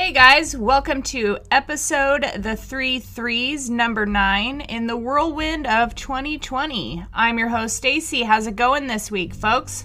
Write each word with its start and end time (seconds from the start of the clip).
Hey 0.00 0.12
guys, 0.12 0.56
welcome 0.56 1.02
to 1.02 1.36
episode 1.50 2.24
The 2.38 2.56
Three 2.56 3.00
Threes, 3.00 3.68
number 3.68 4.06
nine, 4.06 4.62
in 4.62 4.86
the 4.86 4.96
whirlwind 4.96 5.66
of 5.66 5.94
2020. 5.94 7.04
I'm 7.12 7.38
your 7.38 7.48
host, 7.48 7.76
Stacey. 7.76 8.22
How's 8.22 8.46
it 8.46 8.56
going 8.56 8.86
this 8.86 9.10
week, 9.10 9.34
folks? 9.34 9.84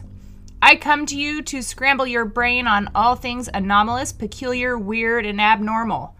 I 0.61 0.77
come 0.77 1.05
to 1.07 1.17
you 1.17 1.41
to 1.41 1.61
scramble 1.61 2.07
your 2.07 2.23
brain 2.23 2.65
on 2.65 2.89
all 2.95 3.17
things 3.17 3.49
anomalous, 3.53 4.13
peculiar, 4.13 4.77
weird, 4.77 5.25
and 5.25 5.41
abnormal. 5.41 6.15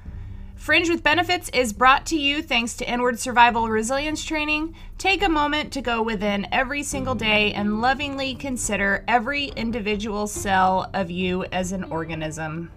Fringe 0.55 0.89
with 0.89 1.01
Benefits 1.01 1.49
is 1.53 1.71
brought 1.71 2.05
to 2.07 2.17
you 2.17 2.41
thanks 2.41 2.73
to 2.75 2.91
Inward 2.91 3.17
Survival 3.17 3.69
Resilience 3.69 4.25
Training. 4.25 4.75
Take 4.97 5.23
a 5.23 5.29
moment 5.29 5.71
to 5.71 5.81
go 5.81 6.01
within 6.01 6.49
every 6.51 6.83
single 6.83 7.15
day 7.15 7.53
and 7.53 7.79
lovingly 7.79 8.35
consider 8.35 9.05
every 9.07 9.45
individual 9.55 10.27
cell 10.27 10.89
of 10.93 11.09
you 11.09 11.45
as 11.45 11.71
an 11.71 11.85
organism. 11.85 12.71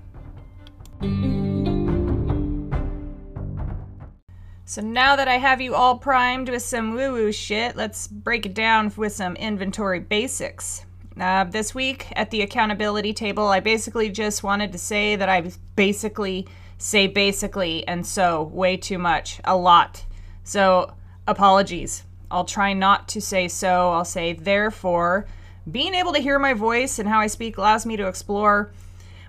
So 4.64 4.82
now 4.82 5.16
that 5.16 5.28
I 5.28 5.38
have 5.38 5.60
you 5.60 5.74
all 5.74 5.96
primed 5.96 6.50
with 6.50 6.62
some 6.62 6.92
woo 6.92 7.12
woo 7.12 7.32
shit, 7.32 7.74
let's 7.74 8.06
break 8.06 8.44
it 8.44 8.52
down 8.52 8.92
with 8.96 9.14
some 9.14 9.34
inventory 9.36 10.00
basics. 10.00 10.84
Uh, 11.18 11.44
this 11.44 11.74
week 11.74 12.06
at 12.16 12.30
the 12.30 12.42
accountability 12.42 13.12
table, 13.14 13.48
I 13.48 13.60
basically 13.60 14.10
just 14.10 14.42
wanted 14.42 14.72
to 14.72 14.78
say 14.78 15.16
that 15.16 15.28
I 15.28 15.50
basically 15.74 16.46
say 16.76 17.06
basically 17.06 17.86
and 17.88 18.06
so 18.06 18.42
way 18.42 18.76
too 18.76 18.98
much, 18.98 19.40
a 19.44 19.56
lot. 19.56 20.04
So 20.44 20.94
apologies. 21.26 22.04
I'll 22.30 22.44
try 22.44 22.72
not 22.72 23.08
to 23.08 23.20
say 23.20 23.48
so. 23.48 23.90
I'll 23.92 24.04
say 24.04 24.34
therefore. 24.34 25.26
Being 25.70 25.94
able 25.94 26.12
to 26.12 26.20
hear 26.20 26.38
my 26.38 26.54
voice 26.54 26.98
and 26.98 27.08
how 27.08 27.20
I 27.20 27.26
speak 27.26 27.56
allows 27.56 27.86
me 27.86 27.96
to 27.96 28.06
explore 28.06 28.70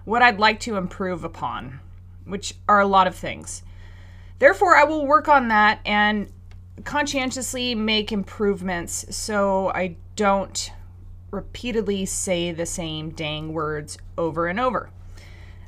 what 0.10 0.24
I'd 0.24 0.40
like 0.40 0.60
to 0.62 0.76
improve 0.76 1.24
upon, 1.24 1.80
which 2.26 2.56
are 2.68 2.80
a 2.80 2.88
lot 2.88 3.06
of 3.06 3.16
things. 3.16 3.62
Therefore, 4.40 4.76
I 4.76 4.84
will 4.84 5.06
work 5.06 5.28
on 5.28 5.50
that 5.50 5.82
and 5.86 6.32
conscientiously 6.84 7.76
make 7.76 8.12
improvements 8.12 9.16
so 9.16 9.70
I 9.70 9.98
don't 10.16 10.72
repeatedly 11.30 12.08
say 12.08 12.52
the 12.52 12.66
same 12.66 13.12
dang 13.12 13.54
words 13.54 14.00
over 14.18 14.48
and 14.48 14.60
over. 14.60 14.90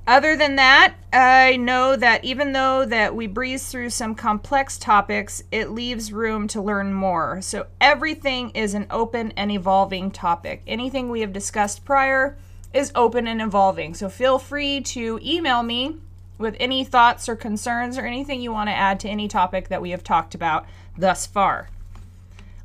Other 0.08 0.36
than 0.36 0.56
that, 0.56 0.96
I 1.14 1.58
know 1.58 1.96
that 1.96 2.26
even 2.26 2.54
though 2.54 2.84
that 2.86 3.16
we 3.16 3.28
breeze 3.28 3.68
through 3.68 3.92
some 3.92 4.16
complex 4.16 4.80
topics, 4.80 5.44
it 5.52 5.70
leaves 5.70 6.12
room 6.12 6.48
to 6.48 6.62
learn 6.62 6.92
more. 6.92 7.42
So 7.42 7.68
everything 7.80 8.50
is 8.52 8.74
an 8.74 8.88
open 8.90 9.34
and 9.38 9.52
evolving 9.52 10.10
topic. 10.10 10.64
Anything 10.66 11.10
we 11.10 11.22
have 11.22 11.32
discussed 11.32 11.86
prior 11.86 12.40
is 12.74 12.92
open 12.96 13.28
and 13.28 13.42
evolving. 13.42 13.94
So 13.94 14.10
feel 14.10 14.40
free 14.40 14.82
to 14.82 15.20
email 15.24 15.64
me 15.64 15.98
with 16.38 16.56
any 16.60 16.84
thoughts 16.84 17.30
or 17.30 17.36
concerns 17.36 17.98
or 17.98 18.06
anything 18.06 18.42
you 18.42 18.52
want 18.52 18.70
to 18.70 18.76
add 18.76 19.00
to 19.02 19.10
any 19.10 19.28
topic 19.28 19.68
that 19.70 19.82
we 19.82 19.92
have 19.92 20.04
talked 20.04 20.36
about 20.36 20.66
thus 20.98 21.26
far. 21.26 21.70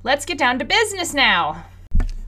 Let's 0.03 0.25
get 0.25 0.39
down 0.39 0.59
to 0.59 0.65
business 0.65 1.12
now. 1.12 1.67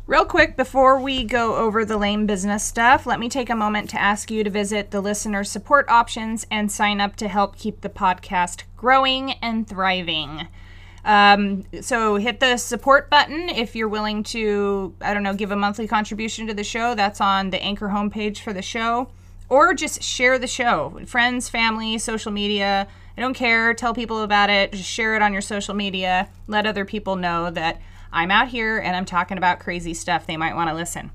Real 0.06 0.24
quick, 0.24 0.56
before 0.56 0.98
we 0.98 1.22
go 1.22 1.56
over 1.56 1.84
the 1.84 1.98
lame 1.98 2.26
business 2.26 2.64
stuff, 2.64 3.04
let 3.04 3.20
me 3.20 3.28
take 3.28 3.50
a 3.50 3.54
moment 3.54 3.90
to 3.90 4.00
ask 4.00 4.30
you 4.30 4.42
to 4.42 4.48
visit 4.48 4.90
the 4.90 5.02
listener 5.02 5.44
support 5.44 5.86
options 5.88 6.46
and 6.50 6.72
sign 6.72 7.00
up 7.00 7.14
to 7.16 7.28
help 7.28 7.56
keep 7.58 7.82
the 7.82 7.90
podcast 7.90 8.62
growing 8.76 9.32
and 9.42 9.68
thriving. 9.68 10.48
Um, 11.04 11.64
so 11.80 12.16
hit 12.16 12.40
the 12.40 12.56
support 12.56 13.08
button 13.10 13.48
if 13.48 13.74
you're 13.74 13.88
willing 13.88 14.22
to, 14.24 14.94
I 15.00 15.14
don't 15.14 15.22
know, 15.22 15.34
give 15.34 15.50
a 15.50 15.56
monthly 15.56 15.86
contribution 15.86 16.46
to 16.48 16.54
the 16.54 16.64
show. 16.64 16.94
That's 16.94 17.20
on 17.20 17.50
the 17.50 17.62
Anchor 17.62 17.88
homepage 17.88 18.40
for 18.40 18.52
the 18.52 18.62
show. 18.62 19.08
Or 19.48 19.72
just 19.72 20.02
share 20.02 20.38
the 20.38 20.46
show. 20.46 21.00
Friends, 21.06 21.48
family, 21.48 21.96
social 21.98 22.32
media. 22.32 22.86
I 23.16 23.20
don't 23.20 23.34
care. 23.34 23.72
Tell 23.74 23.94
people 23.94 24.22
about 24.22 24.50
it. 24.50 24.72
Just 24.72 24.90
share 24.90 25.16
it 25.16 25.22
on 25.22 25.32
your 25.32 25.42
social 25.42 25.74
media. 25.74 26.28
Let 26.46 26.66
other 26.66 26.84
people 26.84 27.16
know 27.16 27.50
that 27.50 27.80
I'm 28.12 28.30
out 28.30 28.48
here 28.48 28.78
and 28.78 28.94
I'm 28.94 29.06
talking 29.06 29.38
about 29.38 29.58
crazy 29.58 29.94
stuff. 29.94 30.26
They 30.26 30.36
might 30.36 30.54
want 30.54 30.68
to 30.68 30.74
listen. 30.74 31.10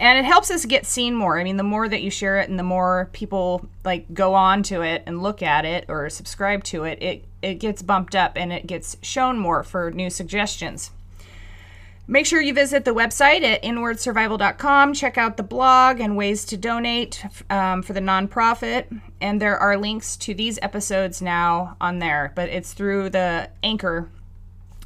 And 0.00 0.18
it 0.18 0.24
helps 0.24 0.50
us 0.50 0.64
get 0.64 0.86
seen 0.86 1.14
more. 1.14 1.38
I 1.38 1.44
mean, 1.44 1.58
the 1.58 1.62
more 1.62 1.86
that 1.86 2.00
you 2.00 2.10
share 2.10 2.40
it 2.40 2.48
and 2.48 2.58
the 2.58 2.64
more 2.64 3.10
people 3.12 3.68
like 3.84 4.12
go 4.14 4.32
on 4.32 4.62
to 4.64 4.80
it 4.80 5.02
and 5.06 5.22
look 5.22 5.42
at 5.42 5.66
it 5.66 5.84
or 5.88 6.08
subscribe 6.08 6.64
to 6.64 6.84
it, 6.84 7.02
it 7.02 7.24
it 7.42 7.54
gets 7.56 7.82
bumped 7.82 8.16
up 8.16 8.32
and 8.34 8.50
it 8.50 8.66
gets 8.66 8.96
shown 9.02 9.38
more 9.38 9.62
for 9.62 9.90
new 9.90 10.08
suggestions. 10.08 10.90
Make 12.06 12.24
sure 12.24 12.40
you 12.40 12.54
visit 12.54 12.86
the 12.86 12.94
website 12.94 13.42
at 13.42 13.62
inwardsurvival.com. 13.62 14.94
Check 14.94 15.18
out 15.18 15.36
the 15.36 15.42
blog 15.42 16.00
and 16.00 16.16
ways 16.16 16.46
to 16.46 16.56
donate 16.56 17.22
um, 17.50 17.82
for 17.82 17.92
the 17.92 18.00
nonprofit. 18.00 19.00
And 19.20 19.40
there 19.40 19.58
are 19.58 19.76
links 19.76 20.16
to 20.16 20.34
these 20.34 20.58
episodes 20.62 21.20
now 21.20 21.76
on 21.78 21.98
there, 21.98 22.32
but 22.34 22.48
it's 22.48 22.72
through 22.72 23.10
the 23.10 23.50
Anchor 23.62 24.08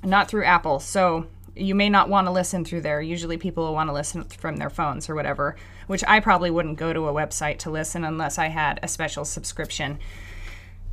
not 0.04 0.28
through 0.28 0.44
Apple. 0.44 0.80
So 0.80 1.26
you 1.56 1.74
may 1.74 1.88
not 1.88 2.08
want 2.08 2.26
to 2.26 2.32
listen 2.32 2.64
through 2.64 2.80
there. 2.80 3.00
Usually 3.00 3.36
people 3.36 3.64
will 3.64 3.74
want 3.74 3.88
to 3.88 3.94
listen 3.94 4.24
from 4.24 4.56
their 4.56 4.70
phones 4.70 5.08
or 5.08 5.14
whatever, 5.14 5.56
which 5.86 6.04
I 6.06 6.20
probably 6.20 6.50
wouldn't 6.50 6.78
go 6.78 6.92
to 6.92 7.08
a 7.08 7.12
website 7.12 7.58
to 7.60 7.70
listen 7.70 8.04
unless 8.04 8.38
I 8.38 8.48
had 8.48 8.80
a 8.82 8.88
special 8.88 9.24
subscription. 9.24 9.98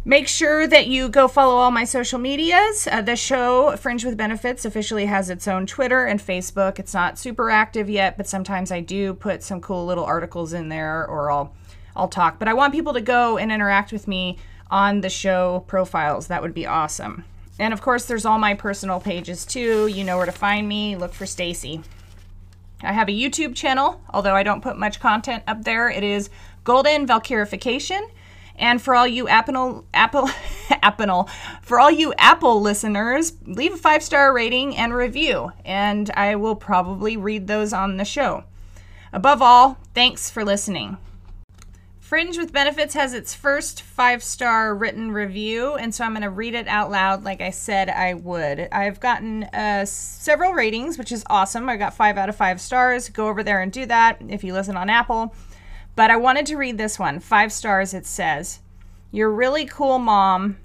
Make 0.03 0.27
sure 0.27 0.65
that 0.65 0.87
you 0.87 1.09
go 1.09 1.27
follow 1.27 1.55
all 1.55 1.69
my 1.69 1.83
social 1.83 2.17
medias. 2.17 2.87
Uh, 2.91 3.01
the 3.01 3.15
show, 3.15 3.75
Fringe 3.77 4.03
with 4.03 4.17
Benefits, 4.17 4.65
officially 4.65 5.05
has 5.05 5.29
its 5.29 5.47
own 5.47 5.67
Twitter 5.67 6.05
and 6.05 6.19
Facebook. 6.19 6.79
It's 6.79 6.93
not 6.93 7.19
super 7.19 7.51
active 7.51 7.87
yet, 7.87 8.17
but 8.17 8.27
sometimes 8.27 8.71
I 8.71 8.79
do 8.79 9.13
put 9.13 9.43
some 9.43 9.61
cool 9.61 9.85
little 9.85 10.03
articles 10.03 10.53
in 10.53 10.69
there 10.69 11.05
or 11.07 11.31
I'll 11.31 11.53
I'll 11.95 12.07
talk. 12.07 12.39
But 12.39 12.47
I 12.47 12.53
want 12.53 12.73
people 12.73 12.93
to 12.93 13.01
go 13.01 13.37
and 13.37 13.51
interact 13.51 13.91
with 13.91 14.07
me 14.07 14.37
on 14.71 15.01
the 15.01 15.09
show 15.09 15.65
profiles. 15.67 16.27
That 16.27 16.41
would 16.41 16.53
be 16.53 16.65
awesome. 16.65 17.25
And 17.59 17.73
of 17.73 17.81
course, 17.81 18.05
there's 18.05 18.25
all 18.25 18.39
my 18.39 18.53
personal 18.53 18.99
pages 18.99 19.45
too. 19.45 19.87
You 19.87 20.03
know 20.03 20.17
where 20.17 20.25
to 20.25 20.31
find 20.31 20.67
me. 20.67 20.95
Look 20.95 21.13
for 21.13 21.25
Stacey. 21.25 21.81
I 22.83 22.93
have 22.93 23.09
a 23.09 23.11
YouTube 23.11 23.55
channel, 23.55 24.01
although 24.09 24.35
I 24.35 24.43
don't 24.43 24.61
put 24.61 24.77
much 24.77 24.99
content 24.99 25.43
up 25.47 25.63
there. 25.63 25.89
It 25.89 26.03
is 26.03 26.29
Golden 26.63 27.05
Valkyrification. 27.05 28.01
And 28.55 28.81
for 28.81 28.95
all 28.95 29.07
you 29.07 29.27
Apple, 29.27 29.85
Apple, 29.93 30.29
Apple, 30.69 31.29
for 31.61 31.79
all 31.79 31.91
you 31.91 32.13
Apple 32.17 32.61
listeners, 32.61 33.33
leave 33.45 33.73
a 33.73 33.77
five 33.77 34.03
star 34.03 34.33
rating 34.33 34.75
and 34.75 34.93
review, 34.93 35.51
and 35.65 36.09
I 36.11 36.35
will 36.35 36.55
probably 36.55 37.17
read 37.17 37.47
those 37.47 37.73
on 37.73 37.97
the 37.97 38.05
show. 38.05 38.43
Above 39.13 39.41
all, 39.41 39.77
thanks 39.93 40.29
for 40.29 40.45
listening. 40.45 40.97
Fringe 42.11 42.37
with 42.37 42.51
Benefits 42.51 42.93
has 42.95 43.13
its 43.13 43.33
first 43.33 43.81
five 43.81 44.21
star 44.21 44.75
written 44.75 45.13
review, 45.13 45.75
and 45.75 45.95
so 45.95 46.03
I'm 46.03 46.11
going 46.11 46.23
to 46.23 46.29
read 46.29 46.55
it 46.55 46.67
out 46.67 46.91
loud 46.91 47.23
like 47.23 47.39
I 47.39 47.51
said 47.51 47.87
I 47.87 48.15
would. 48.15 48.67
I've 48.69 48.99
gotten 48.99 49.45
uh, 49.45 49.85
several 49.85 50.51
ratings, 50.51 50.97
which 50.97 51.13
is 51.13 51.23
awesome. 51.29 51.69
I 51.69 51.77
got 51.77 51.93
five 51.93 52.17
out 52.17 52.27
of 52.27 52.35
five 52.35 52.59
stars. 52.59 53.07
Go 53.07 53.29
over 53.29 53.43
there 53.43 53.61
and 53.61 53.71
do 53.71 53.85
that 53.85 54.21
if 54.27 54.43
you 54.43 54.51
listen 54.51 54.75
on 54.75 54.89
Apple. 54.89 55.33
But 55.95 56.11
I 56.11 56.17
wanted 56.17 56.45
to 56.47 56.57
read 56.57 56.77
this 56.77 56.99
one. 56.99 57.21
Five 57.21 57.53
stars, 57.53 57.93
it 57.93 58.05
says, 58.05 58.59
You're 59.13 59.31
really 59.31 59.65
cool, 59.65 59.97
mom. 59.97 60.57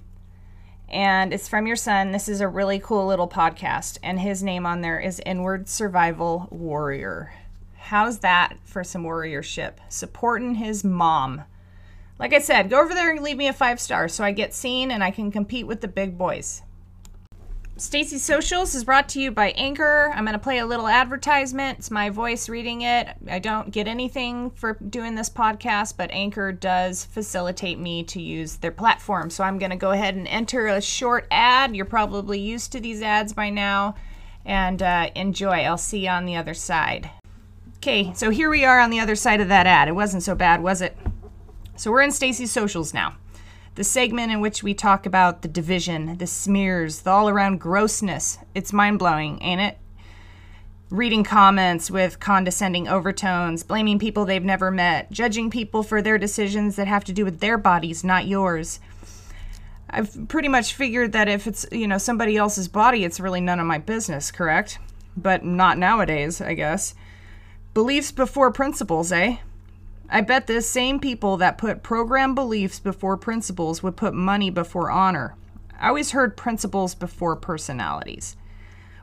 And 0.89 1.33
it's 1.33 1.47
from 1.47 1.69
your 1.69 1.77
son. 1.77 2.11
This 2.11 2.29
is 2.29 2.41
a 2.41 2.49
really 2.49 2.81
cool 2.81 3.07
little 3.07 3.29
podcast. 3.29 3.99
And 4.03 4.19
his 4.19 4.43
name 4.43 4.67
on 4.67 4.81
there 4.81 4.99
is 4.99 5.23
Inward 5.25 5.69
Survival 5.69 6.49
Warrior. 6.51 7.33
How's 7.87 8.19
that 8.19 8.57
for 8.65 8.83
some 8.83 9.05
warriorship? 9.05 9.75
Supporting 9.89 10.57
his 10.57 10.83
mom. 10.83 11.45
Like 12.19 12.33
I 12.33 12.41
said, 12.41 12.69
go 12.69 12.81
over 12.81 12.93
there 12.93 13.13
and 13.13 13.23
leave 13.23 13.37
me 13.37 13.47
a 13.47 13.53
five 13.53 13.79
star 13.79 14.09
so 14.09 14.25
I 14.25 14.33
get 14.33 14.53
seen 14.53 14.91
and 14.91 15.05
I 15.05 15.13
can 15.13 15.31
compete 15.31 15.69
with 15.69 15.83
the 15.83 15.87
big 15.87 16.19
boys. 16.19 16.63
Stacey 17.77 18.19
Socials 18.19 18.75
is 18.75 18.83
brought 18.83 19.09
to 19.11 19.21
you 19.21 19.31
by 19.31 19.51
Anchor. 19.51 20.11
I'm 20.13 20.25
going 20.25 20.33
to 20.33 20.39
play 20.41 20.59
a 20.59 20.67
little 20.67 20.89
advertisement. 20.89 21.79
It's 21.79 21.93
my 21.93 22.11
voice 22.11 22.49
reading 22.49 22.83
it. 22.83 23.07
I 23.29 23.39
don't 23.39 23.71
get 23.71 23.87
anything 23.87 24.51
for 24.51 24.73
doing 24.73 25.15
this 25.15 25.31
podcast, 25.31 25.97
but 25.97 26.11
Anchor 26.11 26.51
does 26.51 27.05
facilitate 27.05 27.79
me 27.79 28.03
to 28.05 28.21
use 28.21 28.57
their 28.57 28.73
platform. 28.73 29.31
So 29.31 29.45
I'm 29.45 29.61
going 29.61 29.71
to 29.71 29.77
go 29.77 29.93
ahead 29.93 30.17
and 30.17 30.27
enter 30.27 30.67
a 30.67 30.83
short 30.83 31.29
ad. 31.31 31.77
You're 31.77 31.85
probably 31.85 32.41
used 32.41 32.73
to 32.73 32.81
these 32.81 33.01
ads 33.01 33.33
by 33.33 33.51
now. 33.51 33.95
And 34.45 34.83
uh, 34.83 35.11
enjoy. 35.15 35.61
I'll 35.61 35.79
see 35.79 36.07
you 36.07 36.11
on 36.11 36.27
the 36.27 36.35
other 36.35 36.55
side. 36.55 37.13
Okay, 37.77 38.13
so 38.15 38.31
here 38.31 38.51
we 38.51 38.65
are 38.65 38.81
on 38.81 38.91
the 38.91 39.01
other 39.01 39.15
side 39.15 39.41
of 39.41 39.49
that 39.49 39.67
ad. 39.67 39.89
It 39.89 39.95
wasn't 39.95 40.23
so 40.23 40.35
bad, 40.35 40.63
was 40.63 40.81
it? 40.81 40.97
So 41.77 41.91
we're 41.91 42.03
in 42.03 42.11
Stacey's 42.11 42.51
socials 42.51 42.93
now. 42.93 43.17
The 43.77 43.85
segment 43.85 44.33
in 44.33 44.41
which 44.41 44.63
we 44.63 44.73
talk 44.73 45.05
about 45.05 45.43
the 45.43 45.49
division, 45.49 46.17
the 46.17 46.27
smears, 46.27 47.03
the 47.03 47.11
all 47.11 47.29
around 47.29 47.61
grossness. 47.61 48.39
It's 48.55 48.73
mind 48.73 48.99
blowing, 48.99 49.41
ain't 49.43 49.61
it? 49.61 49.79
Reading 50.89 51.25
comments 51.25 51.91
with 51.91 52.19
condescending 52.19 52.89
overtones, 52.89 53.63
blaming 53.63 53.99
people 53.99 54.25
they've 54.25 54.43
never 54.43 54.71
met, 54.71 55.13
judging 55.13 55.51
people 55.51 55.83
for 55.83 56.01
their 56.01 56.17
decisions 56.17 56.77
that 56.77 56.87
have 56.87 57.05
to 57.05 57.13
do 57.13 57.25
with 57.25 57.41
their 57.41 57.59
bodies, 57.59 58.03
not 58.03 58.27
yours. 58.27 58.81
I've 59.91 60.29
pretty 60.29 60.49
much 60.49 60.75
figured 60.75 61.13
that 61.13 61.29
if 61.29 61.47
it's, 61.47 61.67
you 61.71 61.87
know, 61.87 61.99
somebody 61.99 62.37
else's 62.37 62.69
body, 62.69 63.05
it's 63.05 63.21
really 63.21 63.41
none 63.41 63.61
of 63.61 63.67
my 63.67 63.79
business, 63.79 64.31
correct? 64.31 64.79
But 65.17 65.45
not 65.45 65.77
nowadays, 65.77 66.41
I 66.41 66.55
guess. 66.55 66.95
Beliefs 67.77 68.11
before 68.11 68.51
principles, 68.53 69.13
eh? 69.13 69.37
I 70.09 70.23
bet 70.23 70.47
the 70.47 70.63
same 70.63 70.99
people 70.99 71.37
that 71.37 71.59
put 71.59 71.83
program 71.83 72.35
beliefs 72.35 72.81
before 72.81 73.19
principles 73.19 73.83
would 73.83 73.99
put 73.99 74.15
money 74.15 74.49
before 74.49 74.91
honor. 74.91 75.35
I 75.79 75.89
always 75.89 76.13
heard 76.13 76.39
principles 76.39 76.95
before 76.95 77.37
personalities, 77.37 78.35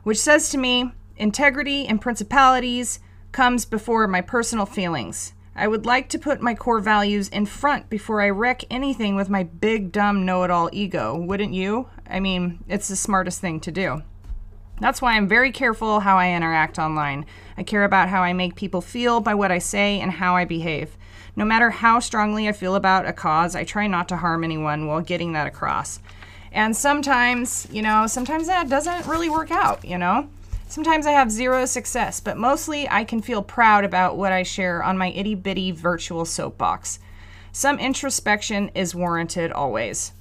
which 0.02 0.18
says 0.18 0.48
to 0.48 0.58
me 0.58 0.90
integrity 1.16 1.86
and 1.86 2.00
principalities 2.00 2.98
comes 3.30 3.64
before 3.64 4.08
my 4.08 4.20
personal 4.20 4.66
feelings. 4.66 5.34
I 5.54 5.68
would 5.68 5.86
like 5.86 6.08
to 6.08 6.18
put 6.18 6.42
my 6.42 6.56
core 6.56 6.80
values 6.80 7.28
in 7.28 7.46
front 7.46 7.88
before 7.88 8.20
I 8.22 8.30
wreck 8.30 8.64
anything 8.70 9.14
with 9.14 9.30
my 9.30 9.44
big, 9.44 9.92
dumb, 9.92 10.26
know 10.26 10.42
it 10.42 10.50
all 10.50 10.68
ego, 10.72 11.16
wouldn't 11.16 11.54
you? 11.54 11.90
I 12.10 12.18
mean, 12.18 12.64
it's 12.66 12.88
the 12.88 12.96
smartest 12.96 13.40
thing 13.40 13.60
to 13.60 13.70
do. 13.70 14.02
That's 14.80 15.00
why 15.00 15.14
I'm 15.14 15.28
very 15.28 15.52
careful 15.52 16.00
how 16.00 16.18
I 16.18 16.32
interact 16.32 16.78
online. 16.78 17.26
I 17.56 17.62
care 17.62 17.84
about 17.84 18.08
how 18.08 18.22
I 18.22 18.32
make 18.32 18.56
people 18.56 18.80
feel 18.80 19.20
by 19.20 19.34
what 19.34 19.52
I 19.52 19.58
say 19.58 20.00
and 20.00 20.10
how 20.10 20.34
I 20.34 20.44
behave. 20.44 20.96
No 21.36 21.44
matter 21.44 21.70
how 21.70 22.00
strongly 22.00 22.48
I 22.48 22.52
feel 22.52 22.74
about 22.74 23.06
a 23.06 23.12
cause, 23.12 23.54
I 23.54 23.64
try 23.64 23.86
not 23.86 24.08
to 24.08 24.16
harm 24.16 24.42
anyone 24.42 24.86
while 24.86 25.00
getting 25.00 25.32
that 25.32 25.46
across. 25.46 26.00
And 26.52 26.76
sometimes, 26.76 27.66
you 27.70 27.82
know, 27.82 28.06
sometimes 28.06 28.46
that 28.46 28.68
doesn't 28.68 29.06
really 29.06 29.30
work 29.30 29.50
out, 29.50 29.84
you 29.84 29.98
know? 29.98 30.28
Sometimes 30.68 31.06
I 31.06 31.12
have 31.12 31.30
zero 31.30 31.66
success, 31.66 32.20
but 32.20 32.36
mostly 32.36 32.88
I 32.88 33.04
can 33.04 33.20
feel 33.22 33.42
proud 33.42 33.84
about 33.84 34.16
what 34.16 34.32
I 34.32 34.42
share 34.42 34.82
on 34.82 34.98
my 34.98 35.10
itty 35.10 35.34
bitty 35.34 35.70
virtual 35.70 36.24
soapbox. 36.24 36.98
Some 37.52 37.78
introspection 37.78 38.70
is 38.74 38.94
warranted 38.94 39.52
always. 39.52 40.12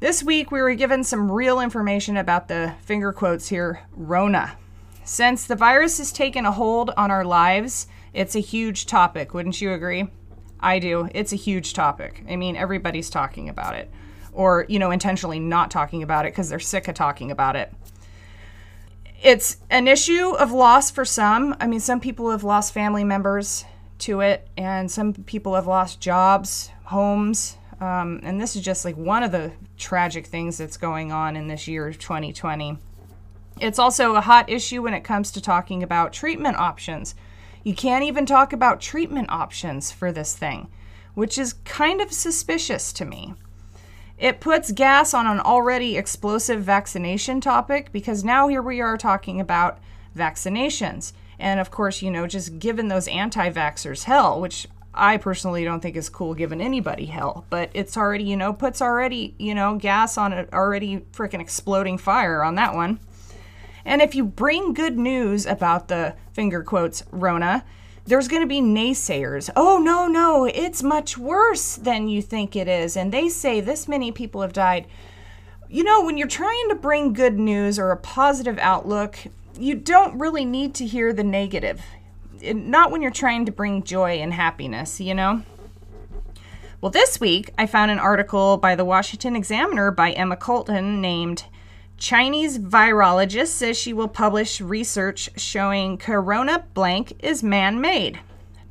This 0.00 0.22
week, 0.22 0.50
we 0.50 0.62
were 0.62 0.74
given 0.74 1.04
some 1.04 1.30
real 1.30 1.60
information 1.60 2.16
about 2.16 2.48
the 2.48 2.72
finger 2.80 3.12
quotes 3.12 3.48
here 3.48 3.82
Rona. 3.92 4.56
Since 5.04 5.44
the 5.44 5.54
virus 5.54 5.98
has 5.98 6.10
taken 6.10 6.46
a 6.46 6.52
hold 6.52 6.88
on 6.96 7.10
our 7.10 7.22
lives, 7.22 7.86
it's 8.14 8.34
a 8.34 8.40
huge 8.40 8.86
topic. 8.86 9.34
Wouldn't 9.34 9.60
you 9.60 9.74
agree? 9.74 10.08
I 10.58 10.78
do. 10.78 11.10
It's 11.14 11.34
a 11.34 11.36
huge 11.36 11.74
topic. 11.74 12.24
I 12.26 12.36
mean, 12.36 12.56
everybody's 12.56 13.10
talking 13.10 13.50
about 13.50 13.74
it, 13.74 13.90
or, 14.32 14.64
you 14.70 14.78
know, 14.78 14.90
intentionally 14.90 15.38
not 15.38 15.70
talking 15.70 16.02
about 16.02 16.24
it 16.24 16.32
because 16.32 16.48
they're 16.48 16.60
sick 16.60 16.88
of 16.88 16.94
talking 16.94 17.30
about 17.30 17.54
it. 17.54 17.70
It's 19.22 19.58
an 19.68 19.86
issue 19.86 20.30
of 20.30 20.50
loss 20.50 20.90
for 20.90 21.04
some. 21.04 21.54
I 21.60 21.66
mean, 21.66 21.80
some 21.80 22.00
people 22.00 22.30
have 22.30 22.42
lost 22.42 22.72
family 22.72 23.04
members 23.04 23.66
to 23.98 24.22
it, 24.22 24.48
and 24.56 24.90
some 24.90 25.12
people 25.12 25.56
have 25.56 25.66
lost 25.66 26.00
jobs, 26.00 26.70
homes, 26.84 27.58
um, 27.80 28.20
and 28.22 28.40
this 28.40 28.56
is 28.56 28.62
just 28.62 28.84
like 28.84 28.96
one 28.96 29.22
of 29.22 29.32
the 29.32 29.52
tragic 29.80 30.26
things 30.26 30.58
that's 30.58 30.76
going 30.76 31.10
on 31.10 31.34
in 31.36 31.48
this 31.48 31.66
year 31.66 31.88
of 31.88 31.98
2020. 31.98 32.78
It's 33.60 33.78
also 33.78 34.14
a 34.14 34.20
hot 34.20 34.48
issue 34.48 34.82
when 34.82 34.94
it 34.94 35.04
comes 35.04 35.30
to 35.32 35.40
talking 35.40 35.82
about 35.82 36.12
treatment 36.12 36.56
options. 36.56 37.14
You 37.64 37.74
can't 37.74 38.04
even 38.04 38.24
talk 38.24 38.52
about 38.52 38.80
treatment 38.80 39.30
options 39.30 39.90
for 39.90 40.12
this 40.12 40.36
thing, 40.36 40.68
which 41.14 41.36
is 41.36 41.54
kind 41.64 42.00
of 42.00 42.12
suspicious 42.12 42.92
to 42.94 43.04
me. 43.04 43.34
It 44.16 44.40
puts 44.40 44.72
gas 44.72 45.14
on 45.14 45.26
an 45.26 45.40
already 45.40 45.96
explosive 45.96 46.62
vaccination 46.62 47.40
topic 47.40 47.90
because 47.90 48.22
now 48.22 48.48
here 48.48 48.62
we 48.62 48.80
are 48.80 48.96
talking 48.96 49.40
about 49.40 49.78
vaccinations. 50.16 51.12
And 51.38 51.58
of 51.58 51.70
course, 51.70 52.02
you 52.02 52.10
know, 52.10 52.26
just 52.26 52.58
giving 52.58 52.88
those 52.88 53.08
anti 53.08 53.50
vaxxers 53.50 54.04
hell, 54.04 54.38
which 54.40 54.66
I 54.92 55.16
personally 55.18 55.64
don't 55.64 55.80
think 55.80 55.96
is 55.96 56.08
cool 56.08 56.34
giving 56.34 56.60
anybody 56.60 57.06
hell, 57.06 57.44
but 57.48 57.70
it's 57.74 57.96
already, 57.96 58.24
you 58.24 58.36
know, 58.36 58.52
puts 58.52 58.82
already, 58.82 59.34
you 59.38 59.54
know, 59.54 59.76
gas 59.76 60.18
on 60.18 60.32
an 60.32 60.48
already 60.52 61.00
freaking 61.12 61.40
exploding 61.40 61.96
fire 61.96 62.42
on 62.42 62.56
that 62.56 62.74
one. 62.74 62.98
And 63.84 64.02
if 64.02 64.14
you 64.14 64.24
bring 64.24 64.74
good 64.74 64.98
news 64.98 65.46
about 65.46 65.88
the 65.88 66.16
finger 66.32 66.62
quotes 66.62 67.04
Rona, 67.10 67.64
there's 68.04 68.28
going 68.28 68.42
to 68.42 68.48
be 68.48 68.60
naysayers. 68.60 69.50
Oh, 69.54 69.78
no, 69.78 70.08
no, 70.08 70.44
it's 70.44 70.82
much 70.82 71.16
worse 71.16 71.76
than 71.76 72.08
you 72.08 72.20
think 72.20 72.56
it 72.56 72.66
is. 72.66 72.96
And 72.96 73.12
they 73.12 73.28
say 73.28 73.60
this 73.60 73.86
many 73.86 74.10
people 74.10 74.42
have 74.42 74.52
died. 74.52 74.86
You 75.68 75.84
know, 75.84 76.04
when 76.04 76.18
you're 76.18 76.26
trying 76.26 76.68
to 76.70 76.74
bring 76.74 77.12
good 77.12 77.38
news 77.38 77.78
or 77.78 77.92
a 77.92 77.96
positive 77.96 78.58
outlook, 78.58 79.18
you 79.56 79.76
don't 79.76 80.18
really 80.18 80.44
need 80.44 80.74
to 80.74 80.86
hear 80.86 81.12
the 81.12 81.22
negative 81.22 81.80
not 82.42 82.90
when 82.90 83.02
you're 83.02 83.10
trying 83.10 83.46
to 83.46 83.52
bring 83.52 83.82
joy 83.82 84.18
and 84.18 84.32
happiness, 84.32 85.00
you 85.00 85.14
know? 85.14 85.42
Well, 86.80 86.90
this 86.90 87.20
week 87.20 87.50
I 87.58 87.66
found 87.66 87.90
an 87.90 87.98
article 87.98 88.56
by 88.56 88.74
the 88.74 88.84
Washington 88.84 89.36
Examiner 89.36 89.90
by 89.90 90.12
Emma 90.12 90.36
Colton 90.36 91.00
named 91.00 91.44
Chinese 91.98 92.58
virologist 92.58 93.48
says 93.48 93.76
she 93.76 93.92
will 93.92 94.08
publish 94.08 94.62
research 94.62 95.28
showing 95.36 95.98
corona 95.98 96.64
blank 96.72 97.12
is 97.22 97.42
man 97.42 97.78
made. 97.82 98.20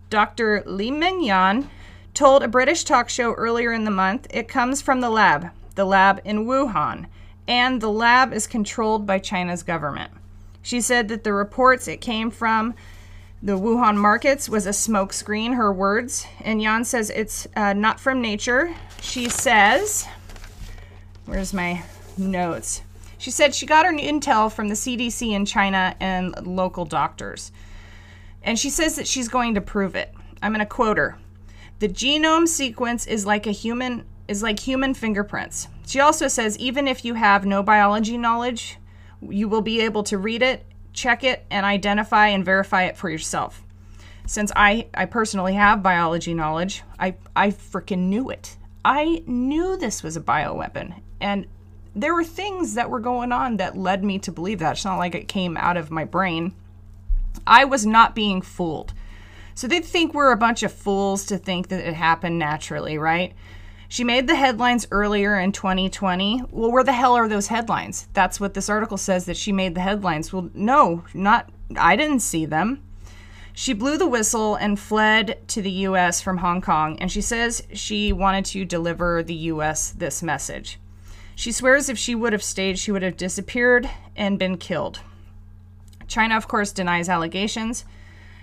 Dr. 0.10 0.64
Li-Meng 0.66 1.22
Yan 1.22 1.70
told 2.16 2.42
a 2.42 2.48
British 2.48 2.84
talk 2.84 3.08
show 3.08 3.34
earlier 3.34 3.72
in 3.72 3.84
the 3.84 3.92
month 3.92 4.26
it 4.32 4.48
comes 4.48 4.82
from 4.82 5.02
the 5.02 5.12
lab, 5.12 5.52
the 5.76 5.86
lab 5.86 6.20
in 6.26 6.48
Wuhan, 6.48 7.06
and 7.48 7.80
the 7.80 7.92
lab 7.92 8.34
is 8.34 8.48
controlled 8.48 9.06
by 9.06 9.20
China's 9.20 9.62
government. 9.62 10.12
She 10.64 10.82
said 10.82 11.08
that 11.10 11.24
the 11.24 11.34
reports 11.34 11.88
it 11.88 12.02
came 12.02 12.32
from 12.32 12.74
the 13.42 13.58
Wuhan 13.58 13.96
markets 13.96 14.50
was 14.50 14.66
a 14.66 14.72
smokescreen, 14.72 15.56
her 15.56 15.72
words. 15.72 16.28
And 16.42 16.62
Yan 16.62 16.84
says 16.84 17.10
it's 17.10 17.48
uh, 17.56 17.74
not 17.74 18.00
from 18.00 18.22
nature. 18.22 18.76
She 19.02 19.30
says, 19.30 20.06
where's 21.26 21.54
my 21.54 21.84
notes? 22.18 22.82
She 23.18 23.32
said 23.32 23.56
she 23.56 23.66
got 23.66 23.86
her 23.86 23.94
intel 23.94 24.52
from 24.52 24.68
the 24.68 24.76
CDC 24.76 25.32
in 25.32 25.46
China 25.46 25.96
and 26.00 26.36
local 26.46 26.86
doctors. 26.86 27.52
And 28.44 28.58
she 28.58 28.70
says 28.70 28.96
that 28.96 29.08
she's 29.08 29.28
going 29.28 29.56
to 29.56 29.62
prove 29.62 29.96
it. 29.96 30.14
I'm 30.42 30.52
going 30.52 30.60
to 30.60 30.66
quote 30.66 30.98
her. 30.98 31.18
The 31.80 31.90
genome 31.90 32.48
sequence 32.48 33.08
is 33.08 33.26
like 33.26 33.48
a 33.48 33.52
human 33.52 34.06
is 34.28 34.44
like 34.44 34.60
human 34.60 34.94
fingerprints. 34.94 35.68
She 35.88 36.00
also 36.00 36.28
says 36.28 36.58
even 36.60 36.88
if 36.88 37.04
you 37.04 37.16
have 37.16 37.46
no 37.46 37.64
biology 37.64 38.16
knowledge, 38.16 38.78
you 39.22 39.50
will 39.50 39.62
be 39.62 39.82
able 39.82 40.04
to 40.04 40.20
read 40.20 40.44
it 40.44 40.69
check 40.94 41.24
it 41.24 41.46
and 41.50 41.66
identify 41.66 42.28
and 42.28 42.44
verify 42.44 42.84
it 42.84 42.98
for 42.98 43.10
yourself. 43.10 43.64
Since 44.26 44.52
I, 44.56 44.88
I 44.94 45.06
personally 45.06 45.54
have 45.56 45.82
biology 45.82 46.34
knowledge, 46.34 46.84
I, 47.00 47.16
I 47.36 47.50
freaking 47.50 48.10
knew 48.10 48.30
it. 48.30 48.58
I 48.86 49.24
knew 49.26 49.76
this 49.76 50.04
was 50.04 50.16
a 50.16 50.22
bioweapon. 50.22 51.02
And 51.20 51.48
there 51.96 52.14
were 52.14 52.24
things 52.24 52.76
that 52.76 52.90
were 52.90 53.00
going 53.00 53.32
on 53.32 53.58
that 53.58 53.78
led 53.78 54.04
me 54.04 54.20
to 54.20 54.32
believe 54.32 54.60
that. 54.60 54.74
It's 54.74 54.86
not 54.86 54.98
like 54.98 55.16
it 55.16 55.28
came 55.28 55.58
out 55.58 55.78
of 55.78 55.92
my 55.92 56.06
brain. 56.06 56.54
I 57.48 57.66
was 57.66 57.86
not 57.86 58.16
being 58.16 58.42
fooled. 58.42 58.94
So 59.56 59.68
they 59.68 59.82
think 59.82 60.14
we're 60.14 60.32
a 60.32 60.38
bunch 60.38 60.64
of 60.64 60.72
fools 60.72 61.26
to 61.26 61.38
think 61.38 61.68
that 61.70 61.86
it 61.86 61.94
happened 61.94 62.40
naturally, 62.40 62.98
right? 62.98 63.34
She 63.92 64.04
made 64.04 64.28
the 64.28 64.36
headlines 64.36 64.86
earlier 64.92 65.40
in 65.40 65.52
2020. 65.52 66.44
Well, 66.52 66.72
where 66.72 66.84
the 66.84 66.94
hell 66.94 67.16
are 67.16 67.28
those 67.28 67.48
headlines? 67.48 68.08
That's 68.14 68.40
what 68.40 68.54
this 68.54 68.70
article 68.70 68.98
says 68.98 69.26
that 69.26 69.36
she 69.36 69.52
made 69.52 69.74
the 69.74 69.82
headlines. 69.82 70.32
Well, 70.32 70.52
no, 70.54 71.04
not 71.16 71.50
I 71.76 71.96
didn't 71.96 72.20
see 72.20 72.46
them. 72.46 72.84
She 73.52 73.74
blew 73.74 73.98
the 73.98 74.08
whistle 74.08 74.56
and 74.56 74.80
fled 74.80 75.40
to 75.50 75.62
the 75.64 75.72
US 75.72 76.22
from 76.22 76.38
Hong 76.38 76.62
Kong, 76.62 77.00
and 77.00 77.12
she 77.12 77.20
says 77.20 77.64
she 77.74 78.14
wanted 78.14 78.46
to 78.46 78.64
deliver 78.64 79.24
the 79.24 79.34
US 79.34 79.90
this 79.90 80.22
message. 80.22 80.80
She 81.36 81.52
swears 81.52 81.90
if 81.90 81.98
she 81.98 82.14
would 82.14 82.32
have 82.32 82.44
stayed, 82.44 82.78
she 82.78 82.92
would 82.92 83.02
have 83.02 83.18
disappeared 83.18 83.90
and 84.16 84.38
been 84.38 84.58
killed. 84.58 85.00
China, 86.08 86.38
of 86.38 86.48
course, 86.48 86.72
denies 86.72 87.10
allegations. 87.10 87.86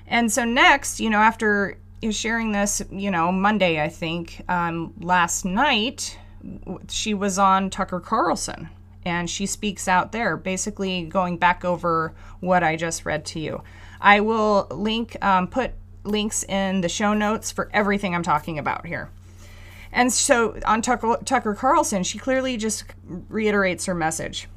And 0.08 0.32
so, 0.32 0.44
next, 0.44 0.98
you 0.98 1.08
know, 1.08 1.18
after 1.18 1.78
sharing 2.12 2.52
this, 2.52 2.82
you 2.90 3.10
know, 3.10 3.32
Monday, 3.32 3.82
I 3.82 3.88
think. 3.88 4.42
Um, 4.48 4.94
last 5.00 5.44
night, 5.44 6.18
she 6.88 7.14
was 7.14 7.38
on 7.38 7.70
Tucker 7.70 8.00
Carlson 8.00 8.68
and 9.04 9.30
she 9.30 9.46
speaks 9.46 9.86
out 9.86 10.12
there, 10.12 10.36
basically 10.36 11.04
going 11.04 11.36
back 11.38 11.64
over 11.64 12.12
what 12.40 12.64
I 12.64 12.76
just 12.76 13.04
read 13.04 13.25
to 13.26 13.40
you. 13.40 13.62
I 14.00 14.20
will 14.20 14.66
link, 14.70 15.16
um, 15.25 15.46
put 15.46 15.72
links 16.02 16.42
in 16.44 16.80
the 16.80 16.88
show 16.88 17.14
notes 17.14 17.50
for 17.50 17.70
everything 17.72 18.14
I'm 18.14 18.22
talking 18.22 18.58
about 18.58 18.86
here. 18.86 19.10
And 19.92 20.12
so 20.12 20.58
on 20.66 20.82
Tucker, 20.82 21.16
Tucker 21.25 21.54
Carlson, 21.54 22.02
she 22.02 22.18
clearly 22.18 22.56
just 22.56 22.84
reiterates 23.28 23.86
her 23.86 23.94
message. 23.94 24.48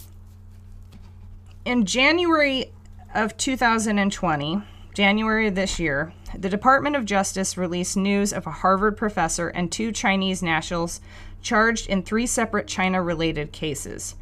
In 1.64 1.86
January 1.86 2.72
of 3.14 3.38
2020, 3.38 4.64
January 4.94 5.48
of 5.48 5.56
this 5.56 5.80
year, 5.80 6.12
the 6.38 6.50
Department 6.50 6.96
of 6.96 7.06
Justice 7.06 7.58
released 7.58 7.98
news 7.98 8.32
of 8.32 8.46
a 8.46 8.52
Harvard 8.52 8.98
professor 8.98 9.50
and 9.50 9.72
two 9.72 9.92
Chinese 9.92 10.44
nationals 10.44 11.02
charged 11.42 11.88
in 11.88 12.04
three 12.04 12.28
separate 12.28 12.68
China 12.68 13.02
related 13.02 13.52
cases. 13.52 14.16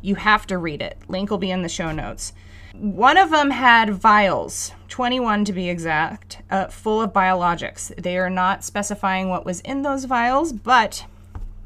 You 0.00 0.16
have 0.16 0.46
to 0.48 0.58
read 0.58 0.82
it. 0.82 0.98
Link 1.08 1.30
will 1.30 1.38
be 1.38 1.50
in 1.50 1.62
the 1.62 1.68
show 1.68 1.92
notes. 1.92 2.32
One 2.74 3.18
of 3.18 3.30
them 3.30 3.50
had 3.50 3.90
vials, 3.90 4.72
21 4.88 5.44
to 5.44 5.52
be 5.52 5.68
exact, 5.68 6.38
uh, 6.50 6.66
full 6.68 7.02
of 7.02 7.12
biologics. 7.12 7.94
They 7.96 8.16
are 8.16 8.30
not 8.30 8.64
specifying 8.64 9.28
what 9.28 9.44
was 9.44 9.60
in 9.60 9.82
those 9.82 10.04
vials, 10.04 10.52
but 10.52 11.04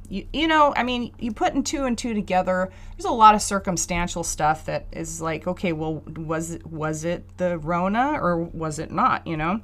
you, 0.08 0.26
you 0.32 0.48
know, 0.48 0.72
I 0.76 0.82
mean, 0.82 1.12
you 1.18 1.32
put 1.32 1.54
in 1.54 1.62
two 1.62 1.84
and 1.84 1.96
two 1.96 2.14
together. 2.14 2.70
There's 2.96 3.04
a 3.04 3.10
lot 3.10 3.34
of 3.34 3.42
circumstantial 3.42 4.24
stuff 4.24 4.64
that 4.66 4.86
is 4.92 5.20
like, 5.20 5.46
okay, 5.46 5.72
well, 5.72 6.02
was 6.16 6.52
it 6.52 6.66
was 6.66 7.04
it 7.04 7.24
the 7.38 7.58
Rona 7.58 8.18
or 8.20 8.38
was 8.38 8.78
it 8.78 8.90
not? 8.90 9.26
You 9.26 9.36
know, 9.36 9.60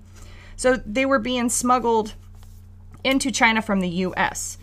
so 0.63 0.77
they 0.87 1.05
were 1.05 1.19
being 1.19 1.49
smuggled 1.49 2.15
into 3.03 3.33
China 3.33 3.61
from 3.61 3.81
the 3.81 3.89
US. 3.89 4.59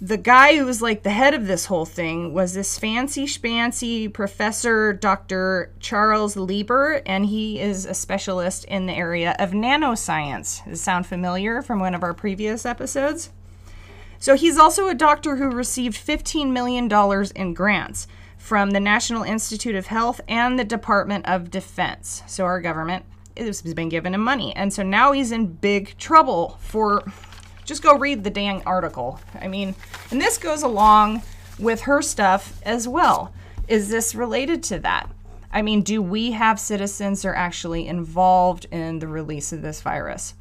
The 0.00 0.16
guy 0.16 0.56
who 0.56 0.64
was 0.64 0.80
like 0.80 1.02
the 1.02 1.10
head 1.10 1.34
of 1.34 1.48
this 1.48 1.64
whole 1.64 1.84
thing 1.84 2.32
was 2.32 2.54
this 2.54 2.78
fancy 2.78 3.26
spancy 3.26 4.06
professor, 4.06 4.92
Dr. 4.92 5.72
Charles 5.80 6.36
Lieber, 6.36 7.02
and 7.04 7.26
he 7.26 7.58
is 7.58 7.86
a 7.86 7.94
specialist 7.94 8.66
in 8.66 8.86
the 8.86 8.92
area 8.92 9.34
of 9.40 9.50
nanoscience. 9.50 10.64
Does 10.64 10.80
sound 10.80 11.08
familiar 11.08 11.60
from 11.60 11.80
one 11.80 11.96
of 11.96 12.04
our 12.04 12.14
previous 12.14 12.64
episodes? 12.64 13.30
So 14.20 14.36
he's 14.36 14.58
also 14.58 14.86
a 14.86 14.94
doctor 14.94 15.36
who 15.36 15.50
received 15.50 15.96
$15 15.96 16.52
million 16.52 16.88
in 17.34 17.52
grants 17.52 18.06
from 18.38 18.70
the 18.70 18.80
National 18.80 19.24
Institute 19.24 19.74
of 19.74 19.88
Health 19.88 20.20
and 20.28 20.56
the 20.56 20.64
Department 20.64 21.26
of 21.26 21.50
Defense. 21.50 22.22
So 22.28 22.44
our 22.44 22.60
government 22.60 23.04
has 23.38 23.62
been 23.62 23.88
giving 23.88 24.14
him 24.14 24.22
money. 24.22 24.54
And 24.54 24.72
so 24.72 24.82
now 24.82 25.12
he's 25.12 25.32
in 25.32 25.46
big 25.46 25.96
trouble 25.98 26.58
for 26.60 27.04
just 27.64 27.82
go 27.82 27.96
read 27.96 28.24
the 28.24 28.30
dang 28.30 28.62
article. 28.64 29.20
I 29.40 29.48
mean, 29.48 29.74
and 30.10 30.20
this 30.20 30.38
goes 30.38 30.62
along 30.62 31.22
with 31.58 31.82
her 31.82 32.02
stuff 32.02 32.60
as 32.62 32.86
well. 32.86 33.32
Is 33.68 33.88
this 33.88 34.14
related 34.14 34.62
to 34.64 34.78
that? 34.80 35.10
I 35.52 35.62
mean, 35.62 35.82
do 35.82 36.02
we 36.02 36.32
have 36.32 36.60
citizens 36.60 37.22
that 37.22 37.28
are 37.28 37.34
actually 37.34 37.86
involved 37.86 38.66
in 38.70 38.98
the 38.98 39.08
release 39.08 39.52
of 39.52 39.62
this 39.62 39.80
virus? 39.80 40.34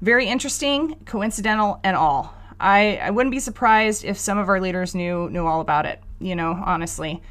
Very 0.00 0.28
interesting, 0.28 0.96
coincidental, 1.04 1.80
and 1.82 1.96
all. 1.96 2.34
I, 2.60 2.96
I 3.02 3.10
wouldn't 3.10 3.32
be 3.32 3.40
surprised 3.40 4.04
if 4.04 4.18
some 4.18 4.38
of 4.38 4.48
our 4.48 4.60
leaders 4.60 4.94
knew 4.94 5.28
knew 5.30 5.46
all 5.46 5.60
about 5.60 5.84
it, 5.84 6.02
you 6.18 6.34
know, 6.34 6.62
honestly. 6.64 7.22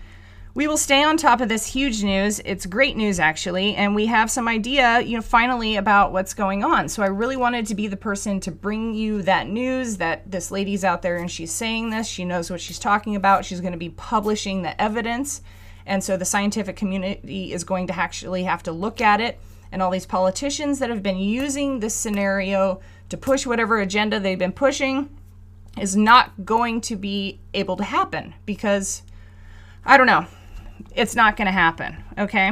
We 0.56 0.68
will 0.68 0.78
stay 0.78 1.04
on 1.04 1.18
top 1.18 1.42
of 1.42 1.50
this 1.50 1.66
huge 1.66 2.02
news. 2.02 2.40
It's 2.46 2.66
great 2.66 2.96
news, 2.96 3.20
actually, 3.20 3.76
and 3.76 3.94
we 3.94 4.06
have 4.06 4.32
some 4.32 4.48
idea, 4.48 5.02
you 5.02 5.18
know, 5.18 5.22
finally 5.22 5.76
about 5.76 6.14
what's 6.14 6.34
going 6.34 6.64
on. 6.64 6.88
So 6.88 7.04
I 7.04 7.08
really 7.08 7.36
wanted 7.36 7.66
to 7.66 7.76
be 7.76 7.88
the 7.88 7.98
person 7.98 8.40
to 8.40 8.52
bring 8.52 8.94
you 8.94 9.22
that 9.24 9.50
news 9.50 9.98
that 9.98 10.32
this 10.32 10.52
lady's 10.52 10.86
out 10.86 11.02
there 11.02 11.18
and 11.18 11.30
she's 11.30 11.52
saying 11.52 11.90
this. 11.90 12.08
She 12.08 12.24
knows 12.24 12.50
what 12.50 12.62
she's 12.62 12.80
talking 12.80 13.18
about. 13.18 13.44
She's 13.44 13.60
going 13.60 13.74
to 13.74 13.78
be 13.78 13.90
publishing 13.90 14.62
the 14.62 14.82
evidence. 14.82 15.42
And 15.86 16.02
so 16.02 16.16
the 16.16 16.24
scientific 16.24 16.78
community 16.78 17.52
is 17.52 17.66
going 17.66 17.88
to 17.88 18.00
actually 18.00 18.44
have 18.44 18.64
to 18.64 18.72
look 18.72 19.02
at 19.02 19.20
it. 19.20 19.38
And 19.74 19.82
all 19.82 19.92
these 19.92 20.06
politicians 20.06 20.80
that 20.80 20.90
have 20.90 21.04
been 21.04 21.18
using 21.18 21.82
this 21.82 21.96
scenario 21.96 22.80
to 23.10 23.18
push 23.18 23.46
whatever 23.46 23.82
agenda 23.82 24.22
they've 24.22 24.40
been 24.40 24.54
pushing 24.54 25.10
is 25.78 25.98
not 25.98 26.46
going 26.46 26.80
to 26.80 26.96
be 26.96 27.42
able 27.54 27.76
to 27.76 27.84
happen 27.84 28.36
because 28.46 29.02
I 29.84 29.98
don't 29.98 30.08
know 30.08 30.28
it's 30.96 31.16
not 31.16 31.38
going 31.38 31.48
to 31.48 31.52
happen. 31.52 31.98
Okay. 32.18 32.52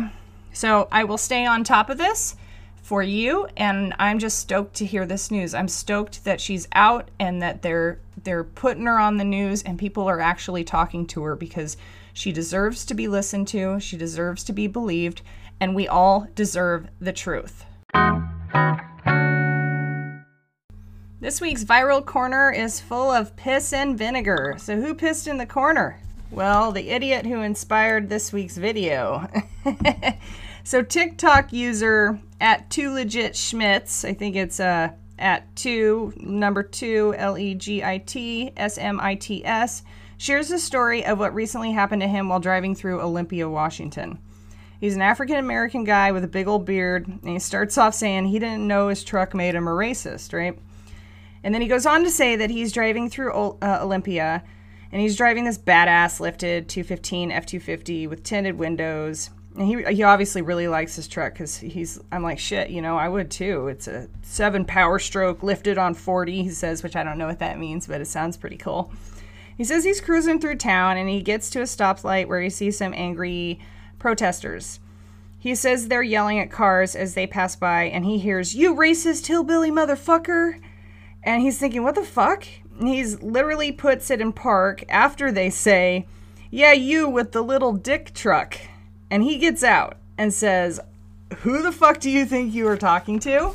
So 0.53 0.87
I 0.91 1.03
will 1.03 1.17
stay 1.17 1.45
on 1.45 1.63
top 1.63 1.89
of 1.89 1.97
this 1.97 2.35
for 2.83 3.01
you 3.01 3.47
and 3.57 3.93
I'm 3.97 4.19
just 4.19 4.39
stoked 4.39 4.75
to 4.75 4.85
hear 4.85 5.05
this 5.05 5.31
news. 5.31 5.53
I'm 5.53 5.67
stoked 5.67 6.25
that 6.25 6.41
she's 6.41 6.67
out 6.73 7.09
and 7.19 7.41
that 7.41 7.61
they're 7.61 7.99
they're 8.23 8.43
putting 8.43 8.85
her 8.85 8.99
on 8.99 9.17
the 9.17 9.23
news 9.23 9.63
and 9.63 9.79
people 9.79 10.07
are 10.07 10.19
actually 10.19 10.63
talking 10.63 11.05
to 11.07 11.23
her 11.23 11.35
because 11.35 11.75
she 12.13 12.31
deserves 12.31 12.85
to 12.85 12.93
be 12.93 13.07
listened 13.07 13.47
to, 13.49 13.79
she 13.79 13.97
deserves 13.97 14.43
to 14.43 14.53
be 14.53 14.67
believed, 14.67 15.23
and 15.59 15.75
we 15.75 15.87
all 15.87 16.27
deserve 16.35 16.87
the 17.01 17.11
truth. 17.11 17.65
This 21.19 21.41
week's 21.41 21.63
viral 21.63 22.05
corner 22.05 22.51
is 22.51 22.79
full 22.79 23.09
of 23.09 23.35
piss 23.35 23.73
and 23.73 23.97
vinegar. 23.97 24.55
So 24.57 24.79
who 24.79 24.93
pissed 24.93 25.27
in 25.27 25.37
the 25.37 25.45
corner? 25.45 25.99
Well, 26.33 26.71
the 26.71 26.89
idiot 26.89 27.27
who 27.27 27.41
inspired 27.41 28.09
this 28.09 28.33
week's 28.33 28.57
video. 28.57 29.27
so 30.63 30.81
TikTok 30.81 31.53
user 31.53 32.19
at 32.41 32.71
two 32.71 32.91
legit 32.91 33.35
Schmitz, 33.35 34.03
I 34.03 34.15
think 34.15 34.35
it's 34.35 34.59
uh, 34.59 34.93
at 35.19 35.55
two 35.55 36.11
number 36.17 36.63
two 36.63 37.13
L 37.19 37.37
E 37.37 37.53
G 37.53 37.83
I 37.83 37.99
T 37.99 38.51
S 38.57 38.79
M 38.79 38.99
I 38.99 39.13
T 39.13 39.45
S, 39.45 39.83
shares 40.17 40.49
a 40.49 40.57
story 40.57 41.05
of 41.05 41.19
what 41.19 41.35
recently 41.35 41.71
happened 41.71 42.01
to 42.01 42.07
him 42.07 42.29
while 42.29 42.39
driving 42.39 42.73
through 42.73 43.01
Olympia, 43.01 43.47
Washington. 43.47 44.17
He's 44.79 44.95
an 44.95 45.03
African 45.03 45.37
American 45.37 45.83
guy 45.83 46.11
with 46.13 46.23
a 46.23 46.27
big 46.27 46.47
old 46.47 46.65
beard, 46.65 47.07
and 47.07 47.29
he 47.29 47.37
starts 47.37 47.77
off 47.77 47.93
saying 47.93 48.25
he 48.25 48.39
didn't 48.39 48.67
know 48.67 48.87
his 48.87 49.03
truck 49.03 49.35
made 49.35 49.53
him 49.53 49.67
a 49.67 49.71
racist, 49.71 50.33
right? 50.33 50.57
And 51.43 51.53
then 51.53 51.61
he 51.61 51.67
goes 51.67 51.85
on 51.85 52.03
to 52.03 52.09
say 52.09 52.35
that 52.37 52.49
he's 52.49 52.71
driving 52.71 53.07
through 53.07 53.33
uh, 53.33 53.79
Olympia 53.83 54.43
and 54.93 55.01
he's 55.01 55.17
driving 55.17 55.43
this 55.43 55.57
badass 55.57 56.19
lifted 56.19 56.69
215 56.69 57.31
F250 57.31 58.07
with 58.07 58.21
tinted 58.21 58.59
windows. 58.59 59.31
And 59.57 59.67
he 59.67 59.83
he 59.95 60.03
obviously 60.03 60.43
really 60.43 60.67
likes 60.67 60.95
his 60.95 61.07
truck 61.07 61.33
because 61.33 61.57
he's 61.57 61.99
I'm 62.11 62.21
like 62.21 62.37
shit, 62.37 62.69
you 62.69 62.79
know 62.79 62.95
I 62.95 63.09
would 63.09 63.31
too. 63.31 63.69
It's 63.69 63.87
a 63.87 64.07
seven 64.21 64.65
power 64.65 64.99
stroke 64.99 65.41
lifted 65.41 65.79
on 65.79 65.95
40. 65.95 66.43
He 66.43 66.49
says, 66.49 66.83
which 66.83 66.95
I 66.95 67.03
don't 67.03 67.17
know 67.17 67.25
what 67.25 67.39
that 67.39 67.57
means, 67.57 67.87
but 67.87 68.01
it 68.01 68.05
sounds 68.05 68.37
pretty 68.37 68.55
cool. 68.55 68.93
He 69.57 69.63
says 69.63 69.83
he's 69.83 69.99
cruising 69.99 70.39
through 70.39 70.57
town 70.57 70.97
and 70.97 71.09
he 71.09 71.23
gets 71.23 71.49
to 71.51 71.61
a 71.61 71.63
stoplight 71.63 72.27
where 72.27 72.41
he 72.41 72.51
sees 72.51 72.77
some 72.77 72.93
angry 72.93 73.59
protesters. 73.97 74.79
He 75.39 75.55
says 75.55 75.87
they're 75.87 76.03
yelling 76.03 76.37
at 76.37 76.51
cars 76.51 76.95
as 76.95 77.15
they 77.15 77.27
pass 77.27 77.55
by, 77.55 77.83
and 77.83 78.05
he 78.05 78.17
hears, 78.17 78.55
You 78.55 78.73
racist 78.73 79.27
hillbilly 79.27 79.71
motherfucker! 79.71 80.61
And 81.21 81.41
he's 81.41 81.59
thinking, 81.59 81.83
What 81.83 81.95
the 81.95 82.05
fuck? 82.05 82.45
He's 82.79 83.21
literally 83.21 83.71
puts 83.71 84.09
it 84.09 84.21
in 84.21 84.33
park 84.33 84.83
after 84.89 85.31
they 85.31 85.49
say, 85.49 86.05
Yeah, 86.49 86.73
you 86.73 87.07
with 87.07 87.31
the 87.31 87.41
little 87.41 87.73
dick 87.73 88.13
truck. 88.13 88.57
And 89.09 89.23
he 89.23 89.37
gets 89.37 89.63
out 89.63 89.97
and 90.17 90.33
says, 90.33 90.79
Who 91.39 91.61
the 91.61 91.71
fuck 91.71 91.99
do 91.99 92.09
you 92.09 92.25
think 92.25 92.53
you 92.53 92.67
are 92.67 92.77
talking 92.77 93.19
to? 93.19 93.53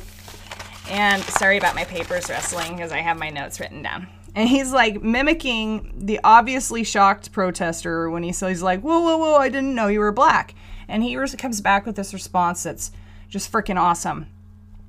And 0.89 1.21
sorry 1.23 1.57
about 1.57 1.75
my 1.75 1.83
papers 1.83 2.29
wrestling 2.29 2.75
because 2.75 2.91
I 2.91 2.99
have 2.99 3.17
my 3.17 3.29
notes 3.29 3.59
written 3.59 3.83
down. 3.83 4.07
And 4.35 4.47
he's 4.47 4.71
like 4.71 5.01
mimicking 5.01 5.91
the 5.95 6.19
obviously 6.23 6.83
shocked 6.83 7.31
protester 7.31 8.09
when 8.09 8.23
he 8.23 8.31
says, 8.31 8.49
he's 8.49 8.61
like, 8.63 8.81
Whoa, 8.81 8.99
whoa, 8.99 9.17
whoa, 9.17 9.35
I 9.35 9.49
didn't 9.49 9.75
know 9.75 9.87
you 9.87 9.99
were 9.99 10.11
black. 10.11 10.55
And 10.87 11.03
he 11.03 11.15
comes 11.37 11.61
back 11.61 11.85
with 11.85 11.95
this 11.95 12.13
response 12.13 12.63
that's 12.63 12.91
just 13.29 13.51
freaking 13.51 13.79
awesome. 13.79 14.27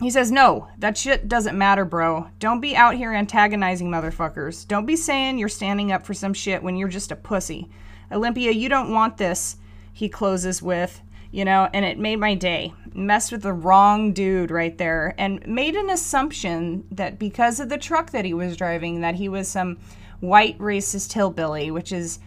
He 0.01 0.11
says, 0.11 0.33
No, 0.33 0.69
that 0.79 0.97
shit 0.97 1.29
doesn't 1.29 1.59
matter, 1.59 1.85
bro. 1.85 2.29
Don't 2.39 2.61
be 2.61 2.75
out 2.75 2.95
here 2.95 3.13
antagonizing 3.13 3.91
motherfuckers. 3.91 4.67
Don't 4.67 4.87
be 4.87 4.97
saying 4.97 5.39
you're 5.39 5.49
standing 5.49 5.93
up 5.93 6.07
for 6.07 6.15
some 6.15 6.33
shit 6.33 6.63
when 6.63 6.77
you're 6.77 6.89
just 6.89 7.13
a 7.13 7.17
pussy. 7.17 7.69
Olympia, 8.11 8.51
you 8.51 8.69
don't 8.69 8.93
want 8.93 9.19
this, 9.19 9.57
he 9.93 10.09
closes 10.09 10.63
with, 10.63 11.01
you 11.31 11.45
know, 11.45 11.69
and 11.73 11.85
it 11.85 11.99
made 11.99 12.17
my 12.17 12.35
day. 12.35 12.73
Messed 12.93 13.31
with 13.31 13.43
the 13.43 13.53
wrong 13.53 14.13
dude 14.13 14.51
right 14.51 14.77
there 14.79 15.15
and 15.19 15.47
made 15.47 15.77
an 15.77 15.91
assumption 15.91 16.85
that 16.91 17.19
because 17.19 17.61
of 17.61 17.69
the 17.69 17.79
truck 17.79 18.11
that 18.11 18.25
he 18.25 18.35
was 18.35 18.57
driving, 18.57 19.03
that 19.03 19.15
he 19.15 19.29
was 19.29 19.47
some 19.47 19.79
white 20.21 20.59
racist 20.59 21.13
hillbilly, 21.13 21.71
which 21.71 21.93
is 21.93 22.19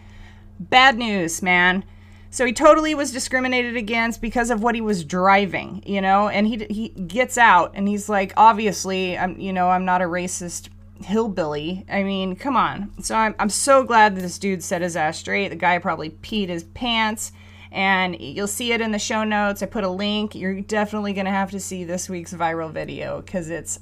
bad 0.58 0.96
news, 0.96 1.42
man. 1.42 1.84
So 2.34 2.44
he 2.44 2.52
totally 2.52 2.96
was 2.96 3.12
discriminated 3.12 3.76
against 3.76 4.20
because 4.20 4.50
of 4.50 4.60
what 4.60 4.74
he 4.74 4.80
was 4.80 5.04
driving, 5.04 5.84
you 5.86 6.00
know. 6.00 6.28
And 6.28 6.48
he 6.48 6.66
he 6.68 6.88
gets 6.88 7.38
out 7.38 7.70
and 7.74 7.86
he's 7.86 8.08
like, 8.08 8.32
obviously, 8.36 9.16
I'm 9.16 9.38
you 9.38 9.52
know 9.52 9.70
I'm 9.70 9.84
not 9.84 10.02
a 10.02 10.06
racist 10.06 10.68
hillbilly. 11.04 11.86
I 11.88 12.02
mean, 12.02 12.34
come 12.34 12.56
on. 12.56 12.90
So 13.00 13.14
I'm 13.14 13.36
I'm 13.38 13.50
so 13.50 13.84
glad 13.84 14.16
that 14.16 14.22
this 14.22 14.40
dude 14.40 14.64
set 14.64 14.82
his 14.82 14.96
ass 14.96 15.18
straight. 15.18 15.50
The 15.50 15.54
guy 15.54 15.78
probably 15.78 16.10
peed 16.10 16.48
his 16.48 16.64
pants. 16.64 17.30
And 17.70 18.20
you'll 18.20 18.48
see 18.48 18.72
it 18.72 18.80
in 18.80 18.90
the 18.90 18.98
show 18.98 19.22
notes. 19.22 19.62
I 19.62 19.66
put 19.66 19.84
a 19.84 19.88
link. 19.88 20.34
You're 20.34 20.60
definitely 20.60 21.12
going 21.12 21.26
to 21.26 21.32
have 21.32 21.52
to 21.52 21.60
see 21.60 21.84
this 21.84 22.08
week's 22.08 22.32
viral 22.32 22.72
video 22.72 23.20
because 23.20 23.48
it's 23.48 23.78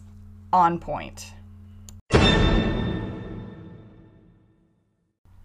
on 0.52 0.78
point. 0.78 1.32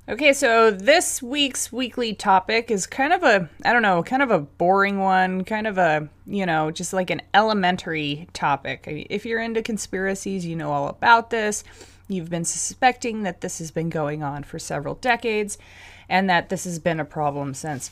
Okay, 0.10 0.32
so 0.32 0.72
this 0.72 1.22
week's 1.22 1.70
weekly 1.70 2.14
topic 2.14 2.72
is 2.72 2.88
kind 2.88 3.12
of 3.12 3.24
a, 3.24 3.50
I 3.66 3.74
don't 3.74 3.82
know, 3.82 4.04
kind 4.04 4.24
of 4.24 4.32
a 4.32 4.40
boring 4.40 5.00
one, 5.00 5.44
kind 5.44 5.68
of 5.68 5.78
a, 5.78 6.08
you 6.26 6.46
know, 6.46 6.72
just 6.72 6.94
like 6.94 7.10
an 7.10 7.22
elementary 7.34 8.30
topic. 8.32 8.86
If 8.88 9.26
you're 9.26 9.42
into 9.42 9.62
conspiracies, 9.62 10.46
you 10.46 10.56
know 10.56 10.72
all 10.72 10.88
about 10.88 11.30
this. 11.30 11.66
You've 12.08 12.30
been 12.30 12.46
suspecting 12.46 13.24
that 13.24 13.42
this 13.42 13.60
has 13.60 13.70
been 13.70 13.90
going 13.90 14.24
on 14.24 14.44
for 14.44 14.60
several 14.60 14.96
decades 14.96 15.58
and 16.08 16.30
that 16.30 16.48
this 16.48 16.64
has 16.64 16.80
been 16.80 17.02
a 17.02 17.06
problem 17.06 17.54
since 17.54 17.92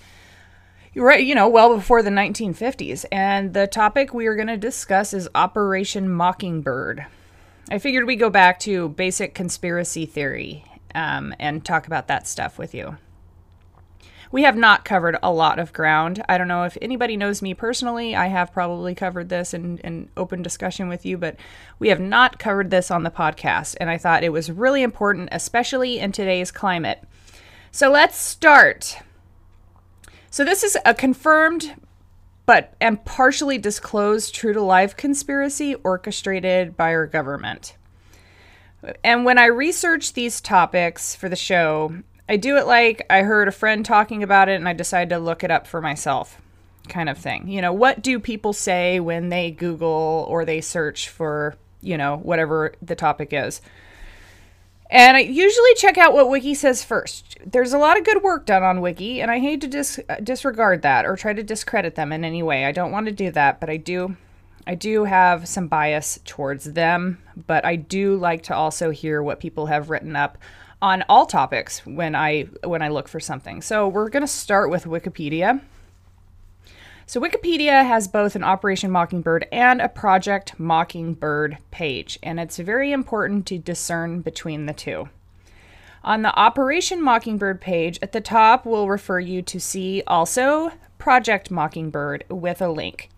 right, 0.95 1.25
you 1.25 1.36
know, 1.36 1.50
well 1.50 1.75
before 1.75 2.01
the 2.01 2.12
1950s. 2.12 3.03
And 3.12 3.53
the 3.53 3.67
topic 3.67 4.13
we 4.13 4.27
are 4.27 4.36
going 4.36 4.48
to 4.48 4.55
discuss 4.55 5.13
is 5.13 5.27
Operation 5.36 6.10
Mockingbird. 6.10 7.07
I 7.69 7.77
figured 7.77 8.07
we 8.07 8.15
go 8.15 8.29
back 8.29 8.57
to 8.62 8.88
basic 8.88 9.34
conspiracy 9.34 10.05
theory 10.05 10.63
um, 10.96 11.36
and 11.40 11.64
talk 11.64 11.86
about 11.86 12.08
that 12.08 12.28
stuff 12.28 12.58
with 12.58 12.74
you. 12.74 12.98
We 14.32 14.44
have 14.44 14.58
not 14.58 14.84
covered 14.84 15.18
a 15.22 15.32
lot 15.32 15.60
of 15.60 15.72
ground. 15.72 16.24
I 16.28 16.38
don't 16.38 16.48
know 16.48 16.64
if 16.64 16.78
anybody 16.82 17.16
knows 17.16 17.42
me 17.42 17.54
personally. 17.54 18.16
I 18.16 18.28
have 18.28 18.52
probably 18.52 18.96
covered 18.96 19.30
this 19.30 19.54
in, 19.54 20.10
open 20.18 20.42
discussion 20.42 20.90
with 20.90 21.06
you, 21.06 21.18
but 21.18 21.38
we 21.78 21.90
have 21.90 22.00
not 22.00 22.40
covered 22.40 22.72
this 22.72 22.90
on 22.90 23.04
the 23.04 23.12
podcast. 23.12 23.75
And 23.80 23.90
I 23.90 23.98
thought 23.98 24.24
it 24.24 24.34
was 24.34 24.52
really 24.52 24.82
important, 24.82 25.30
especially 25.32 26.00
in 26.00 26.12
today's 26.12 26.52
climate. 26.52 27.04
So 27.72 27.92
let's 27.92 28.18
start. 28.18 28.98
So, 30.30 30.44
this 30.44 30.64
is 30.64 30.78
a 30.86 30.94
confirmed 30.94 31.75
but 32.46 32.74
and 32.80 33.04
partially 33.06 33.58
disclosed 33.58 34.36
true 34.36 34.54
to 34.54 34.62
life 34.62 34.96
conspiracy 34.96 35.75
orchestrated 35.75 36.78
by 36.78 36.94
our 36.94 37.08
government. 37.08 37.78
And 39.04 39.25
when 39.25 39.38
I 39.38 39.46
research 39.46 40.13
these 40.13 40.42
topics 40.42 41.15
for 41.15 41.30
the 41.30 41.36
show, 41.36 41.96
I 42.27 42.38
do 42.38 42.58
it 42.58 42.65
like 42.65 43.06
I 43.10 43.22
heard 43.22 43.48
a 43.48 43.51
friend 43.51 43.86
talking 43.86 44.24
about 44.24 44.50
it 44.50 44.56
and 44.56 44.68
I 44.68 44.74
decided 44.74 45.10
to 45.10 45.20
look 45.20 45.44
it 45.44 45.51
up 45.51 45.68
for 45.68 45.82
myself, 45.82 46.42
kind 46.89 47.10
of 47.10 47.18
thing. 47.18 47.48
You 47.48 47.62
know, 47.62 47.74
what 47.74 48.01
do 48.01 48.20
people 48.20 48.54
say 48.54 49.00
when 49.00 49.30
they 49.30 49.51
Google 49.51 50.25
or 50.27 50.46
they 50.46 50.62
search 50.62 51.10
for, 51.10 51.56
you 51.82 51.98
know, 51.98 52.18
whatever 52.18 52.74
the 52.82 52.96
topic 52.96 53.30
is? 53.32 53.62
And 54.89 55.18
I 55.18 55.22
usually 55.22 55.74
check 55.75 55.98
out 55.98 56.13
what 56.13 56.30
Wiki 56.30 56.54
says 56.54 56.84
first. 56.84 57.38
There's 57.44 57.74
a 57.74 57.77
lot 57.80 57.98
of 57.98 58.06
good 58.06 58.22
work 58.22 58.46
done 58.46 58.62
on 58.62 58.82
Wiki, 58.82 59.20
and 59.20 59.32
I 59.32 59.39
hate 59.39 59.62
to 59.62 59.68
dis- 59.68 60.00
disregard 60.24 60.84
that 60.84 61.06
or 61.06 61.15
try 61.15 61.34
to 61.34 61.44
discredit 61.44 61.96
them 61.96 62.12
in 62.12 62.24
any 62.24 62.44
way. 62.44 62.65
I 62.65 62.72
don't 62.72 62.92
want 62.92 63.08
to 63.08 63.12
do 63.12 63.32
that, 63.32 63.60
but 63.60 63.70
I 63.70 63.77
do 63.77 64.15
I 64.67 64.75
do 64.75 65.03
have 65.03 65.48
some 65.48 65.67
bias 65.67 66.19
towards 66.25 66.74
them, 66.74 67.19
but 67.48 67.65
I 67.65 67.75
do 67.75 68.15
like 68.17 68.43
to 68.43 68.55
also 68.55 68.89
hear 68.89 69.22
what 69.22 69.39
people 69.39 69.67
have 69.67 69.89
written 69.89 70.15
up 70.15 70.38
on 70.81 71.03
all 71.07 71.25
topics 71.25 71.86
when 71.86 72.15
I 72.15 72.43
when 72.63 72.81
I 72.81 72.89
look 72.89 73.07
for 73.07 73.19
something. 73.19 73.62
So 73.62 73.88
we're 73.88 74.10
going 74.10 74.22
to 74.22 74.27
start 74.27 74.69
with 74.69 74.86
Wikipedia. 74.86 75.62
So 77.07 77.22
Wikipedia 77.22 77.86
has 77.86 78.07
both 78.07 78.36
an 78.36 78.43
Operation 78.43 78.89
Mockingbird 78.89 79.48
and 79.51 79.79
a 79.79 79.88
Project 79.88 80.60
Mockingbird 80.60 81.60
page, 81.69 82.17
and 82.24 82.39
it's 82.39 82.57
very 82.57 82.91
important 82.91 83.45
to 83.48 83.60
discern 83.60 84.22
between 84.22 84.65
the 84.65 84.74
two. 84.74 85.10
On 86.03 86.24
the 86.24 86.36
Operation 86.36 87.03
Mockingbird 87.03 87.62
page 87.62 88.00
at 88.01 88.12
the 88.12 88.22
top, 88.22 88.65
we'll 88.65 88.88
refer 88.88 89.19
you 89.19 89.43
to 89.43 89.60
see 89.60 90.01
also 90.07 90.72
Project 90.98 91.51
Mockingbird 91.51 92.25
with 92.29 92.60
a 92.60 92.69
link. 92.69 93.10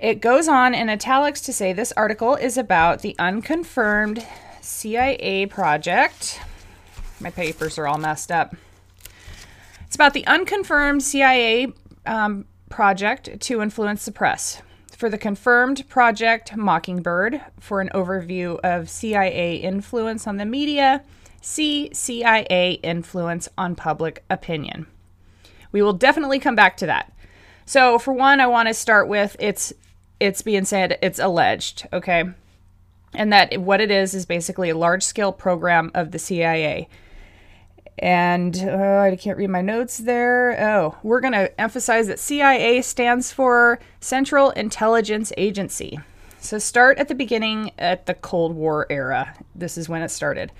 It 0.00 0.22
goes 0.22 0.48
on 0.48 0.72
in 0.72 0.88
italics 0.88 1.42
to 1.42 1.52
say 1.52 1.74
this 1.74 1.92
article 1.92 2.34
is 2.34 2.56
about 2.56 3.02
the 3.02 3.14
unconfirmed 3.18 4.26
CIA 4.62 5.44
project. 5.44 6.40
My 7.20 7.30
papers 7.30 7.76
are 7.76 7.86
all 7.86 7.98
messed 7.98 8.32
up. 8.32 8.56
It's 9.84 9.94
about 9.94 10.14
the 10.14 10.26
unconfirmed 10.26 11.02
CIA 11.02 11.74
um, 12.06 12.46
project 12.70 13.40
to 13.40 13.60
influence 13.60 14.06
the 14.06 14.12
press. 14.12 14.62
For 14.96 15.10
the 15.10 15.18
confirmed 15.18 15.86
project 15.90 16.56
Mockingbird, 16.56 17.42
for 17.58 17.82
an 17.82 17.90
overview 17.94 18.58
of 18.60 18.88
CIA 18.88 19.56
influence 19.56 20.26
on 20.26 20.38
the 20.38 20.46
media, 20.46 21.02
see 21.42 21.90
CIA 21.92 22.80
influence 22.82 23.50
on 23.58 23.74
public 23.74 24.24
opinion. 24.30 24.86
We 25.72 25.82
will 25.82 25.92
definitely 25.92 26.38
come 26.38 26.56
back 26.56 26.78
to 26.78 26.86
that. 26.86 27.12
So, 27.66 27.98
for 27.98 28.12
one, 28.12 28.40
I 28.40 28.46
want 28.46 28.68
to 28.68 28.74
start 28.74 29.06
with 29.06 29.36
it's 29.38 29.72
it's 30.20 30.42
being 30.42 30.64
said 30.64 30.98
it's 31.02 31.18
alleged, 31.18 31.88
okay? 31.92 32.24
And 33.14 33.32
that 33.32 33.58
what 33.60 33.80
it 33.80 33.90
is 33.90 34.14
is 34.14 34.26
basically 34.26 34.70
a 34.70 34.76
large 34.76 35.02
scale 35.02 35.32
program 35.32 35.90
of 35.94 36.12
the 36.12 36.18
CIA. 36.18 36.88
And 37.98 38.56
uh, 38.56 39.00
I 39.00 39.16
can't 39.16 39.36
read 39.36 39.50
my 39.50 39.60
notes 39.60 39.98
there. 39.98 40.58
Oh, 40.60 40.96
we're 41.02 41.20
going 41.20 41.32
to 41.32 41.60
emphasize 41.60 42.06
that 42.06 42.18
CIA 42.18 42.80
stands 42.82 43.32
for 43.32 43.78
Central 44.00 44.50
Intelligence 44.50 45.32
Agency. 45.36 45.98
So 46.40 46.58
start 46.58 46.98
at 46.98 47.08
the 47.08 47.14
beginning 47.14 47.72
at 47.78 48.06
the 48.06 48.14
Cold 48.14 48.54
War 48.54 48.86
era. 48.88 49.34
This 49.54 49.76
is 49.76 49.88
when 49.88 50.02
it 50.02 50.10
started. 50.10 50.52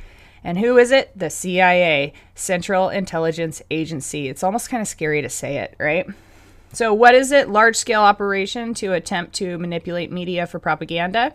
And 0.45 0.59
who 0.59 0.77
is 0.77 0.91
it? 0.91 1.17
The 1.17 1.31
CIA, 1.31 2.13
Central 2.35 2.89
Intelligence 2.89 3.63
Agency. 3.71 4.29
It's 4.29 4.43
almost 4.43 4.69
kind 4.69 4.81
of 4.81 4.89
scary 4.89 5.23
to 5.23 5.29
say 5.29 5.59
it, 5.59 5.77
right? 5.79 6.07
So, 6.73 6.95
what 6.95 7.15
is 7.15 7.33
it? 7.33 7.49
Large 7.49 7.77
scale 7.77 8.03
operation 8.03 8.75
to 8.75 8.93
attempt 8.93 9.35
to 9.37 9.59
manipulate 9.59 10.13
media 10.13 10.47
for 10.47 10.61
propaganda. 10.61 11.35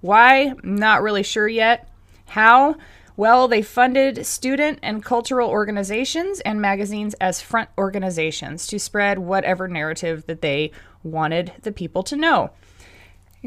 Why? 0.00 0.54
Not 0.62 1.02
really 1.02 1.24
sure 1.24 1.48
yet. 1.48 1.88
How? 2.26 2.76
Well, 3.16 3.48
they 3.48 3.62
funded 3.62 4.24
student 4.24 4.78
and 4.80 5.02
cultural 5.02 5.50
organizations 5.50 6.38
and 6.40 6.60
magazines 6.60 7.14
as 7.14 7.40
front 7.40 7.68
organizations 7.76 8.68
to 8.68 8.78
spread 8.78 9.18
whatever 9.18 9.66
narrative 9.66 10.24
that 10.26 10.40
they 10.40 10.70
wanted 11.02 11.52
the 11.62 11.72
people 11.72 12.04
to 12.04 12.16
know. 12.16 12.50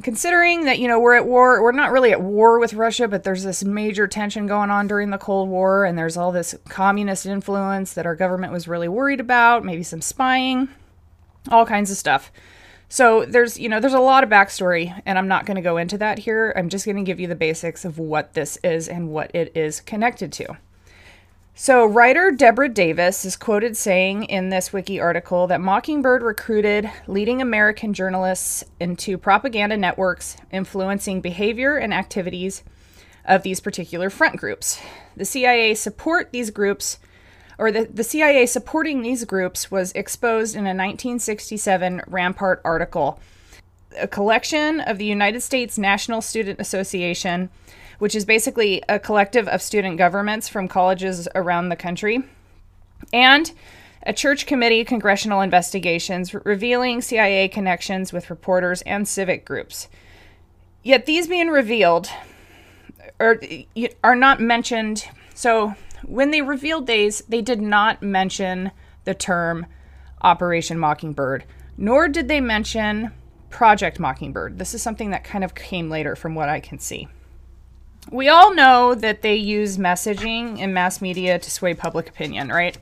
Considering 0.03 0.65
that, 0.65 0.79
you 0.79 0.89
know, 0.89 0.99
we're 0.99 1.15
at 1.15 1.25
war, 1.25 1.63
we're 1.63 1.71
not 1.71 1.91
really 1.91 2.11
at 2.11 2.21
war 2.21 2.59
with 2.59 2.73
Russia, 2.73 3.07
but 3.07 3.23
there's 3.23 3.43
this 3.43 3.63
major 3.63 4.07
tension 4.07 4.47
going 4.47 4.69
on 4.69 4.87
during 4.87 5.09
the 5.09 5.17
Cold 5.17 5.47
War, 5.47 5.85
and 5.85 5.97
there's 5.97 6.17
all 6.17 6.33
this 6.33 6.55
communist 6.67 7.25
influence 7.25 7.93
that 7.93 8.05
our 8.05 8.15
government 8.15 8.51
was 8.51 8.67
really 8.67 8.89
worried 8.89 9.21
about, 9.21 9.63
maybe 9.63 9.83
some 9.83 10.01
spying 10.01 10.67
all 11.49 11.65
kinds 11.65 11.91
of 11.91 11.97
stuff. 11.97 12.31
So 12.89 13.23
there's, 13.25 13.57
you 13.57 13.69
know, 13.69 13.79
there's 13.79 13.93
a 13.93 13.99
lot 13.99 14.23
of 14.23 14.29
backstory, 14.29 15.01
and 15.05 15.17
I'm 15.17 15.29
not 15.29 15.45
going 15.45 15.55
to 15.55 15.61
go 15.61 15.77
into 15.77 15.97
that 15.99 16.19
here. 16.19 16.53
I'm 16.57 16.67
just 16.67 16.85
going 16.85 16.97
to 16.97 17.03
give 17.03 17.21
you 17.21 17.27
the 17.27 17.35
basics 17.35 17.85
of 17.85 17.97
what 17.97 18.33
this 18.33 18.57
is 18.65 18.89
and 18.89 19.09
what 19.09 19.33
it 19.33 19.55
is 19.55 19.79
connected 19.79 20.33
to. 20.33 20.57
So, 21.53 21.85
writer 21.85 22.31
Deborah 22.31 22.67
Davis 22.67 23.23
is 23.23 23.35
quoted 23.37 23.77
saying 23.77 24.23
in 24.23 24.49
this 24.49 24.73
wiki 24.73 24.99
article 24.99 25.47
that 25.47 25.61
Mockingbird 25.61 26.23
recruited 26.23 26.89
leading 27.07 27.41
American 27.41 27.93
journalists 27.93 28.63
into 28.79 29.17
propaganda 29.17 29.77
networks 29.77 30.35
influencing 30.51 31.21
behavior 31.21 31.77
and 31.77 31.93
activities 31.93 32.63
of 33.25 33.43
these 33.43 33.59
particular 33.59 34.09
front 34.09 34.37
groups. 34.37 34.81
The 35.15 35.25
CIA 35.25 35.75
support 35.75 36.31
these 36.31 36.49
groups 36.51 36.99
or 37.61 37.71
the, 37.71 37.85
the 37.85 38.03
CIA 38.03 38.47
supporting 38.47 39.03
these 39.03 39.23
groups 39.23 39.69
was 39.69 39.91
exposed 39.91 40.55
in 40.55 40.61
a 40.61 40.73
1967 40.73 42.01
Rampart 42.07 42.59
article. 42.65 43.19
A 43.99 44.07
collection 44.07 44.81
of 44.81 44.97
the 44.97 45.05
United 45.05 45.41
States 45.41 45.77
National 45.77 46.21
Student 46.21 46.59
Association, 46.59 47.51
which 47.99 48.15
is 48.15 48.25
basically 48.25 48.81
a 48.89 48.97
collective 48.97 49.47
of 49.47 49.61
student 49.61 49.99
governments 49.99 50.49
from 50.49 50.67
colleges 50.67 51.27
around 51.35 51.69
the 51.69 51.75
country, 51.75 52.23
and 53.13 53.51
a 54.01 54.11
church 54.11 54.47
committee 54.47 54.83
congressional 54.83 55.41
investigations 55.41 56.33
revealing 56.33 56.99
CIA 56.99 57.47
connections 57.47 58.11
with 58.11 58.31
reporters 58.31 58.81
and 58.83 59.07
civic 59.07 59.45
groups. 59.45 59.87
Yet 60.81 61.05
these 61.05 61.27
being 61.27 61.49
revealed 61.49 62.09
are, 63.19 63.39
are 64.03 64.15
not 64.15 64.39
mentioned. 64.39 65.05
So 65.35 65.75
when 66.05 66.31
they 66.31 66.41
revealed 66.41 66.87
these, 66.87 67.21
they 67.27 67.41
did 67.41 67.61
not 67.61 68.01
mention 68.01 68.71
the 69.05 69.13
term 69.13 69.65
Operation 70.21 70.77
Mockingbird, 70.77 71.43
nor 71.77 72.07
did 72.07 72.27
they 72.27 72.41
mention 72.41 73.11
Project 73.49 73.99
Mockingbird. 73.99 74.59
This 74.59 74.73
is 74.73 74.81
something 74.81 75.11
that 75.11 75.23
kind 75.23 75.43
of 75.43 75.55
came 75.55 75.89
later 75.89 76.15
from 76.15 76.35
what 76.35 76.49
I 76.49 76.59
can 76.59 76.79
see. 76.79 77.07
We 78.09 78.29
all 78.29 78.53
know 78.53 78.95
that 78.95 79.21
they 79.21 79.35
use 79.35 79.77
messaging 79.77 80.57
in 80.57 80.73
mass 80.73 81.01
media 81.01 81.37
to 81.37 81.51
sway 81.51 81.73
public 81.73 82.09
opinion, 82.09 82.49
right? 82.49 82.77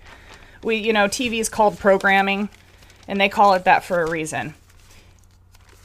We, 0.64 0.76
you 0.76 0.94
know, 0.94 1.08
TV 1.08 1.40
is 1.40 1.50
called 1.50 1.78
programming, 1.78 2.50
and 3.08 3.20
they 3.20 3.30
call 3.30 3.54
it 3.54 3.66
that 3.66 3.84
for 3.84 4.02
a 4.02 4.10
reason. 4.10 4.54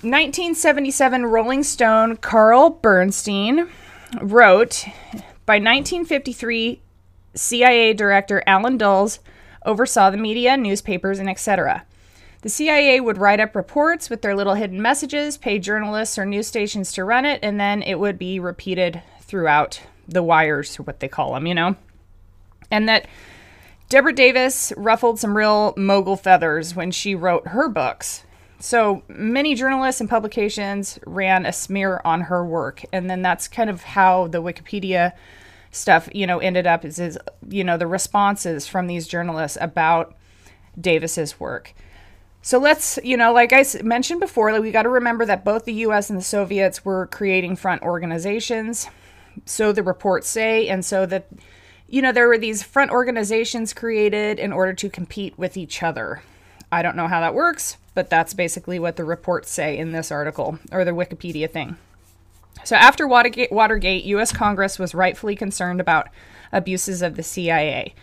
1977 0.03 1.27
Rolling 1.27 1.63
Stone 1.63 2.19
Carl 2.19 2.71
Bernstein 2.71 3.69
wrote 4.21 4.85
by 5.47 5.55
1953 5.55 6.83
CIA 7.35 7.93
Director 7.93 8.43
Allen 8.47 8.77
Dulles 8.77 9.21
oversaw 9.65 10.11
the 10.11 10.17
media, 10.17 10.57
newspapers, 10.57 11.19
and 11.19 11.29
etc. 11.29 11.85
The 12.43 12.49
CIA 12.49 13.01
would 13.01 13.19
write 13.19 13.41
up 13.41 13.57
reports 13.57 14.11
with 14.11 14.21
their 14.21 14.37
little 14.37 14.55
hidden 14.55 14.83
messages, 14.83 15.39
pay 15.39 15.59
journalists 15.59 16.19
or 16.19 16.27
news 16.27 16.47
stations 16.47 16.93
to 16.93 17.05
run 17.05 17.25
it, 17.25 17.41
and 17.43 17.59
then 17.59 17.83
it 17.83 17.99
would 17.99 18.19
be 18.19 18.39
repeated 18.39 19.03
throughout 19.21 19.81
the 20.07 20.23
wires, 20.23 20.79
or 20.79 20.83
what 20.83 21.01
they 21.01 21.09
call 21.09 21.33
them, 21.33 21.47
you 21.47 21.55
know? 21.55 21.77
And 22.71 22.89
that 22.89 23.07
Deborah 23.89 24.13
Davis 24.13 24.73
ruffled 24.77 25.19
some 25.19 25.37
real 25.37 25.73
mogul 25.77 26.17
feathers 26.17 26.75
when 26.75 26.91
she 26.91 27.15
wrote 27.15 27.49
her 27.49 27.69
books. 27.69 28.25
So 28.59 29.03
many 29.09 29.55
journalists 29.55 30.01
and 30.01 30.11
publications 30.11 30.99
ran 31.07 31.47
a 31.47 31.53
smear 31.53 32.01
on 32.05 32.23
her 32.23 32.45
work, 32.45 32.85
and 32.93 33.09
then 33.09 33.23
that's 33.23 33.49
kind 33.49 33.71
of 33.71 33.83
how 33.83 34.27
the 34.27 34.43
Wikipedia 34.43 35.13
stuff, 35.75 36.09
you 36.13 36.27
know, 36.27 36.39
ended 36.39 36.67
up 36.67 36.85
is, 36.85 36.99
is 36.99 37.19
you 37.49 37.65
know, 37.65 37.77
the 37.77 37.87
responses 37.87 38.67
from 38.67 38.87
these 38.87 39.09
journalists 39.09 39.59
about 39.61 40.15
Davis's 40.81 41.39
work. 41.41 41.75
So 42.43 42.59
let's, 42.59 42.99
you 43.03 43.17
know, 43.17 43.33
like 43.33 43.53
I 43.53 43.65
mentioned 43.83 44.21
before, 44.21 44.53
like 44.53 44.63
we 44.63 44.71
got 44.71 44.83
to 44.83 44.89
remember 44.89 45.25
that 45.25 45.45
both 45.45 45.65
the 45.65 45.73
US 45.73 46.11
and 46.11 46.19
the 46.19 46.23
Soviets 46.23 46.85
were 46.85 47.07
creating 47.07 47.57
front 47.57 47.83
organizations. 47.83 48.89
So 49.47 49.73
the 49.73 49.83
reports 49.83 50.29
say, 50.29 50.69
and 50.69 50.85
so 50.85 51.07
that, 51.07 51.27
you 51.89 52.03
know, 52.03 52.13
there 52.13 52.29
were 52.29 52.39
these 52.39 52.63
front 52.63 52.91
organizations 52.91 53.73
created 53.73 54.39
in 54.39 54.53
order 54.53 54.75
to 54.75 54.89
compete 54.89 55.39
with 55.39 55.57
each 55.57 55.83
other. 55.83 56.23
I 56.71 56.83
don't 56.83 56.97
know 56.97 57.09
how 57.09 57.21
that 57.21 57.35
works, 57.35 57.79
but 57.95 58.11
that's 58.11 58.35
basically 58.35 58.79
what 58.79 58.97
the 58.97 59.05
reports 59.05 59.51
say 59.51 59.77
in 59.77 59.93
this 59.93 60.13
article 60.13 60.59
or 60.71 60.85
the 60.85 60.91
Wikipedia 60.91 61.51
thing. 61.51 61.77
So 62.63 62.77
after 62.77 63.07
Watergate, 63.07 63.53
Watergate, 63.53 64.05
U.S. 64.05 64.33
Congress 64.33 64.79
was 64.79 64.95
rightfully 64.95 65.37
concerned 65.37 65.81
about 65.81 66.09
abuses 66.53 67.03
of 67.03 67.17
the 67.17 67.23
CIA. 67.23 67.95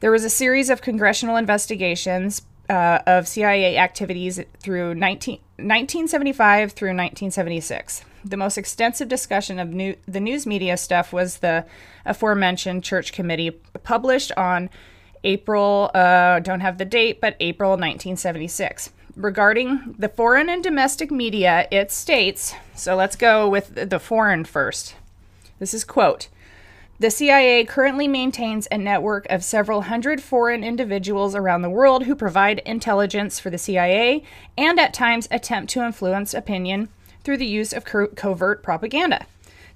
There 0.00 0.10
was 0.10 0.24
a 0.24 0.30
series 0.30 0.70
of 0.70 0.80
congressional 0.80 1.36
investigations 1.36 2.42
uh, 2.70 3.00
of 3.06 3.26
CIA 3.26 3.76
activities 3.76 4.40
through 4.60 4.94
19, 4.94 5.34
1975 5.56 6.72
through 6.72 6.90
1976. 6.90 8.04
the 8.24 8.36
most 8.36 8.56
extensive 8.56 9.08
discussion 9.08 9.58
of 9.58 9.70
new, 9.70 9.96
the 10.06 10.20
news 10.20 10.46
media 10.46 10.76
stuff 10.76 11.12
was 11.12 11.38
the 11.38 11.66
aforementioned 12.06 12.84
church 12.84 13.12
committee 13.12 13.50
published 13.82 14.30
on 14.36 14.70
April, 15.24 15.90
uh, 15.94 16.38
don't 16.40 16.60
have 16.60 16.78
the 16.78 16.84
date, 16.84 17.20
but 17.20 17.36
April 17.40 17.70
1976. 17.70 18.90
Regarding 19.16 19.94
the 19.98 20.08
foreign 20.08 20.48
and 20.48 20.62
domestic 20.62 21.10
media, 21.10 21.66
it 21.70 21.90
states 21.90 22.54
so 22.74 22.96
let's 22.96 23.16
go 23.16 23.48
with 23.48 23.90
the 23.90 23.98
foreign 23.98 24.44
first. 24.44 24.94
This 25.58 25.74
is 25.74 25.84
quote 25.84 26.28
the 27.00 27.10
CIA 27.10 27.64
currently 27.64 28.06
maintains 28.06 28.68
a 28.70 28.76
network 28.76 29.26
of 29.30 29.42
several 29.42 29.82
hundred 29.82 30.22
foreign 30.22 30.62
individuals 30.62 31.34
around 31.34 31.62
the 31.62 31.70
world 31.70 32.04
who 32.04 32.14
provide 32.14 32.58
intelligence 32.66 33.40
for 33.40 33.48
the 33.48 33.56
CIA 33.56 34.22
and 34.58 34.78
at 34.78 34.92
times 34.92 35.26
attempt 35.30 35.72
to 35.72 35.82
influence 35.82 36.34
opinion 36.34 36.90
through 37.24 37.38
the 37.38 37.46
use 37.46 37.72
of 37.72 37.86
co- 37.86 38.08
covert 38.08 38.62
propaganda. 38.62 39.24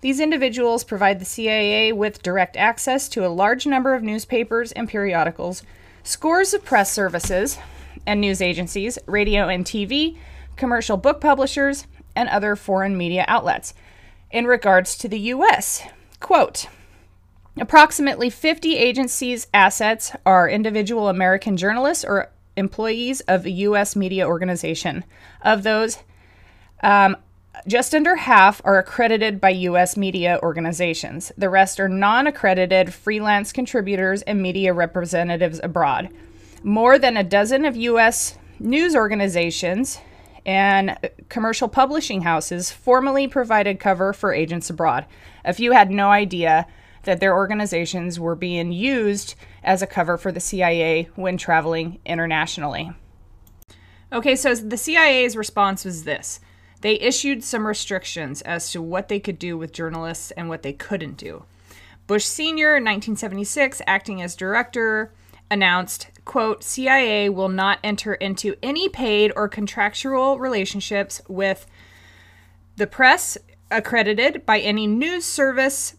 These 0.03 0.21
individuals 0.21 0.85
provide 0.85 1.19
the 1.19 1.25
CIA 1.25 1.93
with 1.93 2.23
direct 2.23 2.59
access 2.59 3.09
to 3.09 3.27
a 3.27 3.29
large 3.29 3.67
number 3.67 3.95
of 3.95 4.03
newspapers 4.03 4.71
and 4.73 4.87
periodicals, 4.87 5.63
scores 6.03 6.53
of 6.53 6.63
press 6.63 6.93
services 6.93 7.59
and 8.07 8.21
news 8.21 8.41
agencies, 8.43 8.99
radio 9.07 9.49
and 9.49 9.65
TV, 9.65 10.17
commercial 10.57 10.97
book 10.97 11.21
publishers, 11.21 11.87
and 12.17 12.29
other 12.29 12.57
foreign 12.57 12.97
media 12.97 13.25
outlets. 13.29 13.75
In 14.31 14.47
regards 14.47 14.97
to 14.99 15.09
the 15.09 15.19
U.S., 15.19 15.83
quote, 16.21 16.67
Approximately 17.57 18.31
50 18.31 18.77
agencies' 18.77 19.47
assets 19.55 20.11
are 20.27 20.49
individual 20.49 21.09
American 21.09 21.57
journalists 21.57 22.05
or 22.05 22.31
employees 22.57 23.21
of 23.23 23.47
a 23.47 23.51
U.S. 23.51 23.95
media 23.95 24.27
organization. 24.27 25.05
Of 25.43 25.63
those, 25.63 25.99
um, 26.83 27.17
just 27.69 27.95
under 27.95 28.17
half 28.17 28.61
are 28.65 28.79
accredited 28.79 29.41
by 29.41 29.51
U.S. 29.51 29.97
media 29.97 30.41
organizations. 30.43 31.31
The 31.39 31.49
rest 31.49 31.79
are 31.79 31.89
non 31.89 32.27
accredited 32.27 32.93
freelance 32.93 33.53
contributors 33.53 34.23
and 34.23 34.43
media 34.43 34.73
representatives 34.73 35.61
abroad. 35.63 36.09
More 36.67 36.99
than 36.99 37.19
a 37.19 37.23
dozen 37.23 37.67
of 37.67 37.77
U.S. 37.77 38.39
news 38.59 38.97
organizations 38.97 39.99
and 40.47 40.97
commercial 41.29 41.69
publishing 41.69 42.23
houses 42.23 42.71
formally 42.71 43.29
provided 43.29 43.79
cover 43.79 44.15
for 44.15 44.33
agents 44.33 44.71
abroad. 44.71 45.05
A 45.45 45.53
few 45.53 45.73
had 45.73 45.91
no 45.91 46.09
idea 46.09 46.67
that 47.03 47.21
their 47.21 47.35
organizations 47.35 48.19
were 48.19 48.35
being 48.35 48.73
used 48.73 49.35
as 49.63 49.83
a 49.83 49.87
cover 49.87 50.17
for 50.17 50.33
the 50.33 50.41
CIA 50.41 51.11
when 51.17 51.37
traveling 51.37 51.99
internationally. 52.07 52.91
Okay, 54.11 54.35
so 54.35 54.55
the 54.55 54.79
CIA's 54.79 55.37
response 55.37 55.85
was 55.85 56.05
this 56.05 56.41
they 56.81 56.95
issued 56.95 57.45
some 57.45 57.67
restrictions 57.67 58.41
as 58.41 58.73
to 58.73 58.81
what 58.81 59.09
they 59.09 59.21
could 59.21 59.39
do 59.39 59.59
with 59.59 59.71
journalists 59.71 60.31
and 60.31 60.49
what 60.49 60.63
they 60.63 60.73
couldn't 60.73 61.19
do. 61.19 61.45
Bush 62.07 62.25
Sr., 62.25 62.77
in 62.77 62.85
1976, 62.85 63.83
acting 63.87 64.23
as 64.23 64.35
director, 64.35 65.13
announced, 65.51 66.09
quote, 66.25 66.65
CIA 66.65 67.29
will 67.29 67.49
not 67.49 67.79
enter 67.85 68.15
into 68.15 68.55
any 68.63 68.89
paid 68.89 69.33
or 69.37 69.49
contractual 69.49 70.39
relationships 70.39 71.21
with 71.29 71.67
the 72.77 72.87
press 72.87 73.39
accredited 73.71 74.45
by 74.47 74.59
any 74.59 74.87
news 74.87 75.25
service 75.25 75.97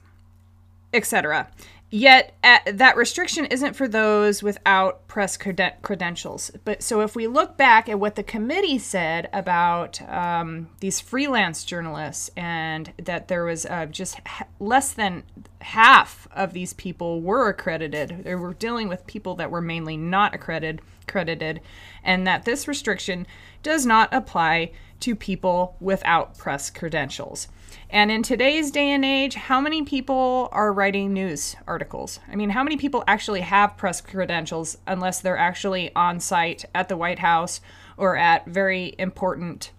etc. 0.95 1.47
Yet 1.91 2.35
at, 2.43 2.77
that 2.79 2.97
restriction 2.97 3.45
isn't 3.45 3.75
for 3.75 3.87
those 3.87 4.41
without 4.41 5.07
press 5.07 5.37
creden- 5.37 5.81
credentials. 5.81 6.51
But 6.65 6.81
so 6.81 7.01
if 7.01 7.15
we 7.15 7.27
look 7.27 7.57
back 7.57 7.87
at 7.87 7.99
what 7.99 8.15
the 8.15 8.23
committee 8.23 8.79
said 8.79 9.29
about 9.31 10.01
um, 10.09 10.67
these 10.79 10.99
freelance 10.99 11.63
journalists 11.63 12.31
and 12.35 12.91
that 12.97 13.27
there 13.27 13.45
was 13.45 13.65
uh, 13.67 13.85
just 13.85 14.19
less 14.59 14.93
than 14.93 15.23
half 15.61 16.27
of 16.35 16.53
these 16.53 16.73
people 16.73 17.21
were 17.21 17.49
accredited, 17.49 18.23
they 18.23 18.35
were 18.35 18.53
dealing 18.53 18.87
with 18.87 19.07
people 19.07 19.35
that 19.35 19.51
were 19.51 19.61
mainly 19.61 19.95
not 19.95 20.33
accredited, 20.33 20.81
credited, 21.07 21.61
and 22.03 22.25
that 22.25 22.45
this 22.45 22.67
restriction 22.67 23.27
does 23.61 23.85
not 23.85 24.11
apply 24.11 24.71
to 24.99 25.15
people 25.15 25.75
without 25.79 26.37
press 26.37 26.69
credentials. 26.69 27.47
And 27.89 28.11
in 28.11 28.23
today's 28.23 28.71
day 28.71 28.91
and 28.91 29.05
age, 29.05 29.35
how 29.35 29.61
many 29.61 29.83
people 29.83 30.49
are 30.51 30.73
writing 30.73 31.13
news 31.13 31.55
articles? 31.67 32.19
I 32.29 32.35
mean, 32.35 32.49
how 32.49 32.63
many 32.63 32.77
people 32.77 33.03
actually 33.07 33.41
have 33.41 33.77
press 33.77 34.01
credentials 34.01 34.77
unless 34.87 35.21
they're 35.21 35.37
actually 35.37 35.93
on 35.95 36.19
site 36.19 36.65
at 36.73 36.89
the 36.89 36.97
White 36.97 37.19
House 37.19 37.61
or 37.95 38.17
at 38.17 38.47
very 38.47 38.95
important 38.97 39.71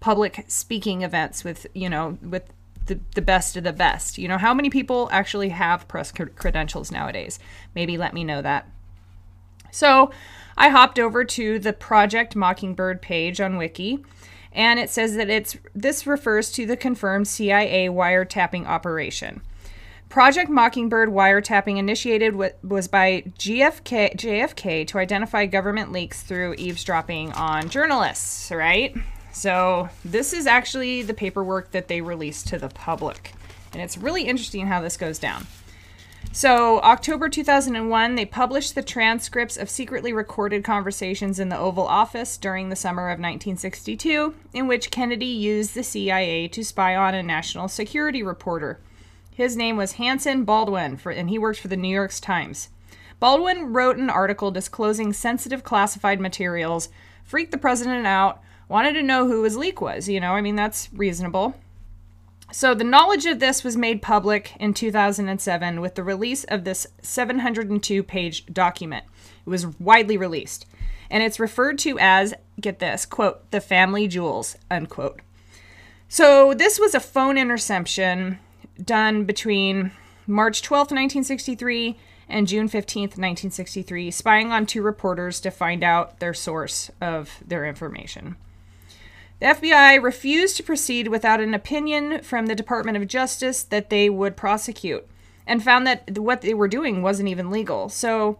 public 0.00 0.44
speaking 0.48 1.02
events 1.02 1.42
with, 1.42 1.66
you 1.74 1.88
know, 1.88 2.18
with 2.22 2.52
the, 2.86 3.00
the 3.14 3.22
best 3.22 3.56
of 3.56 3.64
the 3.64 3.72
best? 3.72 4.18
You 4.18 4.28
know, 4.28 4.38
how 4.38 4.52
many 4.52 4.68
people 4.68 5.08
actually 5.10 5.48
have 5.48 5.88
press 5.88 6.12
credentials 6.12 6.92
nowadays? 6.92 7.38
Maybe 7.74 7.96
let 7.96 8.12
me 8.12 8.24
know 8.24 8.42
that. 8.42 8.68
So 9.70 10.10
I 10.56 10.68
hopped 10.68 10.98
over 10.98 11.24
to 11.24 11.58
the 11.58 11.72
Project 11.72 12.36
Mockingbird 12.36 13.00
page 13.00 13.40
on 13.40 13.56
Wiki 13.56 14.04
and 14.54 14.78
it 14.78 14.90
says 14.90 15.16
that 15.16 15.30
it's 15.30 15.56
this 15.74 16.06
refers 16.06 16.50
to 16.52 16.66
the 16.66 16.76
confirmed 16.76 17.28
CIA 17.28 17.88
wiretapping 17.88 18.66
operation. 18.66 19.42
Project 20.08 20.50
Mockingbird 20.50 21.08
wiretapping 21.08 21.78
initiated 21.78 22.34
was 22.34 22.86
by 22.86 23.22
GFK, 23.38 24.14
JFK 24.14 24.86
to 24.88 24.98
identify 24.98 25.46
government 25.46 25.90
leaks 25.90 26.22
through 26.22 26.54
eavesdropping 26.58 27.32
on 27.32 27.70
journalists, 27.70 28.50
right? 28.50 28.94
So, 29.32 29.88
this 30.04 30.34
is 30.34 30.46
actually 30.46 31.00
the 31.00 31.14
paperwork 31.14 31.70
that 31.70 31.88
they 31.88 32.02
released 32.02 32.48
to 32.48 32.58
the 32.58 32.68
public. 32.68 33.32
And 33.72 33.80
it's 33.80 33.96
really 33.96 34.24
interesting 34.24 34.66
how 34.66 34.82
this 34.82 34.98
goes 34.98 35.18
down. 35.18 35.46
So, 36.34 36.80
October 36.80 37.28
2001, 37.28 38.14
they 38.14 38.24
published 38.24 38.74
the 38.74 38.82
transcripts 38.82 39.58
of 39.58 39.68
secretly 39.68 40.14
recorded 40.14 40.64
conversations 40.64 41.38
in 41.38 41.50
the 41.50 41.58
Oval 41.58 41.86
Office 41.86 42.38
during 42.38 42.70
the 42.70 42.76
summer 42.76 43.08
of 43.08 43.18
1962, 43.18 44.34
in 44.54 44.66
which 44.66 44.90
Kennedy 44.90 45.26
used 45.26 45.74
the 45.74 45.82
CIA 45.82 46.48
to 46.48 46.64
spy 46.64 46.96
on 46.96 47.14
a 47.14 47.22
national 47.22 47.68
security 47.68 48.22
reporter. 48.22 48.80
His 49.30 49.58
name 49.58 49.76
was 49.76 49.92
Hanson 49.92 50.44
Baldwin, 50.44 50.96
for, 50.96 51.12
and 51.12 51.28
he 51.28 51.38
worked 51.38 51.60
for 51.60 51.68
the 51.68 51.76
New 51.76 51.94
York 51.94 52.12
Times. 52.14 52.70
Baldwin 53.20 53.74
wrote 53.74 53.98
an 53.98 54.08
article 54.08 54.50
disclosing 54.50 55.12
sensitive 55.12 55.62
classified 55.62 56.18
materials, 56.18 56.88
freaked 57.22 57.52
the 57.52 57.58
president 57.58 58.06
out, 58.06 58.40
wanted 58.70 58.94
to 58.94 59.02
know 59.02 59.26
who 59.26 59.42
his 59.42 59.58
leak 59.58 59.82
was. 59.82 60.08
You 60.08 60.18
know, 60.18 60.32
I 60.32 60.40
mean, 60.40 60.56
that's 60.56 60.88
reasonable. 60.94 61.54
So, 62.54 62.74
the 62.74 62.84
knowledge 62.84 63.24
of 63.24 63.40
this 63.40 63.64
was 63.64 63.78
made 63.78 64.02
public 64.02 64.54
in 64.60 64.74
2007 64.74 65.80
with 65.80 65.94
the 65.94 66.04
release 66.04 66.44
of 66.44 66.64
this 66.64 66.86
702 67.00 68.02
page 68.02 68.44
document. 68.52 69.06
It 69.46 69.48
was 69.48 69.66
widely 69.80 70.18
released, 70.18 70.66
and 71.10 71.22
it's 71.22 71.40
referred 71.40 71.78
to 71.78 71.98
as, 71.98 72.34
get 72.60 72.78
this, 72.78 73.06
quote, 73.06 73.50
the 73.52 73.60
family 73.62 74.06
jewels, 74.06 74.56
unquote. 74.70 75.22
So, 76.10 76.52
this 76.52 76.78
was 76.78 76.94
a 76.94 77.00
phone 77.00 77.38
interception 77.38 78.38
done 78.84 79.24
between 79.24 79.92
March 80.26 80.60
12, 80.60 80.88
1963 80.90 81.98
and 82.28 82.46
June 82.46 82.68
15, 82.68 83.02
1963, 83.02 84.10
spying 84.10 84.52
on 84.52 84.66
two 84.66 84.82
reporters 84.82 85.40
to 85.40 85.50
find 85.50 85.82
out 85.82 86.20
their 86.20 86.34
source 86.34 86.90
of 87.00 87.42
their 87.46 87.64
information. 87.64 88.36
The 89.42 89.48
FBI 89.48 90.00
refused 90.00 90.56
to 90.58 90.62
proceed 90.62 91.08
without 91.08 91.40
an 91.40 91.52
opinion 91.52 92.22
from 92.22 92.46
the 92.46 92.54
Department 92.54 92.96
of 92.96 93.08
Justice 93.08 93.64
that 93.64 93.90
they 93.90 94.08
would 94.08 94.36
prosecute 94.36 95.04
and 95.48 95.64
found 95.64 95.84
that 95.84 96.16
what 96.16 96.42
they 96.42 96.54
were 96.54 96.68
doing 96.68 97.02
wasn't 97.02 97.28
even 97.28 97.50
legal. 97.50 97.88
So 97.88 98.38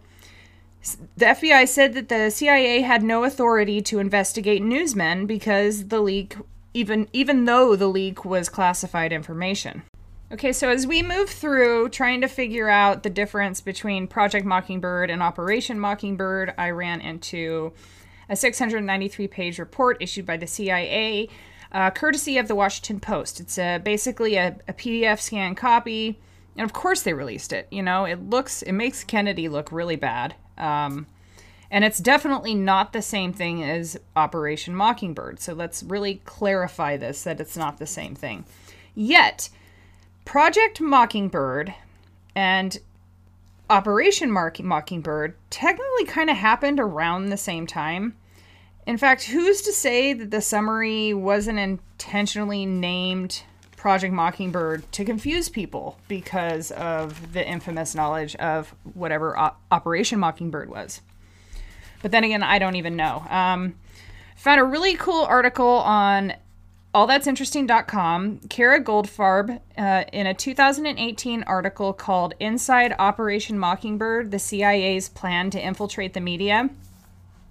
the 1.16 1.24
FBI 1.24 1.66
said 1.66 1.94
that 1.94 2.08
the 2.08 2.30
CIA 2.30 2.82
had 2.82 3.02
no 3.02 3.24
authority 3.24 3.82
to 3.82 3.98
investigate 3.98 4.62
newsmen 4.62 5.26
because 5.26 5.88
the 5.88 6.00
leak 6.00 6.36
even 6.72 7.08
even 7.12 7.46
though 7.46 7.74
the 7.74 7.88
leak 7.88 8.24
was 8.24 8.48
classified 8.48 9.12
information. 9.12 9.82
Okay, 10.30 10.52
so 10.52 10.68
as 10.68 10.86
we 10.86 11.02
move 11.02 11.30
through 11.30 11.88
trying 11.88 12.20
to 12.20 12.28
figure 12.28 12.68
out 12.68 13.02
the 13.02 13.10
difference 13.10 13.60
between 13.60 14.06
Project 14.06 14.46
Mockingbird 14.46 15.10
and 15.10 15.20
Operation 15.20 15.80
Mockingbird, 15.80 16.54
I 16.56 16.70
ran 16.70 17.00
into 17.00 17.72
a 18.32 18.36
693 18.36 19.28
page 19.28 19.58
report 19.58 19.98
issued 20.00 20.24
by 20.24 20.38
the 20.38 20.46
CIA, 20.46 21.28
uh, 21.70 21.90
courtesy 21.90 22.38
of 22.38 22.48
the 22.48 22.54
Washington 22.54 22.98
Post. 22.98 23.40
It's 23.40 23.58
a, 23.58 23.78
basically 23.78 24.36
a, 24.36 24.56
a 24.66 24.72
PDF 24.72 25.20
scan 25.20 25.54
copy. 25.54 26.18
And 26.56 26.64
of 26.64 26.72
course, 26.72 27.02
they 27.02 27.12
released 27.12 27.52
it. 27.52 27.68
You 27.70 27.82
know, 27.82 28.06
it 28.06 28.30
looks, 28.30 28.62
it 28.62 28.72
makes 28.72 29.04
Kennedy 29.04 29.48
look 29.48 29.70
really 29.70 29.96
bad. 29.96 30.34
Um, 30.56 31.06
and 31.70 31.84
it's 31.84 31.98
definitely 31.98 32.54
not 32.54 32.94
the 32.94 33.02
same 33.02 33.34
thing 33.34 33.62
as 33.62 33.98
Operation 34.16 34.74
Mockingbird. 34.74 35.38
So 35.38 35.52
let's 35.52 35.82
really 35.82 36.22
clarify 36.24 36.96
this 36.96 37.24
that 37.24 37.40
it's 37.40 37.56
not 37.56 37.78
the 37.78 37.86
same 37.86 38.14
thing. 38.14 38.46
Yet, 38.94 39.50
Project 40.24 40.80
Mockingbird 40.80 41.74
and 42.34 42.78
Operation 43.68 44.30
Mockingbird 44.30 45.34
technically 45.50 46.04
kind 46.06 46.30
of 46.30 46.36
happened 46.36 46.80
around 46.80 47.26
the 47.26 47.36
same 47.36 47.66
time. 47.66 48.14
In 48.86 48.98
fact, 48.98 49.24
who's 49.24 49.62
to 49.62 49.72
say 49.72 50.12
that 50.12 50.30
the 50.30 50.40
summary 50.40 51.14
wasn't 51.14 51.58
intentionally 51.58 52.66
named 52.66 53.44
Project 53.76 54.12
Mockingbird 54.12 54.90
to 54.92 55.04
confuse 55.04 55.48
people 55.48 55.98
because 56.08 56.70
of 56.72 57.32
the 57.32 57.46
infamous 57.46 57.94
knowledge 57.94 58.34
of 58.36 58.74
whatever 58.94 59.38
o- 59.38 59.54
Operation 59.70 60.18
Mockingbird 60.18 60.68
was? 60.68 61.00
But 62.02 62.10
then 62.10 62.24
again, 62.24 62.42
I 62.42 62.58
don't 62.58 62.76
even 62.76 62.96
know. 62.96 63.24
Um, 63.30 63.76
found 64.36 64.60
a 64.60 64.64
really 64.64 64.94
cool 64.96 65.22
article 65.22 65.66
on 65.66 66.34
allthat'sinteresting.com. 66.92 68.40
Kara 68.50 68.82
Goldfarb, 68.82 69.60
uh, 69.78 70.04
in 70.12 70.26
a 70.26 70.34
2018 70.34 71.44
article 71.44 71.92
called 71.92 72.34
Inside 72.40 72.94
Operation 72.98 73.58
Mockingbird 73.58 74.32
The 74.32 74.40
CIA's 74.40 75.08
Plan 75.08 75.50
to 75.50 75.64
Infiltrate 75.64 76.12
the 76.12 76.20
Media, 76.20 76.68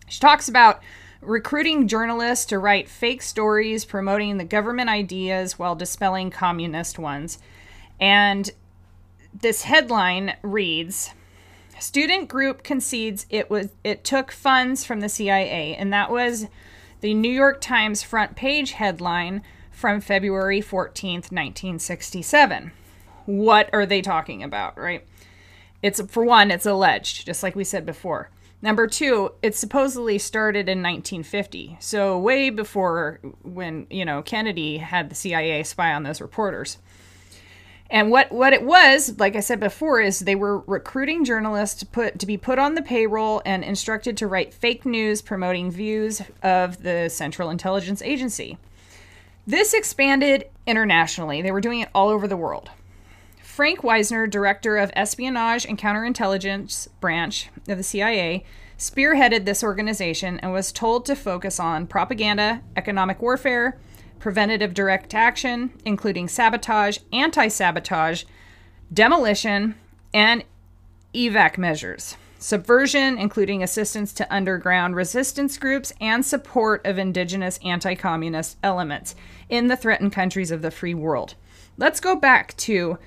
she 0.09 0.19
talks 0.19 0.49
about 0.49 0.81
recruiting 1.21 1.87
journalists 1.87 2.45
to 2.45 2.59
write 2.59 2.89
fake 2.89 3.21
stories 3.21 3.85
promoting 3.85 4.37
the 4.37 4.43
government 4.43 4.89
ideas 4.89 5.57
while 5.57 5.75
dispelling 5.75 6.29
communist 6.29 6.97
ones. 6.97 7.39
And 7.99 8.49
this 9.33 9.63
headline 9.63 10.35
reads 10.41 11.11
Student 11.79 12.27
group 12.27 12.61
concedes 12.61 13.25
it 13.29 13.49
was 13.49 13.69
it 13.83 14.03
took 14.03 14.31
funds 14.31 14.85
from 14.85 14.99
the 14.99 15.09
CIA, 15.09 15.75
and 15.75 15.91
that 15.91 16.11
was 16.11 16.45
the 16.99 17.15
New 17.15 17.31
York 17.31 17.59
Times 17.59 18.03
front 18.03 18.35
page 18.35 18.73
headline 18.73 19.41
from 19.71 19.99
February 19.99 20.61
14th, 20.61 21.31
1967. 21.31 22.71
What 23.25 23.69
are 23.73 23.87
they 23.87 24.01
talking 24.01 24.43
about, 24.43 24.77
right? 24.77 25.07
It's 25.81 25.99
for 26.01 26.23
one, 26.23 26.51
it's 26.51 26.67
alleged, 26.67 27.25
just 27.25 27.41
like 27.41 27.55
we 27.55 27.63
said 27.63 27.83
before. 27.83 28.29
Number 28.61 28.85
two, 28.85 29.31
it 29.41 29.55
supposedly 29.55 30.19
started 30.19 30.69
in 30.69 30.83
1950, 30.83 31.77
so 31.79 32.17
way 32.19 32.51
before 32.51 33.19
when 33.41 33.87
you 33.89 34.05
know 34.05 34.21
Kennedy 34.21 34.77
had 34.77 35.09
the 35.09 35.15
CIA 35.15 35.63
spy 35.63 35.93
on 35.93 36.03
those 36.03 36.21
reporters. 36.21 36.77
And 37.91 38.09
what, 38.09 38.31
what 38.31 38.53
it 38.53 38.63
was, 38.63 39.19
like 39.19 39.35
I 39.35 39.41
said 39.41 39.59
before, 39.59 39.99
is 39.99 40.19
they 40.19 40.35
were 40.35 40.59
recruiting 40.59 41.25
journalists 41.25 41.79
to 41.81 41.85
put 41.85 42.19
to 42.19 42.25
be 42.25 42.37
put 42.37 42.57
on 42.57 42.75
the 42.75 42.81
payroll 42.81 43.41
and 43.45 43.63
instructed 43.63 44.15
to 44.17 44.27
write 44.27 44.53
fake 44.53 44.85
news 44.85 45.21
promoting 45.21 45.69
views 45.71 46.21
of 46.41 46.83
the 46.83 47.09
Central 47.09 47.49
Intelligence 47.49 48.01
Agency. 48.01 48.57
This 49.45 49.73
expanded 49.73 50.45
internationally. 50.65 51.41
They 51.41 51.51
were 51.51 51.59
doing 51.59 51.81
it 51.81 51.89
all 51.93 52.07
over 52.07 52.27
the 52.27 52.37
world. 52.37 52.69
Frank 53.51 53.83
Wisner, 53.83 54.27
director 54.27 54.77
of 54.77 54.93
espionage 54.95 55.65
and 55.65 55.77
counterintelligence 55.77 56.87
branch 57.01 57.49
of 57.67 57.77
the 57.77 57.83
CIA, 57.83 58.45
spearheaded 58.77 59.43
this 59.43 59.61
organization 59.61 60.39
and 60.39 60.53
was 60.53 60.71
told 60.71 61.05
to 61.05 61.17
focus 61.17 61.59
on 61.59 61.85
propaganda, 61.85 62.61
economic 62.77 63.21
warfare, 63.21 63.77
preventative 64.19 64.73
direct 64.73 65.13
action, 65.13 65.73
including 65.83 66.29
sabotage, 66.29 66.99
anti 67.11 67.49
sabotage, 67.49 68.23
demolition, 68.93 69.75
and 70.13 70.45
evac 71.13 71.57
measures, 71.57 72.15
subversion, 72.39 73.17
including 73.17 73.61
assistance 73.61 74.13
to 74.13 74.33
underground 74.33 74.95
resistance 74.95 75.57
groups, 75.57 75.91
and 75.99 76.25
support 76.25 76.85
of 76.85 76.97
indigenous 76.97 77.59
anti 77.65 77.95
communist 77.95 78.55
elements 78.63 79.13
in 79.49 79.67
the 79.67 79.75
threatened 79.75 80.13
countries 80.13 80.51
of 80.51 80.61
the 80.61 80.71
free 80.71 80.93
world. 80.93 81.35
Let's 81.77 81.99
go 81.99 82.15
back 82.15 82.55
to 82.57 82.97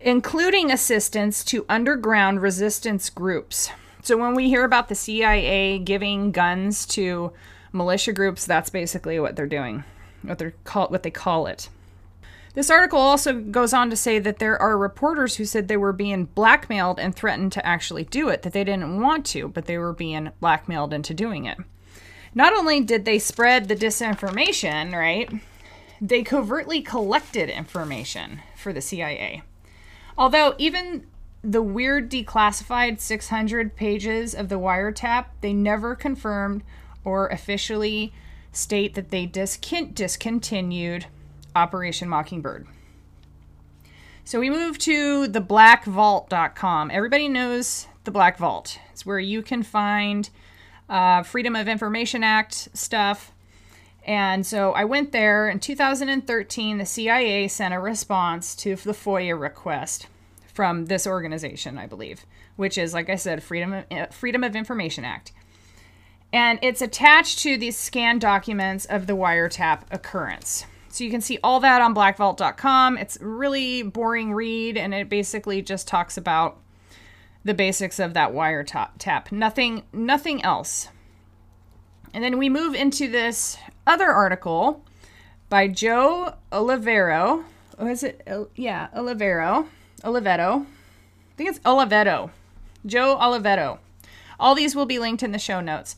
including 0.00 0.70
assistance 0.70 1.44
to 1.44 1.66
underground 1.68 2.42
resistance 2.42 3.10
groups. 3.10 3.70
So 4.02 4.16
when 4.16 4.34
we 4.34 4.48
hear 4.48 4.64
about 4.64 4.88
the 4.88 4.94
CIA 4.94 5.78
giving 5.78 6.32
guns 6.32 6.86
to 6.86 7.32
militia 7.72 8.12
groups, 8.12 8.46
that's 8.46 8.70
basically 8.70 9.20
what 9.20 9.36
they're 9.36 9.46
doing 9.46 9.84
what 10.22 10.38
they 10.38 10.52
call 10.64 10.88
what 10.88 11.02
they 11.02 11.10
call 11.10 11.46
it. 11.46 11.68
This 12.54 12.70
article 12.70 12.98
also 12.98 13.40
goes 13.40 13.72
on 13.72 13.90
to 13.90 13.96
say 13.96 14.18
that 14.18 14.40
there 14.40 14.60
are 14.60 14.76
reporters 14.76 15.36
who 15.36 15.44
said 15.44 15.68
they 15.68 15.76
were 15.76 15.92
being 15.92 16.24
blackmailed 16.24 16.98
and 16.98 17.14
threatened 17.14 17.52
to 17.52 17.64
actually 17.64 18.04
do 18.04 18.28
it, 18.28 18.42
that 18.42 18.52
they 18.52 18.64
didn't 18.64 19.00
want 19.00 19.24
to, 19.26 19.48
but 19.48 19.66
they 19.66 19.78
were 19.78 19.92
being 19.92 20.32
blackmailed 20.40 20.92
into 20.92 21.14
doing 21.14 21.44
it. 21.44 21.58
Not 22.34 22.52
only 22.52 22.80
did 22.80 23.04
they 23.04 23.20
spread 23.20 23.68
the 23.68 23.76
disinformation, 23.76 24.92
right, 24.92 25.30
they 26.00 26.22
covertly 26.22 26.82
collected 26.82 27.48
information 27.48 28.40
for 28.56 28.72
the 28.72 28.80
CIA. 28.80 29.42
Although, 30.20 30.54
even 30.58 31.06
the 31.42 31.62
weird 31.62 32.10
declassified 32.10 33.00
600 33.00 33.74
pages 33.74 34.34
of 34.34 34.50
the 34.50 34.58
wiretap, 34.58 35.28
they 35.40 35.54
never 35.54 35.94
confirmed 35.94 36.62
or 37.06 37.28
officially 37.28 38.12
state 38.52 38.92
that 38.96 39.08
they 39.08 39.26
discon- 39.26 39.94
discontinued 39.94 41.06
Operation 41.56 42.06
Mockingbird. 42.06 42.66
So 44.22 44.38
we 44.38 44.50
move 44.50 44.76
to 44.80 45.26
the 45.26 45.40
blackvault.com. 45.40 46.90
Everybody 46.90 47.26
knows 47.26 47.86
the 48.04 48.10
Black 48.10 48.36
Vault. 48.36 48.78
It's 48.92 49.06
where 49.06 49.18
you 49.18 49.40
can 49.40 49.62
find 49.62 50.28
uh, 50.90 51.22
Freedom 51.22 51.56
of 51.56 51.66
Information 51.66 52.22
Act 52.22 52.68
stuff. 52.74 53.32
And 54.10 54.44
so 54.44 54.72
I 54.72 54.84
went 54.84 55.12
there 55.12 55.48
in 55.48 55.60
2013. 55.60 56.78
The 56.78 56.86
CIA 56.86 57.46
sent 57.46 57.72
a 57.72 57.78
response 57.78 58.56
to 58.56 58.74
the 58.74 58.92
FOIA 58.92 59.38
request 59.38 60.08
from 60.52 60.86
this 60.86 61.06
organization, 61.06 61.78
I 61.78 61.86
believe, 61.86 62.26
which 62.56 62.76
is, 62.76 62.92
like 62.92 63.08
I 63.08 63.14
said, 63.14 63.42
Freedom 63.42 63.72
of, 63.72 63.84
uh, 63.90 64.06
Freedom 64.06 64.42
of 64.42 64.56
Information 64.56 65.04
Act 65.04 65.32
and 66.32 66.58
it's 66.62 66.82
attached 66.82 67.40
to 67.40 67.56
these 67.56 67.76
scanned 67.76 68.20
documents 68.20 68.84
of 68.84 69.06
the 69.06 69.16
wiretap 69.16 69.82
occurrence. 69.90 70.64
So 70.88 71.04
you 71.04 71.10
can 71.10 71.20
see 71.20 71.38
all 71.42 71.60
that 71.60 71.82
on 71.82 71.94
blackvault.com. 71.94 72.98
It's 72.98 73.18
really 73.20 73.82
boring 73.82 74.32
read 74.32 74.76
and 74.76 74.94
it 74.94 75.08
basically 75.08 75.62
just 75.62 75.88
talks 75.88 76.16
about 76.16 76.58
the 77.44 77.54
basics 77.54 77.98
of 77.98 78.14
that 78.14 78.32
wiretap. 78.32 79.32
Nothing 79.32 79.84
nothing 79.92 80.44
else. 80.44 80.88
And 82.12 82.24
then 82.24 82.38
we 82.38 82.48
move 82.48 82.74
into 82.74 83.08
this 83.08 83.56
other 83.86 84.10
article 84.10 84.84
by 85.48 85.68
Joe 85.68 86.34
Olivero. 86.52 87.44
Oh, 87.78 87.86
is 87.86 88.02
it? 88.02 88.26
Yeah, 88.54 88.88
Olivero. 88.94 89.66
Oliveto. 90.02 90.62
I 90.62 91.36
think 91.36 91.50
it's 91.50 91.58
Oliveto. 91.60 92.30
Joe 92.86 93.16
Oliveto. 93.20 93.78
All 94.38 94.54
these 94.54 94.74
will 94.74 94.86
be 94.86 94.98
linked 94.98 95.22
in 95.22 95.32
the 95.32 95.38
show 95.38 95.60
notes 95.60 95.96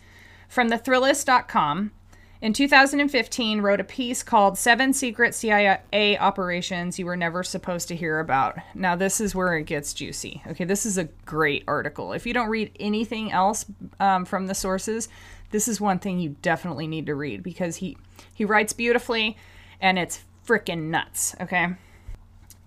from 0.49 0.69
the 0.69 0.79
Thrillist.com. 0.79 1.93
In 2.41 2.53
2015, 2.53 3.61
wrote 3.61 3.79
a 3.79 3.85
piece 3.85 4.25
called 4.25 4.59
Seven 4.59 4.93
Secret 4.93 5.33
CIA 5.33 6.19
Operations 6.19 6.99
You 6.99 7.07
Were 7.07 7.17
Never 7.17 7.45
Supposed 7.45 7.87
to 7.87 7.95
Hear 7.95 8.19
About. 8.19 8.59
Now, 8.75 8.97
this 8.97 9.21
is 9.21 9.33
where 9.33 9.57
it 9.57 9.65
gets 9.65 9.95
juicy. 9.95 10.43
Okay, 10.49 10.65
this 10.65 10.85
is 10.85 10.99
a 10.99 11.05
great 11.25 11.63
article. 11.69 12.13
If 12.13 12.27
you 12.27 12.35
don't 12.35 12.49
read 12.49 12.73
anything 12.81 13.31
else 13.31 13.65
um, 14.01 14.25
from 14.25 14.49
the 14.49 14.57
sources, 14.57 15.09
this 15.53 15.69
is 15.69 15.81
one 15.81 15.99
thing 15.99 16.19
you 16.19 16.37
definitely 16.43 16.87
need 16.87 17.07
to 17.07 17.15
read 17.15 17.43
because 17.43 17.77
he, 17.77 17.97
he 18.35 18.45
writes 18.45 18.73
beautifully 18.73 19.37
and 19.81 19.99
it's 19.99 20.23
freaking 20.47 20.91
nuts. 20.91 21.37
Okay. 21.41 21.65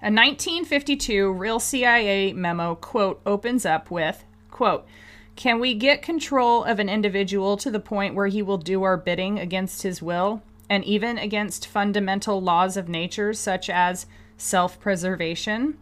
A 0.02 0.12
1952 0.12 1.32
real 1.32 1.60
CIA 1.60 2.34
memo 2.34 2.76
quote 2.76 3.22
opens 3.26 3.66
up 3.66 3.92
with 3.92 4.24
quote 4.50 4.88
can 5.36 5.60
we 5.60 5.74
get 5.74 6.02
control 6.02 6.64
of 6.64 6.80
an 6.80 6.88
individual 6.88 7.58
to 7.58 7.70
the 7.70 7.80
point 7.80 8.16
where 8.16 8.28
he 8.28 8.42
will 8.42 8.58
do 8.58 8.84
our 8.84 8.96
bidding 8.96 9.38
against 9.38 9.84
his 9.84 10.02
will, 10.02 10.42
and 10.70 10.84
even 10.86 11.18
against 11.18 11.68
fundamental 11.68 12.42
laws 12.42 12.78
of 12.78 12.88
nature, 12.88 13.34
such 13.34 13.70
as 13.70 14.06
self 14.38 14.80
preservation? 14.80 15.78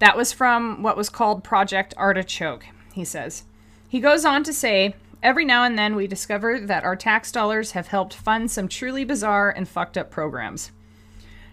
That 0.00 0.16
was 0.16 0.32
from 0.32 0.82
what 0.82 0.96
was 0.96 1.08
called 1.08 1.44
Project 1.44 1.94
Artichoke, 1.96 2.66
he 2.92 3.04
says. 3.04 3.44
He 3.88 4.00
goes 4.00 4.24
on 4.24 4.42
to 4.44 4.52
say, 4.52 4.96
Every 5.22 5.44
now 5.44 5.64
and 5.64 5.78
then 5.78 5.96
we 5.96 6.06
discover 6.06 6.58
that 6.58 6.84
our 6.84 6.96
tax 6.96 7.30
dollars 7.30 7.72
have 7.72 7.88
helped 7.88 8.14
fund 8.14 8.50
some 8.50 8.68
truly 8.68 9.04
bizarre 9.04 9.50
and 9.50 9.68
fucked 9.68 9.98
up 9.98 10.10
programs. 10.10 10.70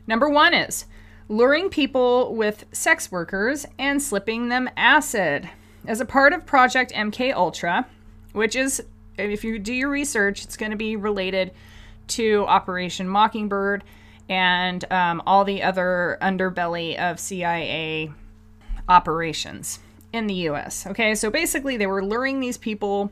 Number 0.08 0.30
one 0.30 0.54
is 0.54 0.86
luring 1.28 1.70
people 1.70 2.34
with 2.34 2.64
sex 2.72 3.12
workers 3.12 3.66
and 3.78 4.02
slipping 4.02 4.48
them 4.48 4.70
acid 4.78 5.50
as 5.86 6.00
a 6.00 6.06
part 6.06 6.32
of 6.32 6.46
Project 6.46 6.94
MK 6.94 7.34
Ultra, 7.34 7.86
which 8.32 8.56
is 8.56 8.82
if 9.18 9.44
you 9.44 9.60
do 9.60 9.74
your 9.74 9.90
research, 9.90 10.44
it's 10.46 10.56
going 10.56 10.72
to 10.72 10.78
be 10.78 10.96
related 10.96 11.52
to 12.10 12.46
Operation 12.48 13.10
Mockingbird 13.10 13.84
and 14.30 14.90
um, 14.92 15.22
all 15.26 15.44
the 15.44 15.64
other 15.64 16.18
underbelly 16.22 16.98
of 16.98 17.20
CIA 17.20 18.12
operations 18.88 19.80
in 20.14 20.28
the 20.28 20.34
US. 20.50 20.88
Okay, 20.88 21.16
so 21.16 21.30
basically, 21.30 21.76
they 21.76 21.88
were 21.88 22.04
luring 22.04 22.40
these 22.40 22.58
people 22.58 23.12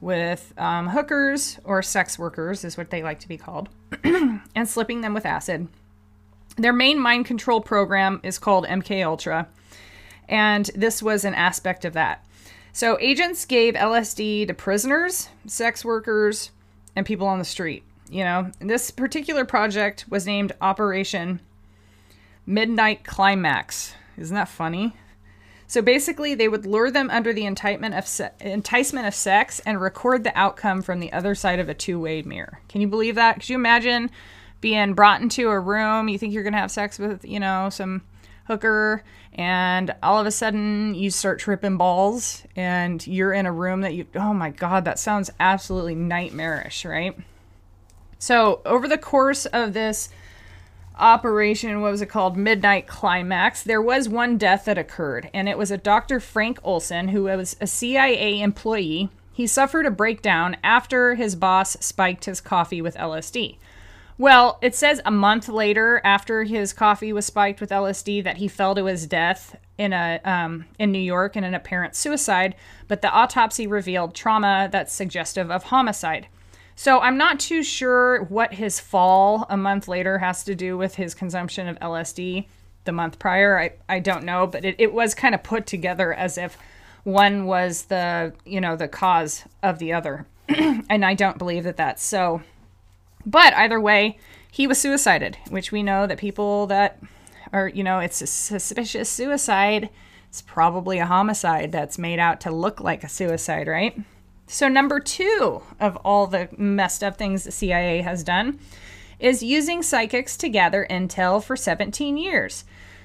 with 0.00 0.54
um, 0.56 0.88
hookers 0.88 1.58
or 1.64 1.82
sex 1.82 2.18
workers, 2.18 2.64
is 2.64 2.76
what 2.76 2.90
they 2.90 3.02
like 3.02 3.20
to 3.20 3.28
be 3.28 3.36
called, 3.36 3.68
and 4.04 4.68
slipping 4.68 5.00
them 5.00 5.14
with 5.14 5.26
acid. 5.26 5.68
Their 6.56 6.72
main 6.72 6.98
mind 6.98 7.26
control 7.26 7.60
program 7.60 8.20
is 8.22 8.38
called 8.38 8.66
MK 8.66 9.04
Ultra, 9.04 9.48
and 10.28 10.70
this 10.74 11.02
was 11.02 11.24
an 11.24 11.34
aspect 11.34 11.84
of 11.84 11.92
that. 11.94 12.24
So 12.72 12.98
agents 13.00 13.44
gave 13.44 13.74
LSD 13.74 14.46
to 14.46 14.54
prisoners, 14.54 15.28
sex 15.46 15.84
workers, 15.84 16.50
and 16.94 17.04
people 17.04 17.26
on 17.26 17.38
the 17.38 17.44
street. 17.44 17.82
You 18.08 18.24
know, 18.24 18.50
this 18.58 18.90
particular 18.90 19.44
project 19.44 20.04
was 20.08 20.26
named 20.26 20.52
Operation 20.60 21.40
Midnight 22.46 23.04
Climax. 23.04 23.94
Isn't 24.16 24.34
that 24.34 24.48
funny? 24.48 24.94
So 25.70 25.82
basically, 25.82 26.34
they 26.34 26.48
would 26.48 26.66
lure 26.66 26.90
them 26.90 27.10
under 27.10 27.32
the 27.32 27.44
enticement 27.46 27.94
of, 27.94 28.04
se- 28.04 28.32
enticement 28.40 29.06
of 29.06 29.14
sex 29.14 29.60
and 29.60 29.80
record 29.80 30.24
the 30.24 30.36
outcome 30.36 30.82
from 30.82 30.98
the 30.98 31.12
other 31.12 31.36
side 31.36 31.60
of 31.60 31.68
a 31.68 31.74
two 31.74 32.00
way 32.00 32.22
mirror. 32.22 32.58
Can 32.68 32.80
you 32.80 32.88
believe 32.88 33.14
that? 33.14 33.34
Could 33.34 33.48
you 33.48 33.54
imagine 33.54 34.10
being 34.60 34.94
brought 34.94 35.20
into 35.20 35.48
a 35.48 35.60
room? 35.60 36.08
You 36.08 36.18
think 36.18 36.34
you're 36.34 36.42
going 36.42 36.54
to 36.54 36.58
have 36.58 36.72
sex 36.72 36.98
with, 36.98 37.24
you 37.24 37.38
know, 37.38 37.68
some 37.70 38.02
hooker, 38.48 39.04
and 39.34 39.94
all 40.02 40.18
of 40.18 40.26
a 40.26 40.32
sudden 40.32 40.96
you 40.96 41.08
start 41.08 41.38
tripping 41.38 41.76
balls 41.76 42.42
and 42.56 43.06
you're 43.06 43.32
in 43.32 43.46
a 43.46 43.52
room 43.52 43.82
that 43.82 43.94
you, 43.94 44.06
oh 44.16 44.34
my 44.34 44.50
God, 44.50 44.84
that 44.86 44.98
sounds 44.98 45.30
absolutely 45.38 45.94
nightmarish, 45.94 46.84
right? 46.84 47.16
So, 48.18 48.60
over 48.66 48.88
the 48.88 48.98
course 48.98 49.46
of 49.46 49.72
this 49.72 50.08
operation, 51.00 51.80
what 51.80 51.90
was 51.90 52.02
it 52.02 52.06
called? 52.06 52.36
Midnight 52.36 52.86
Climax, 52.86 53.62
there 53.62 53.82
was 53.82 54.08
one 54.08 54.38
death 54.38 54.64
that 54.66 54.78
occurred, 54.78 55.30
and 55.34 55.48
it 55.48 55.58
was 55.58 55.70
a 55.70 55.78
Dr. 55.78 56.20
Frank 56.20 56.58
Olson, 56.62 57.08
who 57.08 57.24
was 57.24 57.56
a 57.60 57.66
CIA 57.66 58.40
employee. 58.40 59.08
He 59.32 59.46
suffered 59.46 59.86
a 59.86 59.90
breakdown 59.90 60.56
after 60.62 61.14
his 61.14 61.34
boss 61.34 61.76
spiked 61.80 62.26
his 62.26 62.40
coffee 62.40 62.82
with 62.82 62.96
LSD. 62.96 63.56
Well, 64.18 64.58
it 64.60 64.74
says 64.74 65.00
a 65.06 65.10
month 65.10 65.48
later, 65.48 66.02
after 66.04 66.44
his 66.44 66.74
coffee 66.74 67.10
was 67.10 67.24
spiked 67.24 67.58
with 67.58 67.70
LSD, 67.70 68.22
that 68.24 68.36
he 68.36 68.48
fell 68.48 68.74
to 68.74 68.84
his 68.84 69.06
death 69.06 69.56
in 69.78 69.94
a 69.94 70.20
um, 70.24 70.66
in 70.78 70.92
New 70.92 70.98
York 70.98 71.36
in 71.36 71.44
an 71.44 71.54
apparent 71.54 71.94
suicide. 71.94 72.54
But 72.86 73.00
the 73.00 73.10
autopsy 73.10 73.66
revealed 73.66 74.14
trauma 74.14 74.68
that's 74.70 74.92
suggestive 74.92 75.50
of 75.50 75.64
homicide. 75.64 76.26
So 76.80 77.00
I'm 77.00 77.18
not 77.18 77.38
too 77.38 77.62
sure 77.62 78.22
what 78.22 78.54
his 78.54 78.80
fall 78.80 79.44
a 79.50 79.56
month 79.58 79.86
later 79.86 80.16
has 80.16 80.42
to 80.44 80.54
do 80.54 80.78
with 80.78 80.94
his 80.94 81.12
consumption 81.12 81.68
of 81.68 81.78
LSD 81.78 82.46
the 82.86 82.92
month 82.92 83.18
prior. 83.18 83.60
I, 83.60 83.72
I 83.86 83.98
don't 83.98 84.24
know, 84.24 84.46
but 84.46 84.64
it, 84.64 84.76
it 84.78 84.94
was 84.94 85.14
kind 85.14 85.34
of 85.34 85.42
put 85.42 85.66
together 85.66 86.14
as 86.14 86.38
if 86.38 86.56
one 87.04 87.44
was 87.44 87.82
the, 87.82 88.32
you 88.46 88.62
know, 88.62 88.76
the 88.76 88.88
cause 88.88 89.44
of 89.62 89.78
the 89.78 89.92
other. 89.92 90.26
and 90.48 91.04
I 91.04 91.12
don't 91.12 91.36
believe 91.36 91.64
that 91.64 91.76
that's 91.76 92.02
so. 92.02 92.40
But 93.26 93.52
either 93.56 93.78
way, 93.78 94.18
he 94.50 94.66
was 94.66 94.80
suicided, 94.80 95.36
which 95.50 95.70
we 95.70 95.82
know 95.82 96.06
that 96.06 96.16
people 96.16 96.66
that 96.68 96.98
are, 97.52 97.68
you 97.68 97.84
know, 97.84 97.98
it's 97.98 98.22
a 98.22 98.26
suspicious 98.26 99.10
suicide. 99.10 99.90
It's 100.30 100.40
probably 100.40 100.98
a 100.98 101.04
homicide 101.04 101.72
that's 101.72 101.98
made 101.98 102.18
out 102.18 102.40
to 102.40 102.50
look 102.50 102.80
like 102.80 103.04
a 103.04 103.08
suicide, 103.10 103.68
right? 103.68 104.02
So, 104.52 104.66
number 104.66 104.98
two 104.98 105.62
of 105.78 105.94
all 105.98 106.26
the 106.26 106.48
messed 106.56 107.04
up 107.04 107.16
things 107.16 107.44
the 107.44 107.52
CIA 107.52 108.00
has 108.00 108.24
done 108.24 108.58
is 109.20 109.44
using 109.44 109.80
psychics 109.80 110.36
to 110.38 110.48
gather 110.48 110.88
intel 110.90 111.40
for 111.40 111.54
17 111.54 112.16
years. 112.16 112.64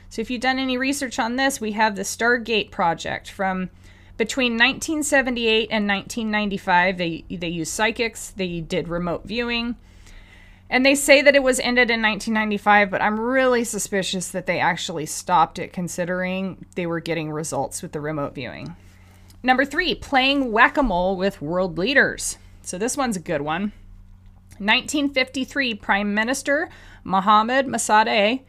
So, 0.09 0.23
if 0.23 0.31
you've 0.31 0.41
done 0.41 0.57
any 0.57 0.75
research 0.75 1.19
on 1.19 1.35
this, 1.35 1.61
we 1.61 1.73
have 1.73 1.95
the 1.95 2.01
Stargate 2.01 2.71
project 2.71 3.29
from 3.29 3.69
between 4.17 4.53
1978 4.53 5.69
and 5.69 5.87
1995. 5.87 6.97
They, 6.97 7.25
they 7.29 7.47
used 7.47 7.71
psychics, 7.71 8.31
they 8.31 8.59
did 8.59 8.87
remote 8.87 9.25
viewing. 9.25 9.75
And 10.67 10.83
they 10.83 10.95
say 10.95 11.21
that 11.21 11.35
it 11.35 11.43
was 11.43 11.59
ended 11.59 11.91
in 11.91 12.01
1995, 12.01 12.89
but 12.89 13.03
I'm 13.03 13.19
really 13.19 13.63
suspicious 13.63 14.29
that 14.29 14.47
they 14.47 14.59
actually 14.59 15.05
stopped 15.05 15.59
it 15.59 15.71
considering 15.71 16.65
they 16.73 16.87
were 16.87 16.99
getting 16.99 17.31
results 17.31 17.83
with 17.83 17.91
the 17.91 18.01
remote 18.01 18.33
viewing. 18.33 18.75
Number 19.45 19.63
three, 19.63 19.93
playing 19.93 20.51
whack 20.51 20.75
a 20.75 20.81
mole 20.81 21.15
with 21.17 21.39
world 21.39 21.77
leaders. 21.77 22.39
So 22.63 22.79
this 22.79 22.97
one's 22.97 23.15
a 23.15 23.19
good 23.19 23.41
one. 23.41 23.73
1953, 24.57 25.75
Prime 25.75 26.15
Minister 26.15 26.67
Mohammad 27.03 27.67
Mossadegh 27.67 28.41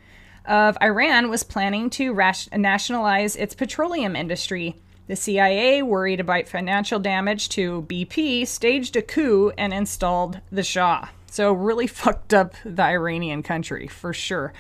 of 0.47 0.79
Iran 0.81 1.29
was 1.29 1.43
planning 1.43 1.91
to 1.91 2.15
nationalize 2.55 3.37
its 3.37 3.55
petroleum 3.55 4.17
industry. 4.17 4.77
The 5.07 5.17
CIA, 5.17 5.83
worried 5.83 6.19
about 6.19 6.49
financial 6.49 6.99
damage 6.99 7.51
to 7.51 7.83
BP, 7.83 8.47
staged 8.47 8.97
a 8.97 9.03
coup 9.03 9.53
and 9.59 9.75
installed 9.75 10.41
the 10.51 10.63
Shah. 10.63 11.11
So, 11.31 11.53
really 11.53 11.87
fucked 12.03 12.33
up 12.33 12.55
the 12.65 12.85
Iranian 12.85 13.43
country 13.43 13.87
for 13.87 14.15
sure. 14.15 14.55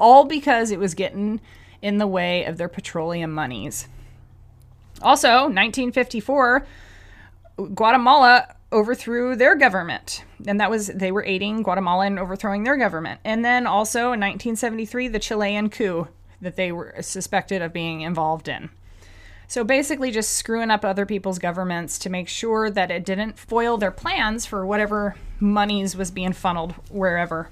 All 0.00 0.24
because 0.24 0.70
it 0.70 0.78
was 0.78 0.94
getting 0.94 1.42
in 1.82 1.98
the 1.98 2.06
way 2.06 2.46
of 2.46 2.56
their 2.56 2.70
petroleum 2.70 3.32
monies. 3.32 3.88
Also, 5.02 5.28
1954, 5.28 6.66
Guatemala 7.74 8.54
overthrew 8.72 9.36
their 9.36 9.54
government. 9.54 10.24
And 10.46 10.60
that 10.60 10.70
was, 10.70 10.88
they 10.88 11.12
were 11.12 11.24
aiding 11.24 11.62
Guatemala 11.62 12.06
in 12.06 12.18
overthrowing 12.18 12.64
their 12.64 12.76
government. 12.76 13.20
And 13.24 13.44
then 13.44 13.66
also 13.66 14.12
in 14.12 14.20
1973, 14.20 15.08
the 15.08 15.18
Chilean 15.18 15.68
coup 15.68 16.08
that 16.40 16.56
they 16.56 16.72
were 16.72 16.94
suspected 17.00 17.62
of 17.62 17.72
being 17.72 18.00
involved 18.00 18.48
in. 18.48 18.70
So 19.46 19.64
basically, 19.64 20.10
just 20.10 20.32
screwing 20.32 20.70
up 20.70 20.82
other 20.82 21.04
people's 21.04 21.38
governments 21.38 21.98
to 21.98 22.10
make 22.10 22.26
sure 22.26 22.70
that 22.70 22.90
it 22.90 23.04
didn't 23.04 23.38
foil 23.38 23.76
their 23.76 23.90
plans 23.90 24.46
for 24.46 24.64
whatever 24.64 25.14
monies 25.38 25.94
was 25.94 26.10
being 26.10 26.32
funneled 26.32 26.72
wherever. 26.88 27.50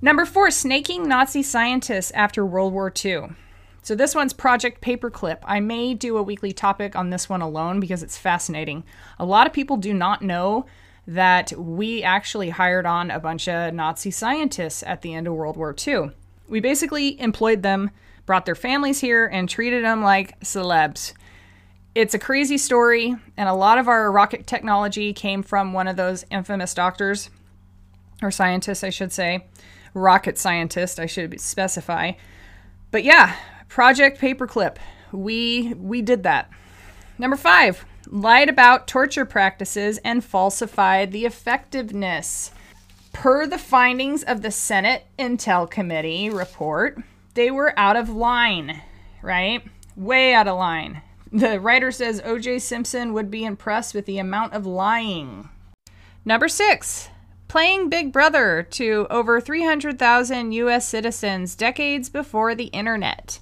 Number 0.00 0.24
four, 0.24 0.50
snaking 0.50 1.06
Nazi 1.06 1.42
scientists 1.42 2.10
after 2.12 2.46
World 2.46 2.72
War 2.72 2.90
II. 3.04 3.28
So 3.86 3.94
this 3.94 4.16
one's 4.16 4.32
Project 4.32 4.80
Paperclip. 4.82 5.38
I 5.44 5.60
may 5.60 5.94
do 5.94 6.16
a 6.16 6.22
weekly 6.22 6.50
topic 6.50 6.96
on 6.96 7.10
this 7.10 7.28
one 7.28 7.40
alone 7.40 7.78
because 7.78 8.02
it's 8.02 8.18
fascinating. 8.18 8.82
A 9.16 9.24
lot 9.24 9.46
of 9.46 9.52
people 9.52 9.76
do 9.76 9.94
not 9.94 10.22
know 10.22 10.66
that 11.06 11.52
we 11.52 12.02
actually 12.02 12.50
hired 12.50 12.84
on 12.84 13.12
a 13.12 13.20
bunch 13.20 13.46
of 13.46 13.72
Nazi 13.72 14.10
scientists 14.10 14.82
at 14.82 15.02
the 15.02 15.14
end 15.14 15.28
of 15.28 15.34
World 15.34 15.56
War 15.56 15.72
II. 15.86 16.10
We 16.48 16.58
basically 16.58 17.20
employed 17.20 17.62
them, 17.62 17.92
brought 18.24 18.44
their 18.44 18.56
families 18.56 18.98
here, 18.98 19.28
and 19.28 19.48
treated 19.48 19.84
them 19.84 20.02
like 20.02 20.40
celebs. 20.40 21.12
It's 21.94 22.12
a 22.12 22.18
crazy 22.18 22.58
story, 22.58 23.14
and 23.36 23.48
a 23.48 23.54
lot 23.54 23.78
of 23.78 23.86
our 23.86 24.10
rocket 24.10 24.48
technology 24.48 25.12
came 25.12 25.44
from 25.44 25.72
one 25.72 25.86
of 25.86 25.94
those 25.94 26.24
infamous 26.28 26.74
doctors, 26.74 27.30
or 28.20 28.32
scientists, 28.32 28.82
I 28.82 28.90
should 28.90 29.12
say. 29.12 29.46
Rocket 29.94 30.38
scientist, 30.38 30.98
I 30.98 31.06
should 31.06 31.40
specify. 31.40 32.14
But 32.90 33.04
yeah, 33.04 33.36
Project 33.68 34.20
Paperclip. 34.20 34.76
We 35.12 35.74
we 35.74 36.02
did 36.02 36.22
that. 36.22 36.50
Number 37.18 37.36
5. 37.36 37.84
Lied 38.08 38.48
about 38.48 38.86
torture 38.86 39.24
practices 39.24 39.98
and 39.98 40.24
falsified 40.24 41.12
the 41.12 41.24
effectiveness. 41.24 42.52
Per 43.12 43.46
the 43.46 43.58
findings 43.58 44.22
of 44.22 44.42
the 44.42 44.50
Senate 44.50 45.06
Intel 45.18 45.68
Committee 45.68 46.30
report, 46.30 46.98
they 47.34 47.50
were 47.50 47.76
out 47.78 47.96
of 47.96 48.08
line, 48.10 48.82
right? 49.22 49.62
Way 49.96 50.34
out 50.34 50.46
of 50.46 50.58
line. 50.58 51.02
The 51.32 51.58
writer 51.58 51.90
says 51.90 52.22
O.J. 52.24 52.60
Simpson 52.60 53.12
would 53.12 53.30
be 53.30 53.44
impressed 53.44 53.94
with 53.94 54.06
the 54.06 54.18
amount 54.18 54.52
of 54.52 54.66
lying. 54.66 55.48
Number 56.24 56.48
six, 56.48 57.08
playing 57.48 57.88
Big 57.88 58.12
Brother 58.12 58.62
to 58.72 59.06
over 59.10 59.40
300,000 59.40 60.52
U.S. 60.52 60.86
citizens 60.86 61.56
decades 61.56 62.08
before 62.08 62.54
the 62.54 62.66
internet. 62.66 63.40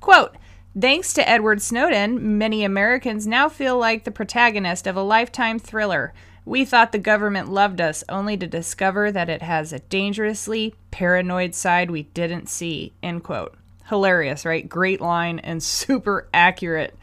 Quote, 0.00 0.36
Thanks 0.78 1.12
to 1.14 1.28
Edward 1.28 1.60
Snowden, 1.60 2.38
many 2.38 2.64
Americans 2.64 3.26
now 3.26 3.48
feel 3.48 3.76
like 3.76 4.04
the 4.04 4.10
protagonist 4.10 4.86
of 4.86 4.96
a 4.96 5.02
lifetime 5.02 5.58
thriller. 5.58 6.12
We 6.44 6.64
thought 6.64 6.92
the 6.92 6.98
government 6.98 7.50
loved 7.50 7.80
us, 7.80 8.02
only 8.08 8.36
to 8.36 8.46
discover 8.46 9.12
that 9.12 9.28
it 9.28 9.42
has 9.42 9.72
a 9.72 9.80
dangerously 9.80 10.74
paranoid 10.90 11.54
side 11.54 11.90
we 11.90 12.04
didn't 12.04 12.48
see. 12.48 12.92
End 13.02 13.24
quote. 13.24 13.56
Hilarious, 13.88 14.44
right? 14.44 14.68
Great 14.68 15.00
line 15.00 15.38
and 15.40 15.62
super 15.62 16.28
accurate. 16.32 16.96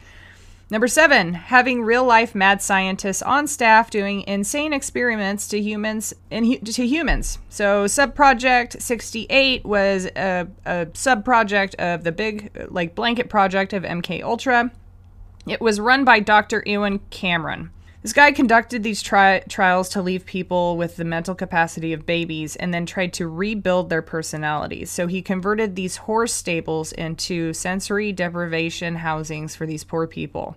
Number 0.70 0.86
seven, 0.86 1.32
having 1.32 1.82
real 1.82 2.04
life 2.04 2.34
mad 2.34 2.60
scientists 2.60 3.22
on 3.22 3.46
staff 3.46 3.88
doing 3.88 4.22
insane 4.26 4.74
experiments 4.74 5.48
to 5.48 5.60
humans 5.60 6.12
in, 6.30 6.60
to 6.62 6.86
humans. 6.86 7.38
So, 7.48 7.86
subproject 7.86 8.82
68 8.82 9.64
was 9.64 10.06
a, 10.14 10.46
a 10.66 10.86
subproject 10.86 11.74
of 11.76 12.04
the 12.04 12.12
big 12.12 12.50
like 12.70 12.94
blanket 12.94 13.30
project 13.30 13.72
of 13.72 13.82
MK 13.82 14.22
Ultra. 14.22 14.70
It 15.46 15.62
was 15.62 15.80
run 15.80 16.04
by 16.04 16.20
Dr. 16.20 16.62
Ewen 16.66 17.00
Cameron. 17.08 17.70
This 18.02 18.12
guy 18.12 18.30
conducted 18.30 18.84
these 18.84 19.02
tri- 19.02 19.42
trials 19.48 19.88
to 19.90 20.02
leave 20.02 20.24
people 20.24 20.76
with 20.76 20.96
the 20.96 21.04
mental 21.04 21.34
capacity 21.34 21.92
of 21.92 22.06
babies 22.06 22.54
and 22.54 22.72
then 22.72 22.86
tried 22.86 23.12
to 23.14 23.26
rebuild 23.26 23.90
their 23.90 24.02
personalities. 24.02 24.88
So 24.88 25.08
he 25.08 25.20
converted 25.20 25.74
these 25.74 25.96
horse 25.96 26.32
stables 26.32 26.92
into 26.92 27.52
sensory 27.52 28.12
deprivation 28.12 28.96
housings 28.96 29.56
for 29.56 29.66
these 29.66 29.82
poor 29.82 30.06
people. 30.06 30.56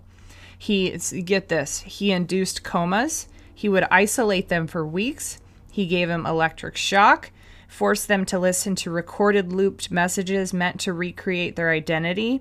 He, 0.56 0.90
get 1.24 1.48
this, 1.48 1.80
he 1.80 2.12
induced 2.12 2.62
comas. 2.62 3.26
He 3.52 3.68
would 3.68 3.88
isolate 3.90 4.48
them 4.48 4.68
for 4.68 4.86
weeks. 4.86 5.40
He 5.72 5.86
gave 5.86 6.06
them 6.06 6.24
electric 6.24 6.76
shock, 6.76 7.32
forced 7.66 8.06
them 8.06 8.24
to 8.26 8.38
listen 8.38 8.76
to 8.76 8.90
recorded 8.90 9.52
looped 9.52 9.90
messages 9.90 10.54
meant 10.54 10.78
to 10.80 10.92
recreate 10.92 11.56
their 11.56 11.70
identity 11.70 12.40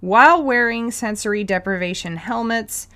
while 0.00 0.42
wearing 0.42 0.90
sensory 0.90 1.44
deprivation 1.44 2.16
helmets 2.16 2.88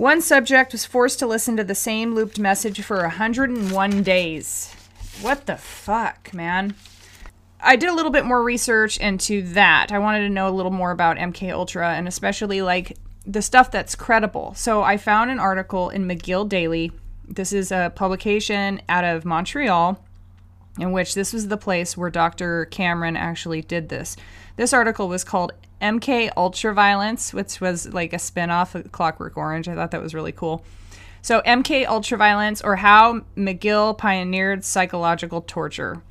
One 0.00 0.22
subject 0.22 0.72
was 0.72 0.86
forced 0.86 1.18
to 1.18 1.26
listen 1.26 1.58
to 1.58 1.62
the 1.62 1.74
same 1.74 2.14
looped 2.14 2.38
message 2.38 2.80
for 2.80 3.02
101 3.02 4.02
days. 4.02 4.74
What 5.20 5.44
the 5.44 5.58
fuck, 5.58 6.32
man? 6.32 6.74
I 7.60 7.76
did 7.76 7.90
a 7.90 7.94
little 7.94 8.10
bit 8.10 8.24
more 8.24 8.42
research 8.42 8.96
into 8.96 9.42
that. 9.52 9.92
I 9.92 9.98
wanted 9.98 10.20
to 10.20 10.30
know 10.30 10.48
a 10.48 10.56
little 10.56 10.72
more 10.72 10.90
about 10.90 11.18
MK 11.18 11.52
Ultra 11.52 11.90
and 11.90 12.08
especially 12.08 12.62
like 12.62 12.96
the 13.26 13.42
stuff 13.42 13.70
that's 13.70 13.94
credible. 13.94 14.54
So 14.54 14.82
I 14.82 14.96
found 14.96 15.30
an 15.30 15.38
article 15.38 15.90
in 15.90 16.08
McGill 16.08 16.48
Daily. 16.48 16.92
This 17.28 17.52
is 17.52 17.70
a 17.70 17.92
publication 17.94 18.80
out 18.88 19.04
of 19.04 19.26
Montreal 19.26 20.02
in 20.78 20.92
which 20.92 21.14
this 21.14 21.34
was 21.34 21.48
the 21.48 21.58
place 21.58 21.94
where 21.94 22.08
Dr. 22.08 22.64
Cameron 22.64 23.18
actually 23.18 23.60
did 23.60 23.90
this. 23.90 24.16
This 24.60 24.74
article 24.74 25.08
was 25.08 25.24
called 25.24 25.52
MK 25.80 26.34
Ultraviolence, 26.34 27.32
which 27.32 27.62
was 27.62 27.94
like 27.94 28.12
a 28.12 28.18
spin-off 28.18 28.74
of 28.74 28.92
Clockwork 28.92 29.38
Orange. 29.38 29.68
I 29.68 29.74
thought 29.74 29.90
that 29.92 30.02
was 30.02 30.12
really 30.12 30.32
cool. 30.32 30.62
So 31.22 31.40
MK 31.46 31.86
Ultraviolence 31.86 32.62
or 32.62 32.76
how 32.76 33.20
McGill 33.38 33.96
pioneered 33.96 34.62
psychological 34.62 35.40
torture. 35.40 36.02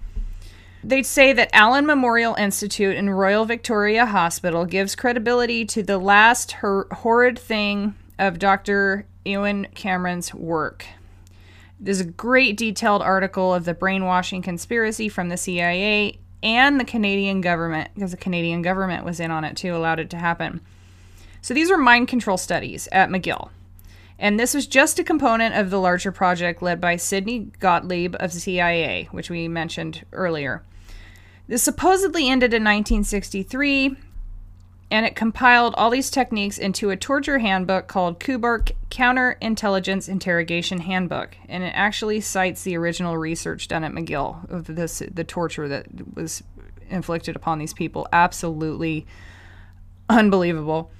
They'd 0.83 1.05
say 1.05 1.31
that 1.31 1.51
Allen 1.53 1.85
Memorial 1.85 2.33
Institute 2.39 2.97
and 2.97 3.15
Royal 3.15 3.45
Victoria 3.45 4.07
Hospital 4.07 4.65
gives 4.65 4.95
credibility 4.95 5.63
to 5.65 5.83
the 5.83 5.99
last 5.99 6.53
hor- 6.53 6.87
horrid 6.91 7.37
thing 7.37 7.93
of 8.17 8.39
Dr. 8.39 9.05
Ewen 9.25 9.67
Cameron's 9.75 10.33
work. 10.33 10.87
There's 11.79 12.01
a 12.01 12.05
great 12.05 12.57
detailed 12.57 13.03
article 13.03 13.53
of 13.53 13.65
the 13.65 13.75
brainwashing 13.75 14.41
conspiracy 14.41 15.07
from 15.07 15.29
the 15.29 15.37
CIA 15.37 16.17
and 16.41 16.79
the 16.79 16.85
Canadian 16.85 17.41
government, 17.41 17.91
because 17.95 18.11
the 18.11 18.17
Canadian 18.17 18.61
government 18.61 19.05
was 19.05 19.19
in 19.19 19.31
on 19.31 19.43
it 19.43 19.57
too, 19.57 19.75
allowed 19.75 19.99
it 19.99 20.09
to 20.11 20.17
happen. 20.17 20.61
So 21.41 21.53
these 21.53 21.69
were 21.69 21.77
mind 21.77 22.07
control 22.07 22.37
studies 22.37 22.87
at 22.91 23.09
McGill. 23.09 23.49
And 24.17 24.37
this 24.37 24.53
was 24.53 24.67
just 24.67 24.99
a 24.99 25.03
component 25.03 25.55
of 25.55 25.69
the 25.69 25.79
larger 25.79 26.11
project 26.11 26.61
led 26.61 26.81
by 26.81 26.97
Sidney 26.97 27.51
Gottlieb 27.59 28.15
of 28.19 28.33
CIA, 28.33 29.07
which 29.11 29.29
we 29.29 29.47
mentioned 29.47 30.05
earlier. 30.11 30.63
This 31.47 31.63
supposedly 31.63 32.29
ended 32.29 32.53
in 32.53 32.63
1963, 32.63 33.95
and 34.91 35.05
it 35.05 35.15
compiled 35.15 35.75
all 35.75 35.89
these 35.89 36.09
techniques 36.09 36.57
into 36.57 36.89
a 36.89 36.97
torture 36.97 37.39
handbook 37.39 37.87
called 37.87 38.19
Kubark 38.19 38.71
Counterintelligence 38.89 40.09
Interrogation 40.09 40.79
Handbook, 40.79 41.37
and 41.47 41.63
it 41.63 41.73
actually 41.75 42.21
cites 42.21 42.63
the 42.63 42.75
original 42.75 43.17
research 43.17 43.67
done 43.67 43.83
at 43.83 43.91
McGill 43.91 44.49
of 44.49 44.65
this 44.65 45.03
the 45.13 45.23
torture 45.23 45.67
that 45.67 46.15
was 46.15 46.43
inflicted 46.89 47.35
upon 47.35 47.59
these 47.59 47.73
people. 47.73 48.07
Absolutely 48.11 49.05
unbelievable. 50.09 50.91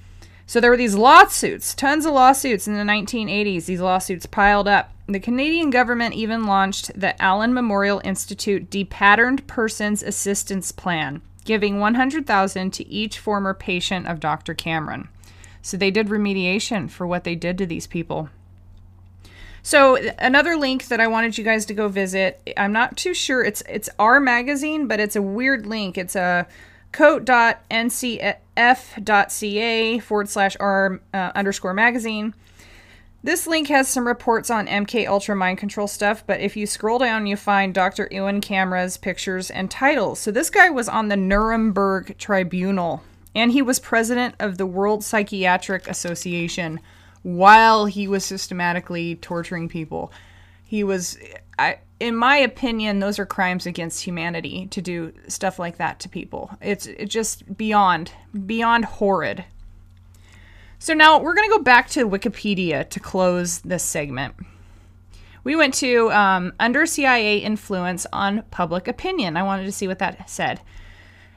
So 0.46 0.60
there 0.60 0.70
were 0.70 0.76
these 0.76 0.96
lawsuits, 0.96 1.74
tons 1.74 2.06
of 2.06 2.12
lawsuits 2.12 2.66
in 2.66 2.74
the 2.74 2.80
1980s. 2.80 3.66
These 3.66 3.80
lawsuits 3.80 4.26
piled 4.26 4.66
up. 4.66 4.92
The 5.06 5.20
Canadian 5.20 5.70
government 5.70 6.14
even 6.14 6.44
launched 6.44 6.98
the 6.98 7.20
Allen 7.22 7.54
Memorial 7.54 8.00
Institute 8.04 8.70
Depatterned 8.70 9.46
Persons 9.46 10.02
Assistance 10.02 10.72
Plan 10.72 11.22
giving 11.44 11.80
100,000 11.80 12.70
to 12.72 12.88
each 12.88 13.18
former 13.18 13.54
patient 13.54 14.06
of 14.06 14.20
Dr. 14.20 14.54
Cameron. 14.54 15.08
So 15.62 15.76
they 15.76 15.90
did 15.90 16.08
remediation 16.08 16.90
for 16.90 17.06
what 17.06 17.24
they 17.24 17.34
did 17.34 17.58
to 17.58 17.66
these 17.66 17.86
people. 17.86 18.30
So 19.62 19.96
another 20.18 20.56
link 20.56 20.88
that 20.88 21.00
I 21.00 21.06
wanted 21.06 21.36
you 21.36 21.44
guys 21.44 21.66
to 21.66 21.74
go 21.74 21.88
visit, 21.88 22.40
I'm 22.56 22.72
not 22.72 22.96
too 22.96 23.12
sure 23.12 23.44
it's 23.44 23.62
it's 23.68 23.90
our 23.98 24.18
magazine, 24.20 24.86
but 24.86 25.00
it's 25.00 25.16
a 25.16 25.22
weird 25.22 25.66
link. 25.66 25.98
It's 25.98 26.16
a 26.16 26.46
coat.ncf.ca 26.92 27.68
forward 29.98 30.28
slash 30.28 30.56
r 30.58 31.00
uh, 31.12 31.32
underscore 31.34 31.74
magazine. 31.74 32.34
This 33.22 33.46
link 33.46 33.68
has 33.68 33.86
some 33.86 34.06
reports 34.06 34.50
on 34.50 34.66
MK 34.66 35.06
Ultra 35.06 35.36
mind 35.36 35.58
control 35.58 35.86
stuff, 35.86 36.24
but 36.26 36.40
if 36.40 36.56
you 36.56 36.66
scroll 36.66 36.98
down, 36.98 37.26
you 37.26 37.36
find 37.36 37.74
Dr. 37.74 38.08
Ewen 38.10 38.40
Cameron's 38.40 38.96
pictures 38.96 39.50
and 39.50 39.70
titles. 39.70 40.18
So 40.18 40.30
this 40.30 40.48
guy 40.48 40.70
was 40.70 40.88
on 40.88 41.08
the 41.08 41.18
Nuremberg 41.18 42.16
Tribunal, 42.16 43.02
and 43.34 43.52
he 43.52 43.60
was 43.60 43.78
president 43.78 44.36
of 44.40 44.56
the 44.56 44.64
World 44.64 45.04
Psychiatric 45.04 45.86
Association 45.86 46.80
while 47.22 47.84
he 47.84 48.08
was 48.08 48.24
systematically 48.24 49.16
torturing 49.16 49.68
people. 49.68 50.10
He 50.64 50.82
was, 50.82 51.18
I, 51.58 51.80
in 51.98 52.16
my 52.16 52.38
opinion, 52.38 53.00
those 53.00 53.18
are 53.18 53.26
crimes 53.26 53.66
against 53.66 54.02
humanity 54.02 54.66
to 54.68 54.80
do 54.80 55.12
stuff 55.28 55.58
like 55.58 55.76
that 55.76 56.00
to 56.00 56.08
people. 56.08 56.56
It's, 56.62 56.86
it's 56.86 57.12
just 57.12 57.58
beyond, 57.58 58.12
beyond 58.46 58.86
horrid. 58.86 59.44
So 60.82 60.94
now 60.94 61.20
we're 61.20 61.34
going 61.34 61.46
to 61.46 61.58
go 61.58 61.62
back 61.62 61.90
to 61.90 62.08
Wikipedia 62.08 62.88
to 62.88 62.98
close 62.98 63.58
this 63.58 63.84
segment. 63.84 64.34
We 65.44 65.54
went 65.54 65.74
to 65.74 66.10
um, 66.10 66.54
under 66.58 66.86
CIA 66.86 67.36
influence 67.36 68.06
on 68.14 68.44
public 68.50 68.88
opinion. 68.88 69.36
I 69.36 69.42
wanted 69.42 69.66
to 69.66 69.72
see 69.72 69.86
what 69.86 69.98
that 69.98 70.30
said. 70.30 70.62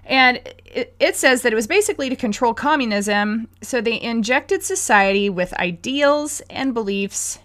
And 0.06 0.40
it, 0.66 1.18
says 1.18 1.42
that 1.42 1.52
it 1.52 1.58
was 1.58 1.68
basically 1.68 2.08
to 2.10 2.16
control 2.16 2.54
communism. 2.54 3.50
So 3.62 3.82
they 3.82 4.00
injected 4.00 4.64
society 4.64 5.30
with 5.30 5.54
ideals 5.56 6.42
and 6.50 6.74
beliefs 6.74 7.40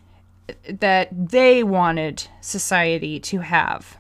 that 0.69 1.09
they 1.13 1.65
wanted 1.65 2.29
society 2.41 3.19
to 3.21 3.41
have. 3.41 3.97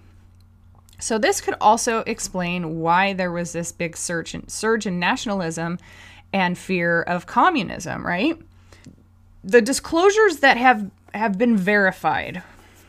So 1.00 1.18
this 1.18 1.40
could 1.40 1.56
also 1.60 2.00
explain 2.06 2.78
why 2.78 3.12
there 3.12 3.32
was 3.32 3.52
this 3.52 3.72
big 3.72 3.96
surge 3.96 4.36
in, 4.36 4.46
surge 4.46 4.86
in 4.86 5.00
nationalism 5.00 5.78
and 6.32 6.56
fear 6.56 7.02
of 7.02 7.26
communism, 7.26 8.06
right? 8.06 8.38
The 9.42 9.62
disclosures 9.62 10.38
that 10.38 10.56
have 10.56 10.90
have 11.14 11.38
been 11.38 11.56
verified 11.56 12.42